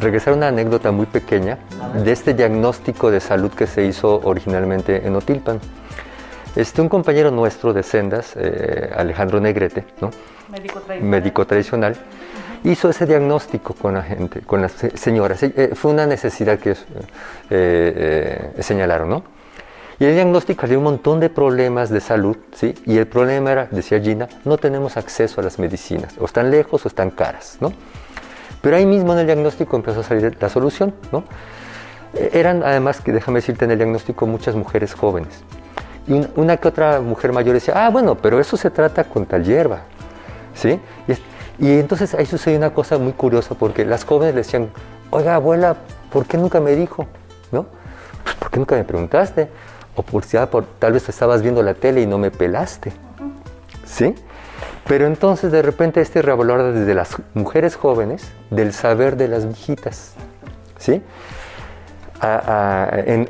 regresar 0.00 0.32
a 0.32 0.36
una 0.38 0.48
anécdota 0.48 0.90
muy 0.90 1.04
pequeña 1.04 1.58
de 2.02 2.12
este 2.12 2.32
diagnóstico 2.32 3.10
de 3.10 3.20
salud 3.20 3.50
que 3.50 3.66
se 3.66 3.84
hizo 3.84 4.22
originalmente 4.24 5.06
en 5.06 5.16
Otilpan. 5.16 5.60
Este, 6.56 6.80
un 6.80 6.88
compañero 6.88 7.30
nuestro 7.30 7.74
de 7.74 7.82
Sendas, 7.82 8.32
eh, 8.36 8.90
Alejandro 8.96 9.38
Negrete, 9.38 9.84
¿no? 10.00 10.08
médico 11.02 11.46
tradicional, 11.46 11.96
hizo 12.64 12.88
ese 12.88 13.06
diagnóstico 13.06 13.74
con 13.74 13.94
la 13.94 14.02
gente, 14.02 14.40
con 14.40 14.62
las 14.62 14.72
señoras. 14.94 15.42
Eh, 15.42 15.72
fue 15.74 15.90
una 15.90 16.06
necesidad 16.06 16.58
que 16.58 16.76
eh, 17.50 18.52
señalaron, 18.60 19.08
¿no? 19.08 19.24
Y 19.98 20.04
el 20.04 20.14
diagnóstico 20.14 20.66
había 20.66 20.78
un 20.78 20.84
montón 20.84 21.20
de 21.20 21.30
problemas 21.30 21.90
de 21.90 22.00
salud, 22.00 22.36
¿sí? 22.54 22.74
Y 22.86 22.98
el 22.98 23.06
problema 23.06 23.52
era, 23.52 23.68
decía 23.70 24.00
Gina, 24.00 24.28
no 24.44 24.58
tenemos 24.58 24.96
acceso 24.96 25.40
a 25.40 25.44
las 25.44 25.58
medicinas, 25.58 26.14
o 26.18 26.24
están 26.24 26.50
lejos 26.50 26.84
o 26.84 26.88
están 26.88 27.10
caras, 27.10 27.58
¿no? 27.60 27.72
Pero 28.60 28.76
ahí 28.76 28.86
mismo 28.86 29.12
en 29.12 29.20
el 29.20 29.26
diagnóstico 29.26 29.76
empezó 29.76 30.00
a 30.00 30.02
salir 30.02 30.36
la 30.40 30.48
solución, 30.48 30.94
¿no? 31.12 31.24
Eran 32.14 32.62
además, 32.62 33.00
que 33.00 33.12
déjame 33.12 33.38
decirte, 33.38 33.64
en 33.64 33.72
el 33.72 33.78
diagnóstico 33.78 34.26
muchas 34.26 34.54
mujeres 34.54 34.94
jóvenes. 34.94 35.42
Y 36.06 36.26
una 36.34 36.56
que 36.56 36.68
otra 36.68 37.00
mujer 37.00 37.32
mayor 37.32 37.54
decía, 37.54 37.74
ah, 37.76 37.90
bueno, 37.90 38.16
pero 38.16 38.40
eso 38.40 38.56
se 38.56 38.70
trata 38.70 39.04
con 39.04 39.24
tal 39.26 39.44
hierba, 39.44 39.82
¿sí? 40.54 40.80
Y, 41.06 41.12
y 41.62 41.78
entonces 41.78 42.12
ahí 42.14 42.26
sucedió 42.26 42.58
una 42.58 42.74
cosa 42.74 42.98
muy 42.98 43.12
curiosa, 43.12 43.54
porque 43.54 43.84
las 43.84 44.04
jóvenes 44.04 44.34
le 44.34 44.40
decían, 44.40 44.70
oiga, 45.10 45.36
abuela, 45.36 45.76
¿por 46.12 46.26
qué 46.26 46.36
nunca 46.36 46.58
me 46.58 46.74
dijo? 46.74 47.06
¿No? 47.52 47.66
Pues, 48.24 48.34
¿por 48.34 48.50
qué 48.50 48.58
nunca 48.58 48.74
me 48.74 48.82
preguntaste? 48.82 49.48
O 49.94 50.02
por 50.02 50.24
si 50.24 50.36
por, 50.50 50.64
tal 50.80 50.92
vez 50.92 51.08
estabas 51.08 51.40
viendo 51.40 51.62
la 51.62 51.74
tele 51.74 52.00
y 52.00 52.06
no 52.06 52.18
me 52.18 52.32
pelaste, 52.32 52.92
¿sí? 53.84 54.16
Pero 54.88 55.06
entonces 55.06 55.52
de 55.52 55.62
repente 55.62 56.00
este 56.00 56.20
revalora 56.20 56.72
desde 56.72 56.94
las 56.94 57.16
mujeres 57.32 57.76
jóvenes 57.76 58.32
del 58.50 58.72
saber 58.72 59.16
de 59.16 59.28
las 59.28 59.46
viejitas, 59.46 60.14
¿sí? 60.78 61.00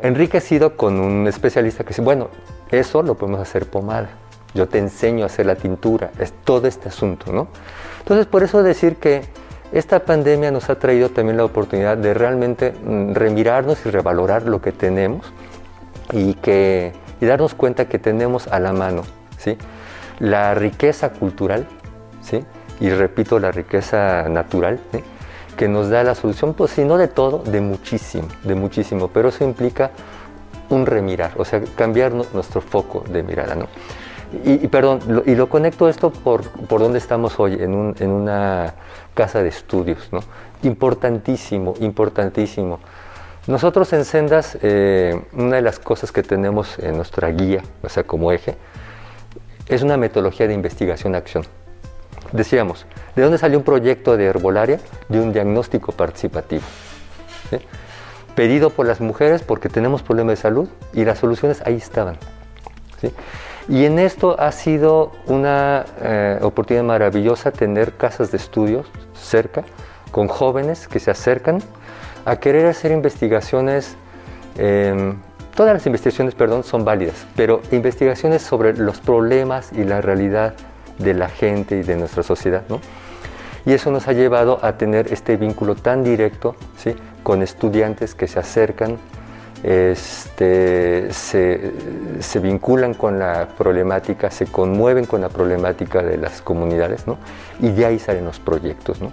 enriquecido 0.02 0.76
con 0.78 0.98
un 1.00 1.26
especialista 1.26 1.84
que 1.84 1.88
dice, 1.88 2.00
bueno, 2.00 2.28
eso 2.70 3.02
lo 3.02 3.14
podemos 3.14 3.40
hacer 3.40 3.66
pomada. 3.66 4.08
Yo 4.54 4.68
te 4.68 4.78
enseño 4.78 5.24
a 5.24 5.26
hacer 5.26 5.46
la 5.46 5.56
tintura, 5.56 6.10
es 6.18 6.32
todo 6.44 6.66
este 6.66 6.88
asunto, 6.88 7.32
¿no? 7.32 7.48
Entonces, 8.00 8.26
por 8.26 8.42
eso 8.42 8.62
decir 8.62 8.96
que 8.96 9.22
esta 9.72 10.00
pandemia 10.00 10.50
nos 10.50 10.68
ha 10.68 10.78
traído 10.78 11.08
también 11.08 11.38
la 11.38 11.44
oportunidad 11.44 11.96
de 11.96 12.12
realmente 12.12 12.72
mm, 12.72 13.14
remirarnos 13.14 13.86
y 13.86 13.90
revalorar 13.90 14.42
lo 14.44 14.60
que 14.60 14.72
tenemos 14.72 15.32
y, 16.12 16.34
que, 16.34 16.92
y 17.20 17.26
darnos 17.26 17.54
cuenta 17.54 17.88
que 17.88 17.98
tenemos 17.98 18.48
a 18.48 18.58
la 18.58 18.72
mano, 18.72 19.02
¿sí? 19.38 19.56
La 20.18 20.54
riqueza 20.54 21.10
cultural, 21.10 21.66
¿sí? 22.20 22.44
Y 22.80 22.90
repito, 22.90 23.38
la 23.38 23.50
riqueza 23.50 24.28
natural, 24.28 24.78
que 25.56 25.68
nos 25.68 25.88
da 25.88 26.02
la 26.02 26.14
solución, 26.14 26.54
pues 26.54 26.72
si 26.72 26.84
no 26.84 26.98
de 26.98 27.08
todo, 27.08 27.38
de 27.38 27.60
muchísimo, 27.60 28.28
de 28.42 28.54
muchísimo, 28.54 29.08
pero 29.08 29.28
eso 29.28 29.44
implica 29.44 29.90
un 30.68 30.86
remirar, 30.86 31.32
o 31.36 31.44
sea, 31.44 31.62
cambiar 31.76 32.12
nuestro 32.12 32.60
foco 32.60 33.04
de 33.08 33.22
mirada, 33.22 33.54
¿no? 33.54 33.68
Y, 34.44 34.66
perdón, 34.68 35.00
lo, 35.08 35.22
y 35.26 35.34
lo 35.34 35.48
conecto 35.48 35.88
esto 35.88 36.10
por, 36.10 36.48
por 36.48 36.80
donde 36.80 36.98
estamos 36.98 37.38
hoy, 37.38 37.54
en, 37.54 37.74
un, 37.74 37.94
en 37.98 38.10
una 38.10 38.74
casa 39.14 39.42
de 39.42 39.48
estudios, 39.48 40.08
¿no? 40.10 40.20
Importantísimo, 40.62 41.74
importantísimo. 41.80 42.80
Nosotros 43.46 43.92
en 43.92 44.04
Sendas, 44.04 44.56
eh, 44.62 45.20
una 45.32 45.56
de 45.56 45.62
las 45.62 45.78
cosas 45.78 46.12
que 46.12 46.22
tenemos 46.22 46.78
en 46.78 46.96
nuestra 46.96 47.28
guía, 47.28 47.62
o 47.82 47.88
sea, 47.88 48.04
como 48.04 48.32
eje, 48.32 48.56
es 49.66 49.82
una 49.82 49.96
metodología 49.96 50.46
de 50.46 50.54
investigación-acción. 50.54 51.44
Decíamos, 52.32 52.86
¿de 53.14 53.22
dónde 53.22 53.38
salió 53.38 53.58
un 53.58 53.64
proyecto 53.64 54.16
de 54.16 54.24
herbolaria? 54.26 54.80
De 55.08 55.20
un 55.20 55.32
diagnóstico 55.32 55.92
participativo. 55.92 56.62
¿sí? 57.50 57.58
pedido 58.34 58.70
por 58.70 58.86
las 58.86 59.00
mujeres 59.00 59.42
porque 59.42 59.68
tenemos 59.68 60.02
problemas 60.02 60.38
de 60.38 60.42
salud 60.42 60.68
y 60.92 61.04
las 61.04 61.18
soluciones 61.18 61.62
ahí 61.66 61.76
estaban. 61.76 62.16
Y 63.68 63.84
en 63.84 63.98
esto 63.98 64.38
ha 64.40 64.50
sido 64.52 65.12
una 65.26 65.84
eh, 66.00 66.38
oportunidad 66.42 66.84
maravillosa 66.84 67.52
tener 67.52 67.96
casas 67.96 68.30
de 68.30 68.36
estudios 68.36 68.86
cerca, 69.14 69.64
con 70.10 70.28
jóvenes 70.28 70.88
que 70.88 70.98
se 70.98 71.10
acercan 71.10 71.60
a 72.24 72.36
querer 72.36 72.66
hacer 72.66 72.92
investigaciones, 72.92 73.96
em, 74.56 75.16
todas 75.54 75.74
las 75.74 75.86
investigaciones, 75.86 76.34
perdón, 76.34 76.64
son 76.64 76.84
válidas, 76.84 77.26
pero 77.36 77.62
investigaciones 77.70 78.42
sobre 78.42 78.76
los 78.76 79.00
problemas 79.00 79.72
y 79.72 79.84
la 79.84 80.00
realidad 80.00 80.54
de 80.98 81.14
la 81.14 81.28
gente 81.28 81.78
y 81.78 81.82
de 81.82 81.96
nuestra 81.96 82.22
sociedad. 82.22 82.62
¿no? 82.68 82.80
Y 83.64 83.72
eso 83.72 83.90
nos 83.90 84.08
ha 84.08 84.12
llevado 84.12 84.58
a 84.62 84.76
tener 84.76 85.12
este 85.12 85.36
vínculo 85.36 85.74
tan 85.74 86.04
directo 86.04 86.56
¿sí? 86.76 86.94
con 87.22 87.42
estudiantes 87.42 88.14
que 88.14 88.28
se 88.28 88.38
acercan, 88.38 88.98
este, 89.62 91.12
se, 91.12 92.40
vinculan 92.40 92.94
con 92.94 93.18
la 93.18 93.48
problemática, 93.56 94.30
se 94.30 94.46
conmueven 94.46 95.06
con 95.06 95.20
la 95.20 95.28
problemática 95.28 96.02
de 96.02 96.16
las 96.16 96.42
comunidades, 96.42 97.06
¿no? 97.06 97.18
y 97.60 97.70
de 97.70 97.86
ahí 97.86 97.98
salen 97.98 98.24
los 98.24 98.40
proyectos. 98.40 99.00
¿no? 99.00 99.12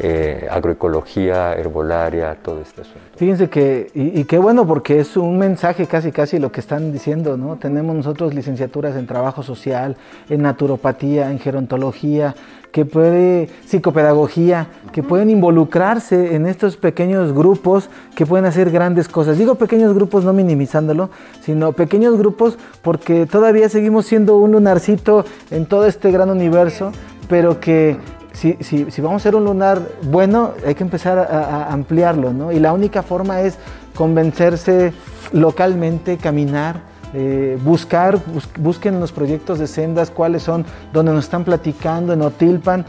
Eh, 0.00 0.46
agroecología, 0.48 1.54
herbolaria, 1.54 2.36
todo 2.40 2.60
este 2.60 2.82
asunto. 2.82 3.00
Fíjense 3.16 3.50
que, 3.50 3.90
y, 3.94 4.22
qué 4.26 4.38
bueno 4.38 4.64
porque 4.64 5.00
es 5.00 5.16
un 5.16 5.36
mensaje 5.38 5.86
casi 5.86 6.12
casi 6.12 6.38
lo 6.38 6.52
que 6.52 6.60
están 6.60 6.92
diciendo, 6.92 7.36
¿no? 7.36 7.56
Tenemos 7.56 7.96
nosotros 7.96 8.32
licenciaturas 8.32 8.94
en 8.94 9.08
trabajo 9.08 9.42
social, 9.42 9.96
en 10.30 10.42
naturopatía, 10.42 11.32
en 11.32 11.40
gerontología, 11.40 12.36
que 12.70 12.84
puede, 12.84 13.48
psicopedagogía, 13.66 14.68
que 14.92 15.02
pueden 15.02 15.30
involucrarse 15.30 16.36
en 16.36 16.46
estos 16.46 16.76
pequeños 16.76 17.32
grupos 17.32 17.90
que 18.14 18.24
pueden 18.24 18.46
hacer 18.46 18.70
grandes 18.70 19.08
cosas. 19.08 19.36
Digo 19.36 19.56
pequeños 19.56 19.94
grupos 19.94 20.24
no 20.24 20.32
minimizándolo, 20.32 21.10
sino 21.42 21.72
pequeños 21.72 22.16
grupos 22.16 22.56
porque 22.82 23.26
todavía 23.26 23.68
seguimos 23.68 24.06
siendo 24.06 24.36
un 24.36 24.52
lunarcito 24.52 25.24
en 25.50 25.66
todo 25.66 25.86
este 25.86 26.12
gran 26.12 26.30
universo, 26.30 26.92
pero 27.28 27.58
que 27.58 27.96
si, 28.38 28.56
si, 28.60 29.00
vamos 29.00 29.20
a 29.20 29.24
ser 29.24 29.34
un 29.34 29.44
lunar 29.44 29.82
bueno, 30.02 30.52
hay 30.64 30.76
que 30.76 30.84
empezar 30.84 31.18
a, 31.18 31.72
ampliarlo, 31.72 32.32
¿no? 32.32 32.52
Y 32.52 32.60
la 32.60 32.72
única 32.72 33.02
forma 33.02 33.40
es 33.40 33.58
convencerse 33.96 34.92
localmente, 35.32 36.18
caminar, 36.18 36.82
eh, 37.14 37.58
buscar, 37.64 38.20
busquen 38.60 39.00
los 39.00 39.10
proyectos 39.10 39.58
de 39.58 39.66
sendas, 39.66 40.12
cuáles 40.12 40.44
son, 40.44 40.64
donde 40.92 41.12
nos 41.12 41.24
están 41.24 41.42
platicando, 41.42 42.12
en 42.12 42.22
Otilpan, 42.22 42.86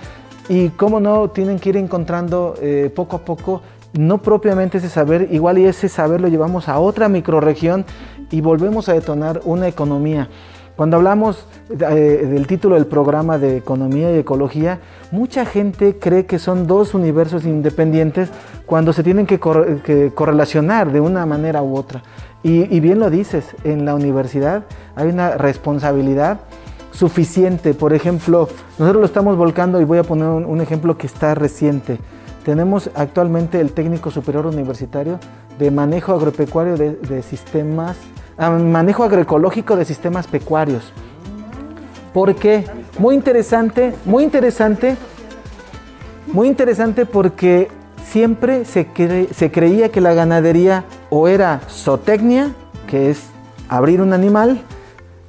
y 0.49 0.69
cómo 0.69 0.99
no, 0.99 1.29
tienen 1.31 1.57
que 1.57 1.69
ir 1.69 1.77
encontrando 1.77 2.53
eh, 2.61 2.91
poco 2.95 3.15
a 3.15 3.19
poco, 3.25 3.63
no 3.93 4.19
propiamente 4.19 4.77
ese 4.77 4.89
saber, 4.89 5.29
igual 5.31 5.57
y 5.57 5.65
ese 5.65 5.89
saber 5.89 6.21
lo 6.21 6.27
llevamos 6.27 6.69
a 6.69 6.77
otra 6.77 7.09
microregión 7.09 7.85
y 8.29 8.41
volvemos 8.41 8.87
a 8.87 8.93
detonar 8.93 9.41
una 9.45 9.67
economía. 9.67 10.29
Cuando 10.79 10.95
hablamos 10.95 11.45
eh, 11.71 12.25
del 12.31 12.47
título 12.47 12.75
del 12.75 12.85
programa 12.85 13.37
de 13.37 13.57
economía 13.57 14.15
y 14.15 14.19
ecología, 14.19 14.79
mucha 15.11 15.45
gente 15.45 15.99
cree 15.99 16.25
que 16.25 16.39
son 16.39 16.67
dos 16.67 16.93
universos 16.93 17.43
independientes 17.43 18.29
cuando 18.65 18.93
se 18.93 19.03
tienen 19.03 19.25
que, 19.25 19.41
correlacionar 20.15 20.93
de 20.93 21.01
una 21.01 21.25
manera 21.25 21.61
u 21.63 21.75
otra. 21.75 22.01
Y, 22.43 22.79
bien 22.79 23.01
lo 23.01 23.09
dices, 23.09 23.57
en 23.65 23.83
la 23.83 23.93
universidad 23.93 24.63
hay 24.95 25.09
una 25.09 25.31
responsabilidad 25.31 26.39
suficiente. 26.93 27.73
Por 27.73 27.91
ejemplo, 27.91 28.47
nosotros 28.77 29.01
lo 29.01 29.05
estamos 29.05 29.35
volcando 29.35 29.81
y 29.81 29.83
voy 29.83 29.97
a 29.97 30.03
poner 30.03 30.27
un, 30.27 30.61
ejemplo 30.61 30.97
que 30.97 31.07
está 31.07 31.35
reciente. 31.35 31.99
Tenemos 32.45 32.89
actualmente 32.95 33.59
el 33.59 33.73
técnico 33.73 34.11
superior 34.11 34.45
universitario 34.45 35.19
de 35.59 35.71
manejo 35.71 36.13
agropecuario 36.13 36.77
de 36.77 37.21
sistemas 37.21 37.97
manejo 38.39 39.03
agroecológico 39.03 39.75
de 39.75 39.85
sistemas 39.85 40.27
pecuarios. 40.27 40.93
¿Por 42.13 42.35
qué? 42.35 42.65
Muy 42.97 43.15
interesante, 43.15 43.93
muy 44.05 44.23
interesante, 44.23 44.95
muy 46.33 46.47
interesante 46.47 47.05
porque 47.05 47.69
siempre 48.03 48.65
se, 48.65 48.87
se 49.33 49.51
creía 49.51 49.89
que 49.89 50.01
la 50.01 50.13
ganadería 50.13 50.85
o 51.09 51.27
era 51.27 51.61
zootecnia, 51.69 52.53
que 52.87 53.09
es 53.09 53.27
abrir 53.67 54.01
un 54.01 54.13
animal, 54.13 54.61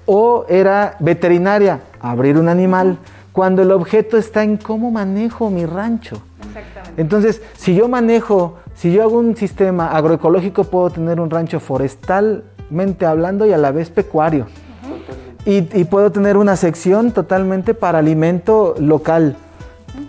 o 0.06 0.44
era 0.48 0.96
veterinaria, 0.98 1.80
abrir 2.00 2.38
un 2.38 2.48
animal, 2.48 2.98
cuando 3.32 3.62
el 3.62 3.70
objeto 3.70 4.16
está 4.16 4.42
en 4.42 4.56
cómo 4.56 4.90
manejo 4.90 5.50
mi 5.50 5.66
rancho. 5.66 6.20
Entonces, 6.96 7.42
si 7.56 7.74
yo 7.74 7.88
manejo, 7.88 8.58
si 8.74 8.92
yo 8.92 9.02
hago 9.02 9.18
un 9.18 9.36
sistema 9.36 9.88
agroecológico, 9.88 10.64
puedo 10.64 10.90
tener 10.90 11.20
un 11.20 11.30
rancho 11.30 11.60
forestal 11.60 12.44
hablando 13.06 13.46
y 13.46 13.52
a 13.52 13.58
la 13.58 13.72
vez 13.72 13.90
pecuario. 13.90 14.46
y, 15.44 15.62
puedo 15.84 16.12
tener 16.12 16.36
una 16.36 16.56
sección 16.56 17.12
totalmente 17.12 17.74
para 17.74 17.98
alimento 17.98 18.74
local. 18.78 19.36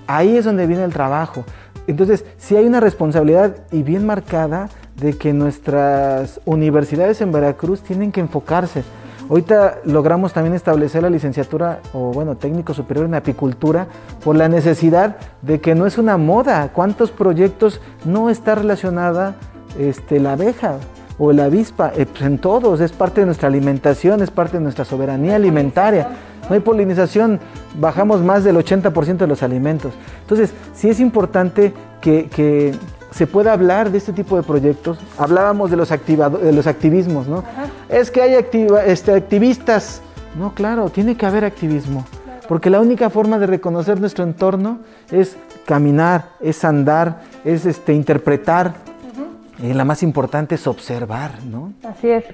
Ahí 0.07 0.35
es 0.35 0.45
donde 0.45 0.67
viene 0.67 0.83
el 0.83 0.93
trabajo. 0.93 1.45
Entonces, 1.87 2.25
si 2.37 2.55
hay 2.55 2.65
una 2.65 2.79
responsabilidad 2.79 3.55
y 3.71 3.83
bien 3.83 4.05
marcada 4.05 4.69
de 5.01 5.17
que 5.17 5.33
nuestras 5.33 6.39
universidades 6.45 7.21
en 7.21 7.31
Veracruz 7.31 7.81
tienen 7.81 8.11
que 8.11 8.19
enfocarse. 8.19 8.83
Ahorita 9.29 9.79
logramos 9.85 10.33
también 10.33 10.53
establecer 10.53 11.03
la 11.03 11.09
licenciatura 11.09 11.79
o 11.93 12.11
bueno, 12.11 12.35
técnico 12.35 12.73
superior 12.73 13.05
en 13.05 13.15
apicultura 13.15 13.87
por 14.23 14.35
la 14.35 14.49
necesidad 14.49 15.17
de 15.41 15.61
que 15.61 15.73
no 15.73 15.85
es 15.85 15.97
una 15.97 16.17
moda. 16.17 16.69
¿Cuántos 16.73 17.11
proyectos 17.11 17.81
no 18.05 18.29
está 18.29 18.55
relacionada 18.55 19.35
este, 19.79 20.19
la 20.19 20.33
abeja? 20.33 20.75
O 21.17 21.31
la 21.31 21.45
avispa, 21.45 21.91
eh, 21.95 22.05
pues 22.05 22.21
en 22.23 22.37
todos, 22.37 22.79
es 22.81 22.91
parte 22.91 23.21
de 23.21 23.25
nuestra 23.25 23.47
alimentación, 23.47 24.21
es 24.21 24.31
parte 24.31 24.57
de 24.57 24.63
nuestra 24.63 24.85
soberanía 24.85 25.35
alimentaria. 25.35 26.07
No 26.49 26.55
hay 26.55 26.61
polinización, 26.61 27.39
bajamos 27.79 28.21
más 28.21 28.43
del 28.43 28.57
80% 28.57 29.17
de 29.17 29.27
los 29.27 29.43
alimentos. 29.43 29.93
Entonces, 30.21 30.51
sí 30.73 30.89
es 30.89 30.99
importante 30.99 31.73
que, 32.01 32.75
se 33.11 33.27
pueda 33.27 33.51
hablar 33.51 33.91
de 33.91 33.97
este 33.97 34.13
tipo 34.13 34.37
de 34.37 34.43
proyectos. 34.43 34.97
Hablábamos 35.17 35.69
de 35.69 35.75
los, 35.75 35.89
de 35.89 36.51
los 36.53 36.65
activismos, 36.65 37.27
¿no? 37.27 37.43
Es 37.89 38.09
que 38.09 38.21
hay 38.21 38.45
este, 38.85 39.13
activistas. 39.13 40.01
No, 40.39 40.53
claro, 40.53 40.89
tiene 40.89 41.17
que 41.17 41.25
haber 41.25 41.43
activismo. 41.43 42.05
Porque 42.47 42.69
la 42.69 42.79
única 42.79 43.09
forma 43.09 43.37
de 43.37 43.47
reconocer 43.47 43.99
nuestro 43.99 44.23
entorno 44.23 44.79
es 45.11 45.35
caminar, 45.65 46.29
es 46.39 46.63
andar, 46.63 47.21
es 47.43 47.65
este, 47.65 47.93
interpretar, 47.93 48.75
y 49.61 49.73
la 49.73 49.85
más 49.85 50.03
importante 50.03 50.55
es 50.55 50.67
observar, 50.67 51.31
¿no? 51.49 51.73
Así 51.87 52.09
es. 52.09 52.25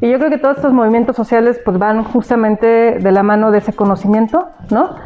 Y 0.00 0.10
yo 0.10 0.18
creo 0.18 0.30
que 0.30 0.38
todos 0.38 0.56
estos 0.56 0.72
movimientos 0.72 1.16
sociales 1.16 1.60
pues 1.64 1.78
van 1.78 2.04
justamente 2.04 2.66
de 2.98 3.12
la 3.12 3.22
mano 3.22 3.50
de 3.50 3.58
ese 3.58 3.72
conocimiento, 3.72 4.48
¿no? 4.70 4.96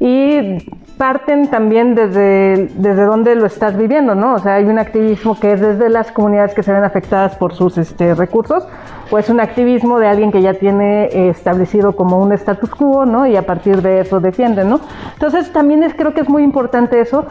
Y 0.00 0.58
parten 0.98 1.48
también 1.48 1.94
desde, 1.94 2.70
desde 2.76 3.04
donde 3.04 3.34
lo 3.34 3.46
estás 3.46 3.76
viviendo, 3.76 4.14
¿no? 4.14 4.34
O 4.34 4.38
sea, 4.38 4.54
hay 4.54 4.64
un 4.64 4.78
activismo 4.78 5.38
que 5.38 5.52
es 5.52 5.60
desde 5.60 5.90
las 5.90 6.10
comunidades 6.10 6.54
que 6.54 6.62
se 6.62 6.72
ven 6.72 6.84
afectadas 6.84 7.36
por 7.36 7.52
sus 7.54 7.76
este, 7.76 8.14
recursos, 8.14 8.66
o 9.10 9.18
es 9.18 9.28
un 9.28 9.40
activismo 9.40 9.98
de 9.98 10.08
alguien 10.08 10.32
que 10.32 10.40
ya 10.40 10.54
tiene 10.54 11.28
establecido 11.28 11.94
como 11.94 12.18
un 12.18 12.32
status 12.32 12.70
quo, 12.70 13.04
¿no? 13.04 13.26
Y 13.26 13.36
a 13.36 13.44
partir 13.44 13.82
de 13.82 14.00
eso 14.00 14.20
defiende, 14.20 14.64
¿no? 14.64 14.80
Entonces 15.12 15.52
también 15.52 15.82
es, 15.82 15.94
creo 15.94 16.14
que 16.14 16.22
es 16.22 16.28
muy 16.28 16.42
importante 16.42 17.00
eso 17.00 17.26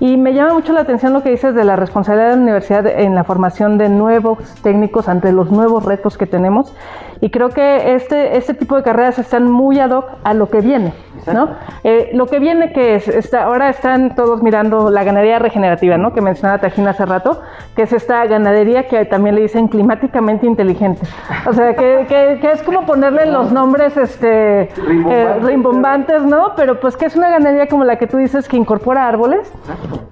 y 0.00 0.16
me 0.16 0.32
llama 0.32 0.54
mucho 0.54 0.72
la 0.72 0.80
atención 0.80 1.12
lo 1.12 1.22
que 1.22 1.30
dices 1.30 1.54
de 1.54 1.62
la 1.62 1.76
responsabilidad 1.76 2.30
de 2.30 2.36
la 2.36 2.42
universidad 2.42 2.86
en 2.86 3.14
la 3.14 3.22
formación 3.22 3.76
de 3.76 3.90
nuevos 3.90 4.38
técnicos 4.62 5.08
ante 5.08 5.30
los 5.30 5.50
nuevos 5.50 5.84
retos 5.84 6.16
que 6.16 6.26
tenemos. 6.26 6.74
Y 7.20 7.30
creo 7.30 7.50
que 7.50 7.94
este, 7.94 8.36
este 8.36 8.54
tipo 8.54 8.76
de 8.76 8.82
carreras 8.82 9.18
están 9.18 9.50
muy 9.50 9.78
ad 9.78 9.90
hoc 9.90 10.06
a 10.24 10.34
lo 10.34 10.48
que 10.48 10.60
viene. 10.60 10.92
¿no? 11.32 11.50
Eh, 11.84 12.10
lo 12.14 12.26
que 12.26 12.38
viene 12.38 12.72
que 12.72 12.94
es, 12.94 13.08
está, 13.08 13.44
ahora 13.44 13.68
están 13.68 14.14
todos 14.14 14.42
mirando 14.42 14.90
la 14.90 15.04
ganadería 15.04 15.38
regenerativa, 15.38 15.98
¿no? 15.98 16.12
que 16.12 16.20
mencionaba 16.20 16.60
Tajina 16.60 16.90
hace 16.90 17.06
rato, 17.06 17.40
que 17.76 17.82
es 17.82 17.92
esta 17.92 18.24
ganadería 18.26 18.86
que 18.88 19.04
también 19.04 19.34
le 19.34 19.42
dicen 19.42 19.68
climáticamente 19.68 20.46
inteligente. 20.46 21.02
O 21.46 21.52
sea, 21.52 21.74
que, 21.74 22.06
que, 22.08 22.50
es 22.50 22.62
como 22.62 22.86
ponerle 22.86 23.26
los 23.26 23.52
nombres 23.52 23.96
este, 23.96 24.62
eh, 24.62 25.34
rimbombantes, 25.42 26.22
¿no? 26.22 26.52
Pero 26.56 26.80
pues 26.80 26.96
que 26.96 27.06
es 27.06 27.16
una 27.16 27.30
ganadería 27.30 27.68
como 27.68 27.84
la 27.84 27.96
que 27.96 28.06
tú 28.06 28.16
dices 28.16 28.48
que 28.48 28.56
incorpora 28.56 29.06
árboles, 29.06 29.52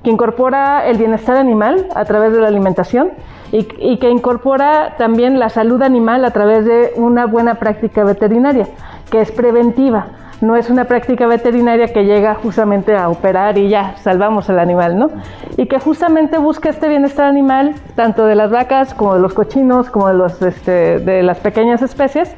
que 0.03 0.11
incorpora 0.11 0.87
el 0.87 0.99
bienestar 0.99 1.37
animal 1.37 1.87
a 1.95 2.05
través 2.05 2.33
de 2.33 2.41
la 2.41 2.49
alimentación 2.49 3.13
y, 3.53 3.97
que 3.97 4.11
incorpora 4.11 4.97
también 4.99 5.39
la 5.39 5.49
salud 5.49 5.81
animal 5.83 6.25
a 6.25 6.31
través 6.33 6.65
de 6.65 6.93
una 6.97 7.27
buena 7.27 7.55
práctica 7.55 8.05
veterinaria, 8.05 8.67
que 9.11 9.21
es 9.21 9.33
preventiva. 9.33 10.09
No 10.41 10.55
es 10.55 10.71
una 10.71 10.85
práctica 10.85 11.27
veterinaria 11.27 11.89
que 11.89 12.05
llega 12.05 12.35
justamente 12.37 12.97
a 12.97 13.09
operar 13.09 13.59
y 13.59 13.69
ya 13.69 13.97
salvamos 13.97 14.49
al 14.51 14.61
animal, 14.61 14.97
¿no? 14.97 15.11
Y 15.57 15.67
que 15.67 15.81
justamente 15.81 16.39
busca 16.39 16.69
este 16.69 16.89
bienestar 16.89 17.27
animal, 17.27 17.75
tanto 17.97 18.25
de 18.27 18.37
las 18.37 18.51
vacas 18.51 18.95
como 18.95 19.15
de 19.15 19.21
los 19.21 19.35
cochinos, 19.35 19.91
como 19.91 20.09
de, 20.09 20.15
los, 20.15 20.41
este, 20.43 21.01
de 21.01 21.23
las 21.25 21.39
pequeñas 21.39 21.83
especies, 21.83 22.37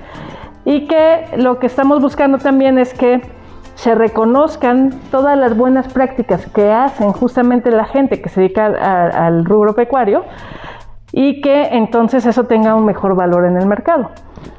y 0.64 0.86
que 0.86 1.26
lo 1.36 1.58
que 1.58 1.66
estamos 1.66 2.00
buscando 2.00 2.38
también 2.38 2.78
es 2.78 2.94
que 2.94 3.20
se 3.74 3.94
reconozcan 3.94 4.90
todas 5.10 5.36
las 5.38 5.56
buenas 5.56 5.92
prácticas 5.92 6.46
que 6.46 6.70
hacen 6.70 7.12
justamente 7.12 7.70
la 7.70 7.84
gente 7.84 8.20
que 8.20 8.28
se 8.28 8.42
dedica 8.42 8.66
al 8.66 9.44
rubro 9.44 9.74
pecuario 9.74 10.24
y 11.12 11.40
que 11.40 11.68
entonces 11.72 12.26
eso 12.26 12.44
tenga 12.44 12.74
un 12.74 12.84
mejor 12.84 13.14
valor 13.14 13.44
en 13.44 13.56
el 13.56 13.66
mercado. 13.66 14.10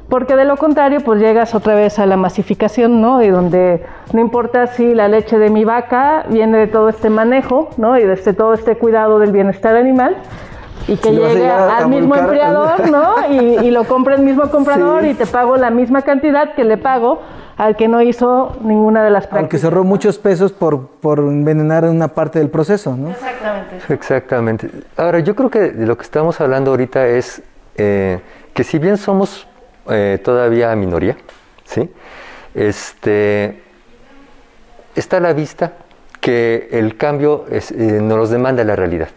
Porque 0.08 0.36
de 0.36 0.44
lo 0.44 0.56
contrario, 0.56 1.00
pues 1.00 1.20
llegas 1.20 1.54
otra 1.54 1.74
vez 1.74 1.98
a 1.98 2.04
la 2.04 2.18
masificación, 2.18 3.00
¿no? 3.00 3.22
Y 3.22 3.28
donde 3.28 3.82
no 4.12 4.20
importa 4.20 4.66
si 4.66 4.94
la 4.94 5.08
leche 5.08 5.38
de 5.38 5.48
mi 5.48 5.64
vaca 5.64 6.24
viene 6.28 6.58
de 6.58 6.66
todo 6.66 6.90
este 6.90 7.08
manejo, 7.08 7.70
¿no? 7.78 7.98
Y 7.98 8.04
de 8.04 8.12
este, 8.12 8.34
todo 8.34 8.52
este 8.52 8.76
cuidado 8.76 9.18
del 9.18 9.32
bienestar 9.32 9.74
animal, 9.74 10.18
y 10.88 10.96
que 10.96 11.12
llegue 11.12 11.48
al 11.48 11.88
mismo 11.88 12.14
empleador, 12.14 12.90
¿no? 12.90 13.14
Y, 13.30 13.66
y, 13.66 13.70
lo 13.70 13.84
compre 13.84 14.16
el 14.16 14.22
mismo 14.22 14.50
comprador 14.50 15.04
y 15.06 15.14
te 15.14 15.26
pago 15.26 15.56
la 15.56 15.70
misma 15.70 16.02
cantidad 16.02 16.54
que 16.54 16.64
le 16.64 16.76
pago 16.76 17.20
al 17.56 17.76
que 17.76 17.88
no 17.88 18.02
hizo 18.02 18.56
ninguna 18.62 19.04
de 19.04 19.10
las 19.10 19.26
prácticas. 19.26 19.44
Al 19.44 19.48
que 19.48 19.58
cerró 19.58 19.84
muchos 19.84 20.18
pesos 20.18 20.52
por, 20.52 20.86
por 20.86 21.18
envenenar 21.18 21.84
una 21.84 22.08
parte 22.08 22.38
del 22.38 22.50
proceso, 22.50 22.96
¿no? 22.96 23.10
Exactamente. 23.10 23.94
Exactamente. 23.94 24.70
Ahora, 24.96 25.20
yo 25.20 25.34
creo 25.34 25.50
que 25.50 25.72
lo 25.72 25.96
que 25.96 26.02
estamos 26.02 26.40
hablando 26.40 26.70
ahorita 26.70 27.06
es 27.06 27.42
eh, 27.76 28.20
que 28.54 28.64
si 28.64 28.78
bien 28.78 28.96
somos 28.96 29.46
eh, 29.90 30.20
todavía 30.22 30.74
minoría, 30.76 31.16
¿sí? 31.64 31.90
Este, 32.54 33.62
está 34.94 35.18
a 35.18 35.20
la 35.20 35.32
vista 35.32 35.72
que 36.20 36.68
el 36.70 36.96
cambio 36.96 37.46
es, 37.50 37.70
eh, 37.72 38.00
nos 38.00 38.18
los 38.18 38.30
demanda 38.30 38.62
la 38.64 38.76
realidad. 38.76 39.08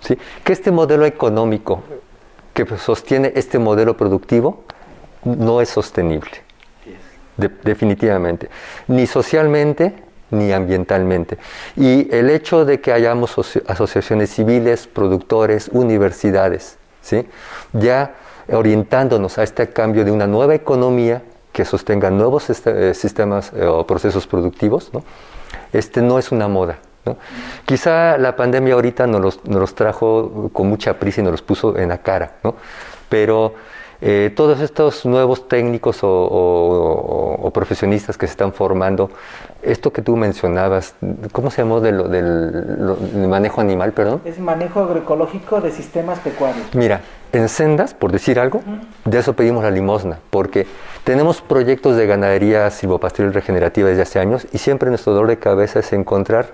¿sí? 0.00 0.18
Que 0.44 0.52
este 0.52 0.70
modelo 0.70 1.06
económico 1.06 1.82
que 2.52 2.66
sostiene 2.76 3.32
este 3.34 3.58
modelo 3.58 3.96
productivo 3.96 4.64
no 5.24 5.60
es 5.60 5.70
sostenible 5.70 6.45
definitivamente, 7.36 8.48
ni 8.88 9.06
socialmente 9.06 9.94
ni 10.30 10.52
ambientalmente. 10.52 11.38
Y 11.76 12.12
el 12.14 12.30
hecho 12.30 12.64
de 12.64 12.80
que 12.80 12.92
hayamos 12.92 13.36
asociaciones 13.66 14.30
civiles, 14.30 14.86
productores, 14.86 15.68
universidades, 15.72 16.78
¿sí? 17.00 17.26
ya 17.72 18.14
orientándonos 18.48 19.38
a 19.38 19.42
este 19.42 19.68
cambio 19.68 20.04
de 20.04 20.10
una 20.10 20.26
nueva 20.26 20.54
economía 20.54 21.22
que 21.52 21.64
sostenga 21.64 22.10
nuevos 22.10 22.50
eh, 22.50 22.94
sistemas 22.94 23.52
eh, 23.54 23.64
o 23.64 23.86
procesos 23.86 24.26
productivos, 24.26 24.90
¿no? 24.92 25.04
este 25.72 26.02
no 26.02 26.18
es 26.18 26.32
una 26.32 26.48
moda. 26.48 26.78
Quizá 27.64 28.18
la 28.18 28.34
pandemia 28.34 28.74
ahorita 28.74 29.06
nos 29.06 29.20
los, 29.20 29.44
nos 29.44 29.76
trajo 29.76 30.50
con 30.52 30.68
mucha 30.68 30.98
prisa 30.98 31.20
y 31.20 31.24
nos 31.24 31.30
los 31.30 31.42
puso 31.42 31.78
en 31.78 31.90
la 31.90 31.98
cara, 31.98 32.32
¿no? 32.42 32.56
pero 33.08 33.54
eh, 34.00 34.30
todos 34.34 34.60
estos 34.60 35.06
nuevos 35.06 35.48
técnicos 35.48 35.98
o, 36.02 37.50
profesionistas 37.54 38.18
que 38.18 38.26
se 38.26 38.32
están 38.32 38.52
formando, 38.52 39.10
esto 39.62 39.92
que 39.92 40.02
tú 40.02 40.16
mencionabas, 40.16 40.94
¿cómo 41.32 41.50
se 41.50 41.62
llamó 41.62 41.80
del, 41.80 42.10
del, 42.10 43.28
manejo 43.28 43.62
animal, 43.62 43.92
perdón? 43.92 44.20
Es 44.24 44.38
manejo 44.38 44.80
agroecológico 44.80 45.60
de 45.62 45.70
sistemas 45.70 46.18
pecuarios. 46.18 46.66
Mira, 46.74 47.00
en 47.32 47.48
sendas, 47.48 47.94
por 47.94 48.12
decir 48.12 48.38
algo, 48.38 48.60
de 49.06 49.18
eso 49.18 49.32
pedimos 49.34 49.64
la 49.64 49.70
limosna, 49.70 50.18
porque 50.28 50.66
tenemos 51.04 51.40
proyectos 51.40 51.96
de 51.96 52.06
ganadería 52.06 52.70
silvopastoril 52.70 53.32
regenerativa 53.32 53.88
desde 53.88 54.02
hace 54.02 54.18
años 54.18 54.46
y 54.52 54.58
siempre 54.58 54.90
nuestro 54.90 55.14
dolor 55.14 55.28
de 55.28 55.38
cabeza 55.38 55.78
es 55.78 55.92
encontrar 55.94 56.50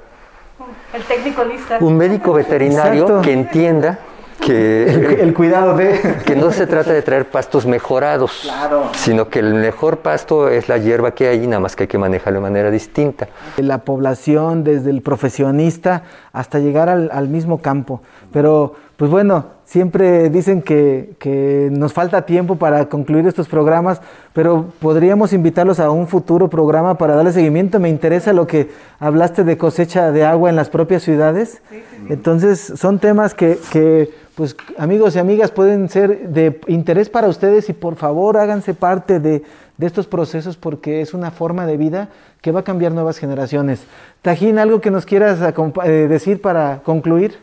el 0.94 1.02
técnico 1.04 1.44
lista. 1.44 1.78
un 1.80 1.96
médico 1.96 2.32
veterinario 2.32 3.22
que 3.22 3.32
entienda 3.32 3.98
que 4.44 5.20
el, 5.20 5.32
cuidado 5.34 5.76
de 5.76 6.18
que 6.26 6.36
no 6.36 6.50
se 6.50 6.66
trata 6.66 6.92
de 6.92 7.02
traer 7.02 7.30
pastos 7.30 7.64
mejorados, 7.64 8.50
sino 8.96 9.28
que 9.28 9.38
el 9.38 9.54
mejor 9.54 9.98
pasto 9.98 10.48
es 10.48 10.68
la 10.68 10.78
hierba 10.78 11.12
que 11.12 11.28
hay, 11.28 11.46
nada 11.46 11.60
más 11.60 11.76
que 11.76 11.84
hay 11.84 11.88
que 11.88 11.98
manejarlo 11.98 12.40
de 12.40 12.42
manera 12.42 12.70
distinta. 12.70 13.28
La 13.56 13.78
población, 13.78 14.64
desde 14.64 14.90
el 14.90 15.00
profesionista 15.00 16.02
hasta 16.32 16.58
llegar 16.58 16.88
al, 16.88 17.10
al 17.12 17.28
mismo 17.28 17.58
campo. 17.58 18.02
Pero, 18.32 18.74
pues 18.96 19.10
bueno, 19.10 19.46
siempre 19.64 20.28
dicen 20.28 20.60
que, 20.60 21.14
que, 21.18 21.68
nos 21.72 21.92
falta 21.92 22.26
tiempo 22.26 22.56
para 22.56 22.88
concluir 22.88 23.26
estos 23.26 23.48
programas, 23.48 24.02
pero 24.32 24.66
podríamos 24.80 25.32
invitarlos 25.32 25.80
a 25.80 25.90
un 25.90 26.06
futuro 26.06 26.48
programa 26.48 26.98
para 26.98 27.14
darle 27.14 27.32
seguimiento. 27.32 27.80
Me 27.80 27.88
interesa 27.88 28.32
lo 28.32 28.46
que 28.46 28.70
hablaste 28.98 29.44
de 29.44 29.56
cosecha 29.56 30.10
de 30.12 30.24
agua 30.24 30.50
en 30.50 30.56
las 30.56 30.68
propias 30.68 31.02
ciudades. 31.02 31.62
Entonces, 32.08 32.72
son 32.76 32.98
temas 32.98 33.34
que, 33.34 33.58
que 33.70 34.10
pues 34.34 34.56
amigos 34.78 35.14
y 35.14 35.18
amigas 35.18 35.50
pueden 35.50 35.88
ser 35.88 36.28
de 36.28 36.60
interés 36.66 37.08
para 37.08 37.28
ustedes 37.28 37.68
y 37.68 37.72
por 37.72 37.96
favor 37.96 38.36
háganse 38.38 38.74
parte 38.74 39.20
de, 39.20 39.42
estos 39.80 40.06
procesos 40.06 40.56
porque 40.56 41.00
es 41.00 41.12
una 41.12 41.32
forma 41.32 41.66
de 41.66 41.76
vida 41.76 42.08
que 42.40 42.52
va 42.52 42.60
a 42.60 42.62
cambiar 42.62 42.92
nuevas 42.92 43.18
generaciones. 43.18 43.84
Tajín, 44.22 44.60
¿algo 44.60 44.80
que 44.80 44.92
nos 44.92 45.04
quieras 45.04 45.40
eh, 45.84 46.06
decir 46.08 46.40
para 46.40 46.82
concluir? 46.84 47.40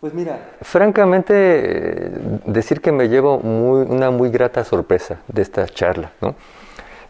Pues 0.00 0.14
mira, 0.14 0.38
francamente, 0.62 1.34
eh, 1.34 2.10
decir 2.46 2.80
que 2.80 2.92
me 2.92 3.08
llevo 3.08 3.38
una 3.38 4.12
muy 4.12 4.30
grata 4.30 4.62
sorpresa 4.62 5.18
de 5.26 5.42
esta 5.42 5.66
charla. 5.66 6.12
¿no? 6.20 6.36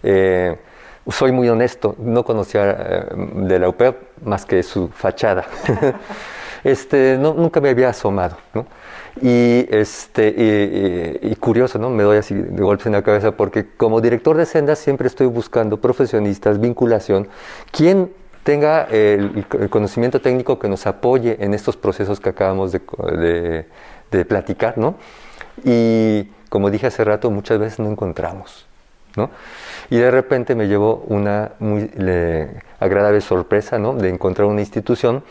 Eh, 0.03 0.57
soy 1.11 1.31
muy 1.31 1.51
honesto, 1.51 1.95
no 1.99 2.24
conocía 2.24 3.07
de 3.35 3.59
la 3.59 3.68
UPEP 3.68 4.24
más 4.24 4.47
que 4.47 4.62
su 4.62 4.89
fachada. 4.89 5.45
este, 6.64 7.18
nunca 7.18 7.61
me 7.61 7.68
había 7.68 7.91
asomado. 7.91 8.39
¿no? 8.55 8.64
Y, 9.20 9.66
este, 9.70 11.18
y, 11.22 11.34
curioso, 11.36 11.78
¿no? 11.78 11.90
Me 11.90 12.02
doy 12.02 12.18
así 12.18 12.34
de 12.34 12.62
golpes 12.62 12.86
en 12.86 12.92
la 12.92 13.02
cabeza 13.02 13.32
porque 13.32 13.66
como 13.76 14.00
director 14.00 14.36
de 14.36 14.46
sendas 14.46 14.78
siempre 14.78 15.08
estoy 15.08 15.26
buscando 15.26 15.80
profesionistas, 15.80 16.61
vinculación, 16.61 17.28
quien 17.72 18.12
tenga 18.44 18.84
el, 18.84 19.44
conocimiento 19.68 20.20
técnico 20.20 20.58
que 20.58 20.68
nos 20.68 20.86
apoye 20.86 21.36
en 21.40 21.54
estos 21.54 21.76
procesos 21.76 22.20
que 22.20 22.30
acabamos 22.30 22.72
de, 22.72 23.66
de, 24.11 24.24
platicar, 24.24 24.78
¿no? 24.78 24.94
Y 25.64 26.28
como 26.48 26.70
dije 26.70 26.86
hace 26.86 27.04
rato, 27.04 27.30
muchas 27.30 27.58
veces 27.58 27.78
no 27.78 27.90
encontramos. 27.90 28.66
¿no? 29.16 29.30
Y 29.90 29.96
de 29.96 30.11
repente 30.11 30.54
me 30.54 30.68
llevó 30.68 31.04
una 31.08 31.52
muy 31.58 31.90
agradable 32.78 33.20
sorpresa 33.20 33.78
¿no? 33.78 33.94
de 33.94 34.08
encontrar 34.08 34.46
una 34.46 34.61
institución 34.61 35.24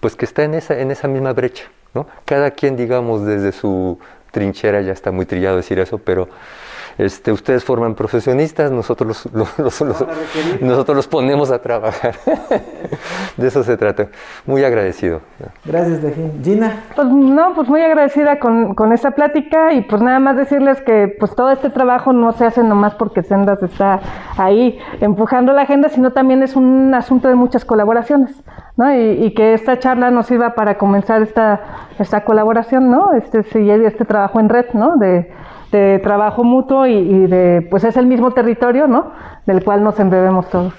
pues 0.00 0.16
que 0.16 0.24
está 0.24 0.44
en 0.44 0.54
esa, 0.54 0.78
en 0.78 0.90
esa 0.90 1.08
misma 1.08 1.32
brecha. 1.32 1.64
¿No? 1.94 2.06
Cada 2.24 2.50
quien, 2.50 2.76
digamos, 2.76 3.24
desde 3.24 3.52
su 3.52 3.98
trinchera, 4.32 4.82
ya 4.82 4.92
está 4.92 5.12
muy 5.12 5.26
trillado 5.26 5.56
decir 5.56 5.78
eso, 5.78 5.98
pero 5.98 6.28
este, 6.98 7.32
ustedes 7.32 7.64
forman 7.64 7.94
profesionistas, 7.94 8.70
nosotros 8.70 9.28
los, 9.32 9.58
nosotros 10.60 10.96
los 10.96 11.08
ponemos 11.08 11.50
a 11.50 11.60
trabajar. 11.60 12.14
de 13.36 13.46
eso 13.46 13.62
se 13.64 13.76
trata. 13.76 14.08
Muy 14.46 14.64
agradecido. 14.64 15.20
Gracias, 15.64 16.02
Dejín. 16.02 16.42
Gina. 16.42 16.84
Pues 16.94 17.08
no, 17.08 17.54
pues 17.54 17.68
muy 17.68 17.82
agradecida 17.82 18.38
con, 18.38 18.74
con 18.74 18.92
esta 18.92 19.12
plática 19.12 19.72
y 19.72 19.82
pues 19.82 20.02
nada 20.02 20.18
más 20.20 20.36
decirles 20.36 20.80
que 20.82 21.14
pues 21.18 21.34
todo 21.34 21.50
este 21.50 21.70
trabajo 21.70 22.12
no 22.12 22.32
se 22.32 22.46
hace 22.46 22.62
nomás 22.62 22.94
porque 22.94 23.22
Sendas 23.22 23.62
está 23.62 24.00
ahí 24.36 24.78
empujando 25.00 25.52
la 25.52 25.62
agenda, 25.62 25.88
sino 25.88 26.12
también 26.12 26.42
es 26.42 26.56
un 26.56 26.94
asunto 26.94 27.28
de 27.28 27.34
muchas 27.34 27.64
colaboraciones, 27.64 28.42
¿no? 28.76 28.94
Y, 28.94 29.24
y 29.24 29.34
que 29.34 29.54
esta 29.54 29.78
charla 29.78 30.10
nos 30.10 30.26
sirva 30.26 30.54
para 30.54 30.78
comenzar 30.78 31.22
esta, 31.22 31.60
esta 31.98 32.24
colaboración, 32.24 32.90
¿no? 32.90 33.12
Este, 33.12 33.40
este 33.40 34.04
trabajo 34.04 34.40
en 34.40 34.48
red, 34.48 34.66
¿no? 34.72 34.96
De, 34.96 35.32
de 35.78 35.98
trabajo 35.98 36.44
mutuo 36.44 36.86
y, 36.86 37.26
de, 37.26 37.66
pues 37.70 37.84
es 37.84 37.96
el 37.96 38.06
mismo 38.06 38.30
territorio, 38.30 38.86
¿no? 38.86 39.10
Del 39.46 39.64
cual 39.64 39.82
nos 39.82 39.98
embebemos 39.98 40.48
todos. 40.48 40.74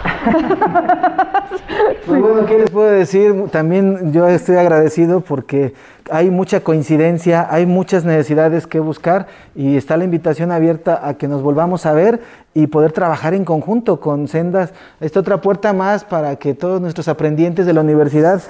Pues 2.05 2.21
bueno, 2.21 2.45
¿qué 2.45 2.57
les 2.57 2.69
puedo 2.69 2.89
decir? 2.89 3.49
También 3.51 4.13
yo 4.13 4.27
estoy 4.27 4.55
agradecido 4.55 5.21
porque 5.21 5.73
hay 6.09 6.31
mucha 6.31 6.61
coincidencia, 6.61 7.47
hay 7.49 7.65
muchas 7.65 8.05
necesidades 8.05 8.65
que 8.65 8.79
buscar 8.79 9.27
y 9.55 9.75
está 9.75 9.97
la 9.97 10.05
invitación 10.05 10.51
abierta 10.51 11.01
a 11.03 11.15
que 11.15 11.27
nos 11.27 11.41
volvamos 11.41 11.85
a 11.85 11.93
ver 11.93 12.21
y 12.53 12.67
poder 12.67 12.93
trabajar 12.93 13.33
en 13.33 13.45
conjunto 13.45 13.99
con 13.99 14.27
Sendas. 14.27 14.73
Esta 15.01 15.19
otra 15.19 15.41
puerta 15.41 15.73
más 15.73 16.03
para 16.03 16.37
que 16.37 16.53
todos 16.53 16.79
nuestros 16.81 17.07
aprendientes 17.07 17.65
de 17.65 17.73
la 17.73 17.81
universidad 17.81 18.41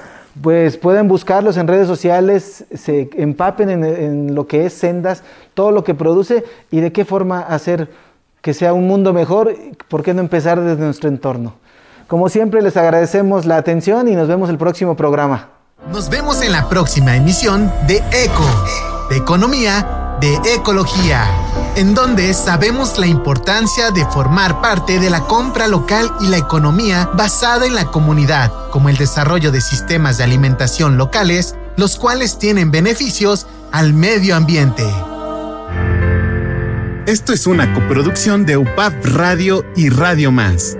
pues 0.41 0.77
pueden 0.77 1.07
buscarlos 1.07 1.57
en 1.57 1.67
redes 1.67 1.87
sociales, 1.87 2.65
se 2.73 3.09
empapen 3.17 3.69
en, 3.69 4.35
lo 4.35 4.47
que 4.47 4.65
es 4.65 4.73
Sendas, 4.73 5.23
todo 5.53 5.71
lo 5.71 5.83
que 5.83 5.93
produce 5.93 6.43
y 6.71 6.79
de 6.79 6.91
qué 6.91 7.05
forma 7.05 7.39
hacer 7.39 7.89
que 8.41 8.53
sea 8.53 8.73
un 8.73 8.87
mundo 8.87 9.13
mejor, 9.13 9.55
por 9.87 10.03
qué 10.03 10.13
no 10.13 10.21
empezar 10.21 10.61
desde 10.61 10.83
nuestro 10.83 11.09
entorno. 11.09 11.55
Como 12.07 12.29
siempre 12.29 12.61
les 12.61 12.77
agradecemos 12.77 13.45
la 13.45 13.57
atención 13.57 14.07
y 14.07 14.15
nos 14.15 14.27
vemos 14.27 14.49
el 14.49 14.57
próximo 14.57 14.95
programa. 14.95 15.49
Nos 15.91 16.09
vemos 16.09 16.41
en 16.41 16.51
la 16.51 16.69
próxima 16.69 17.15
emisión 17.15 17.71
de 17.87 17.97
ECO, 17.97 18.45
de 19.09 19.17
Economía 19.17 20.06
de 20.19 20.35
Ecología, 20.55 21.25
en 21.75 21.93
donde 21.93 22.33
sabemos 22.33 22.97
la 22.97 23.05
importancia 23.05 23.91
de 23.91 24.05
formar 24.05 24.61
parte 24.61 24.99
de 24.99 25.09
la 25.09 25.21
compra 25.21 25.67
local 25.67 26.11
y 26.21 26.27
la 26.27 26.37
economía 26.37 27.09
basada 27.13 27.65
en 27.65 27.75
la 27.75 27.85
comunidad, 27.85 28.51
como 28.71 28.89
el 28.89 28.97
desarrollo 28.97 29.51
de 29.51 29.61
sistemas 29.61 30.17
de 30.17 30.23
alimentación 30.23 30.97
locales, 30.97 31.55
los 31.75 31.97
cuales 31.97 32.39
tienen 32.39 32.71
beneficios 32.71 33.45
al 33.71 33.93
medio 33.93 34.35
ambiente. 34.35 34.83
Esto 37.05 37.31
es 37.31 37.47
una 37.47 37.73
coproducción 37.73 38.45
de 38.45 38.57
UPAP 38.57 39.05
Radio 39.05 39.63
y 39.75 39.89
Radio 39.89 40.31
Más. 40.31 40.77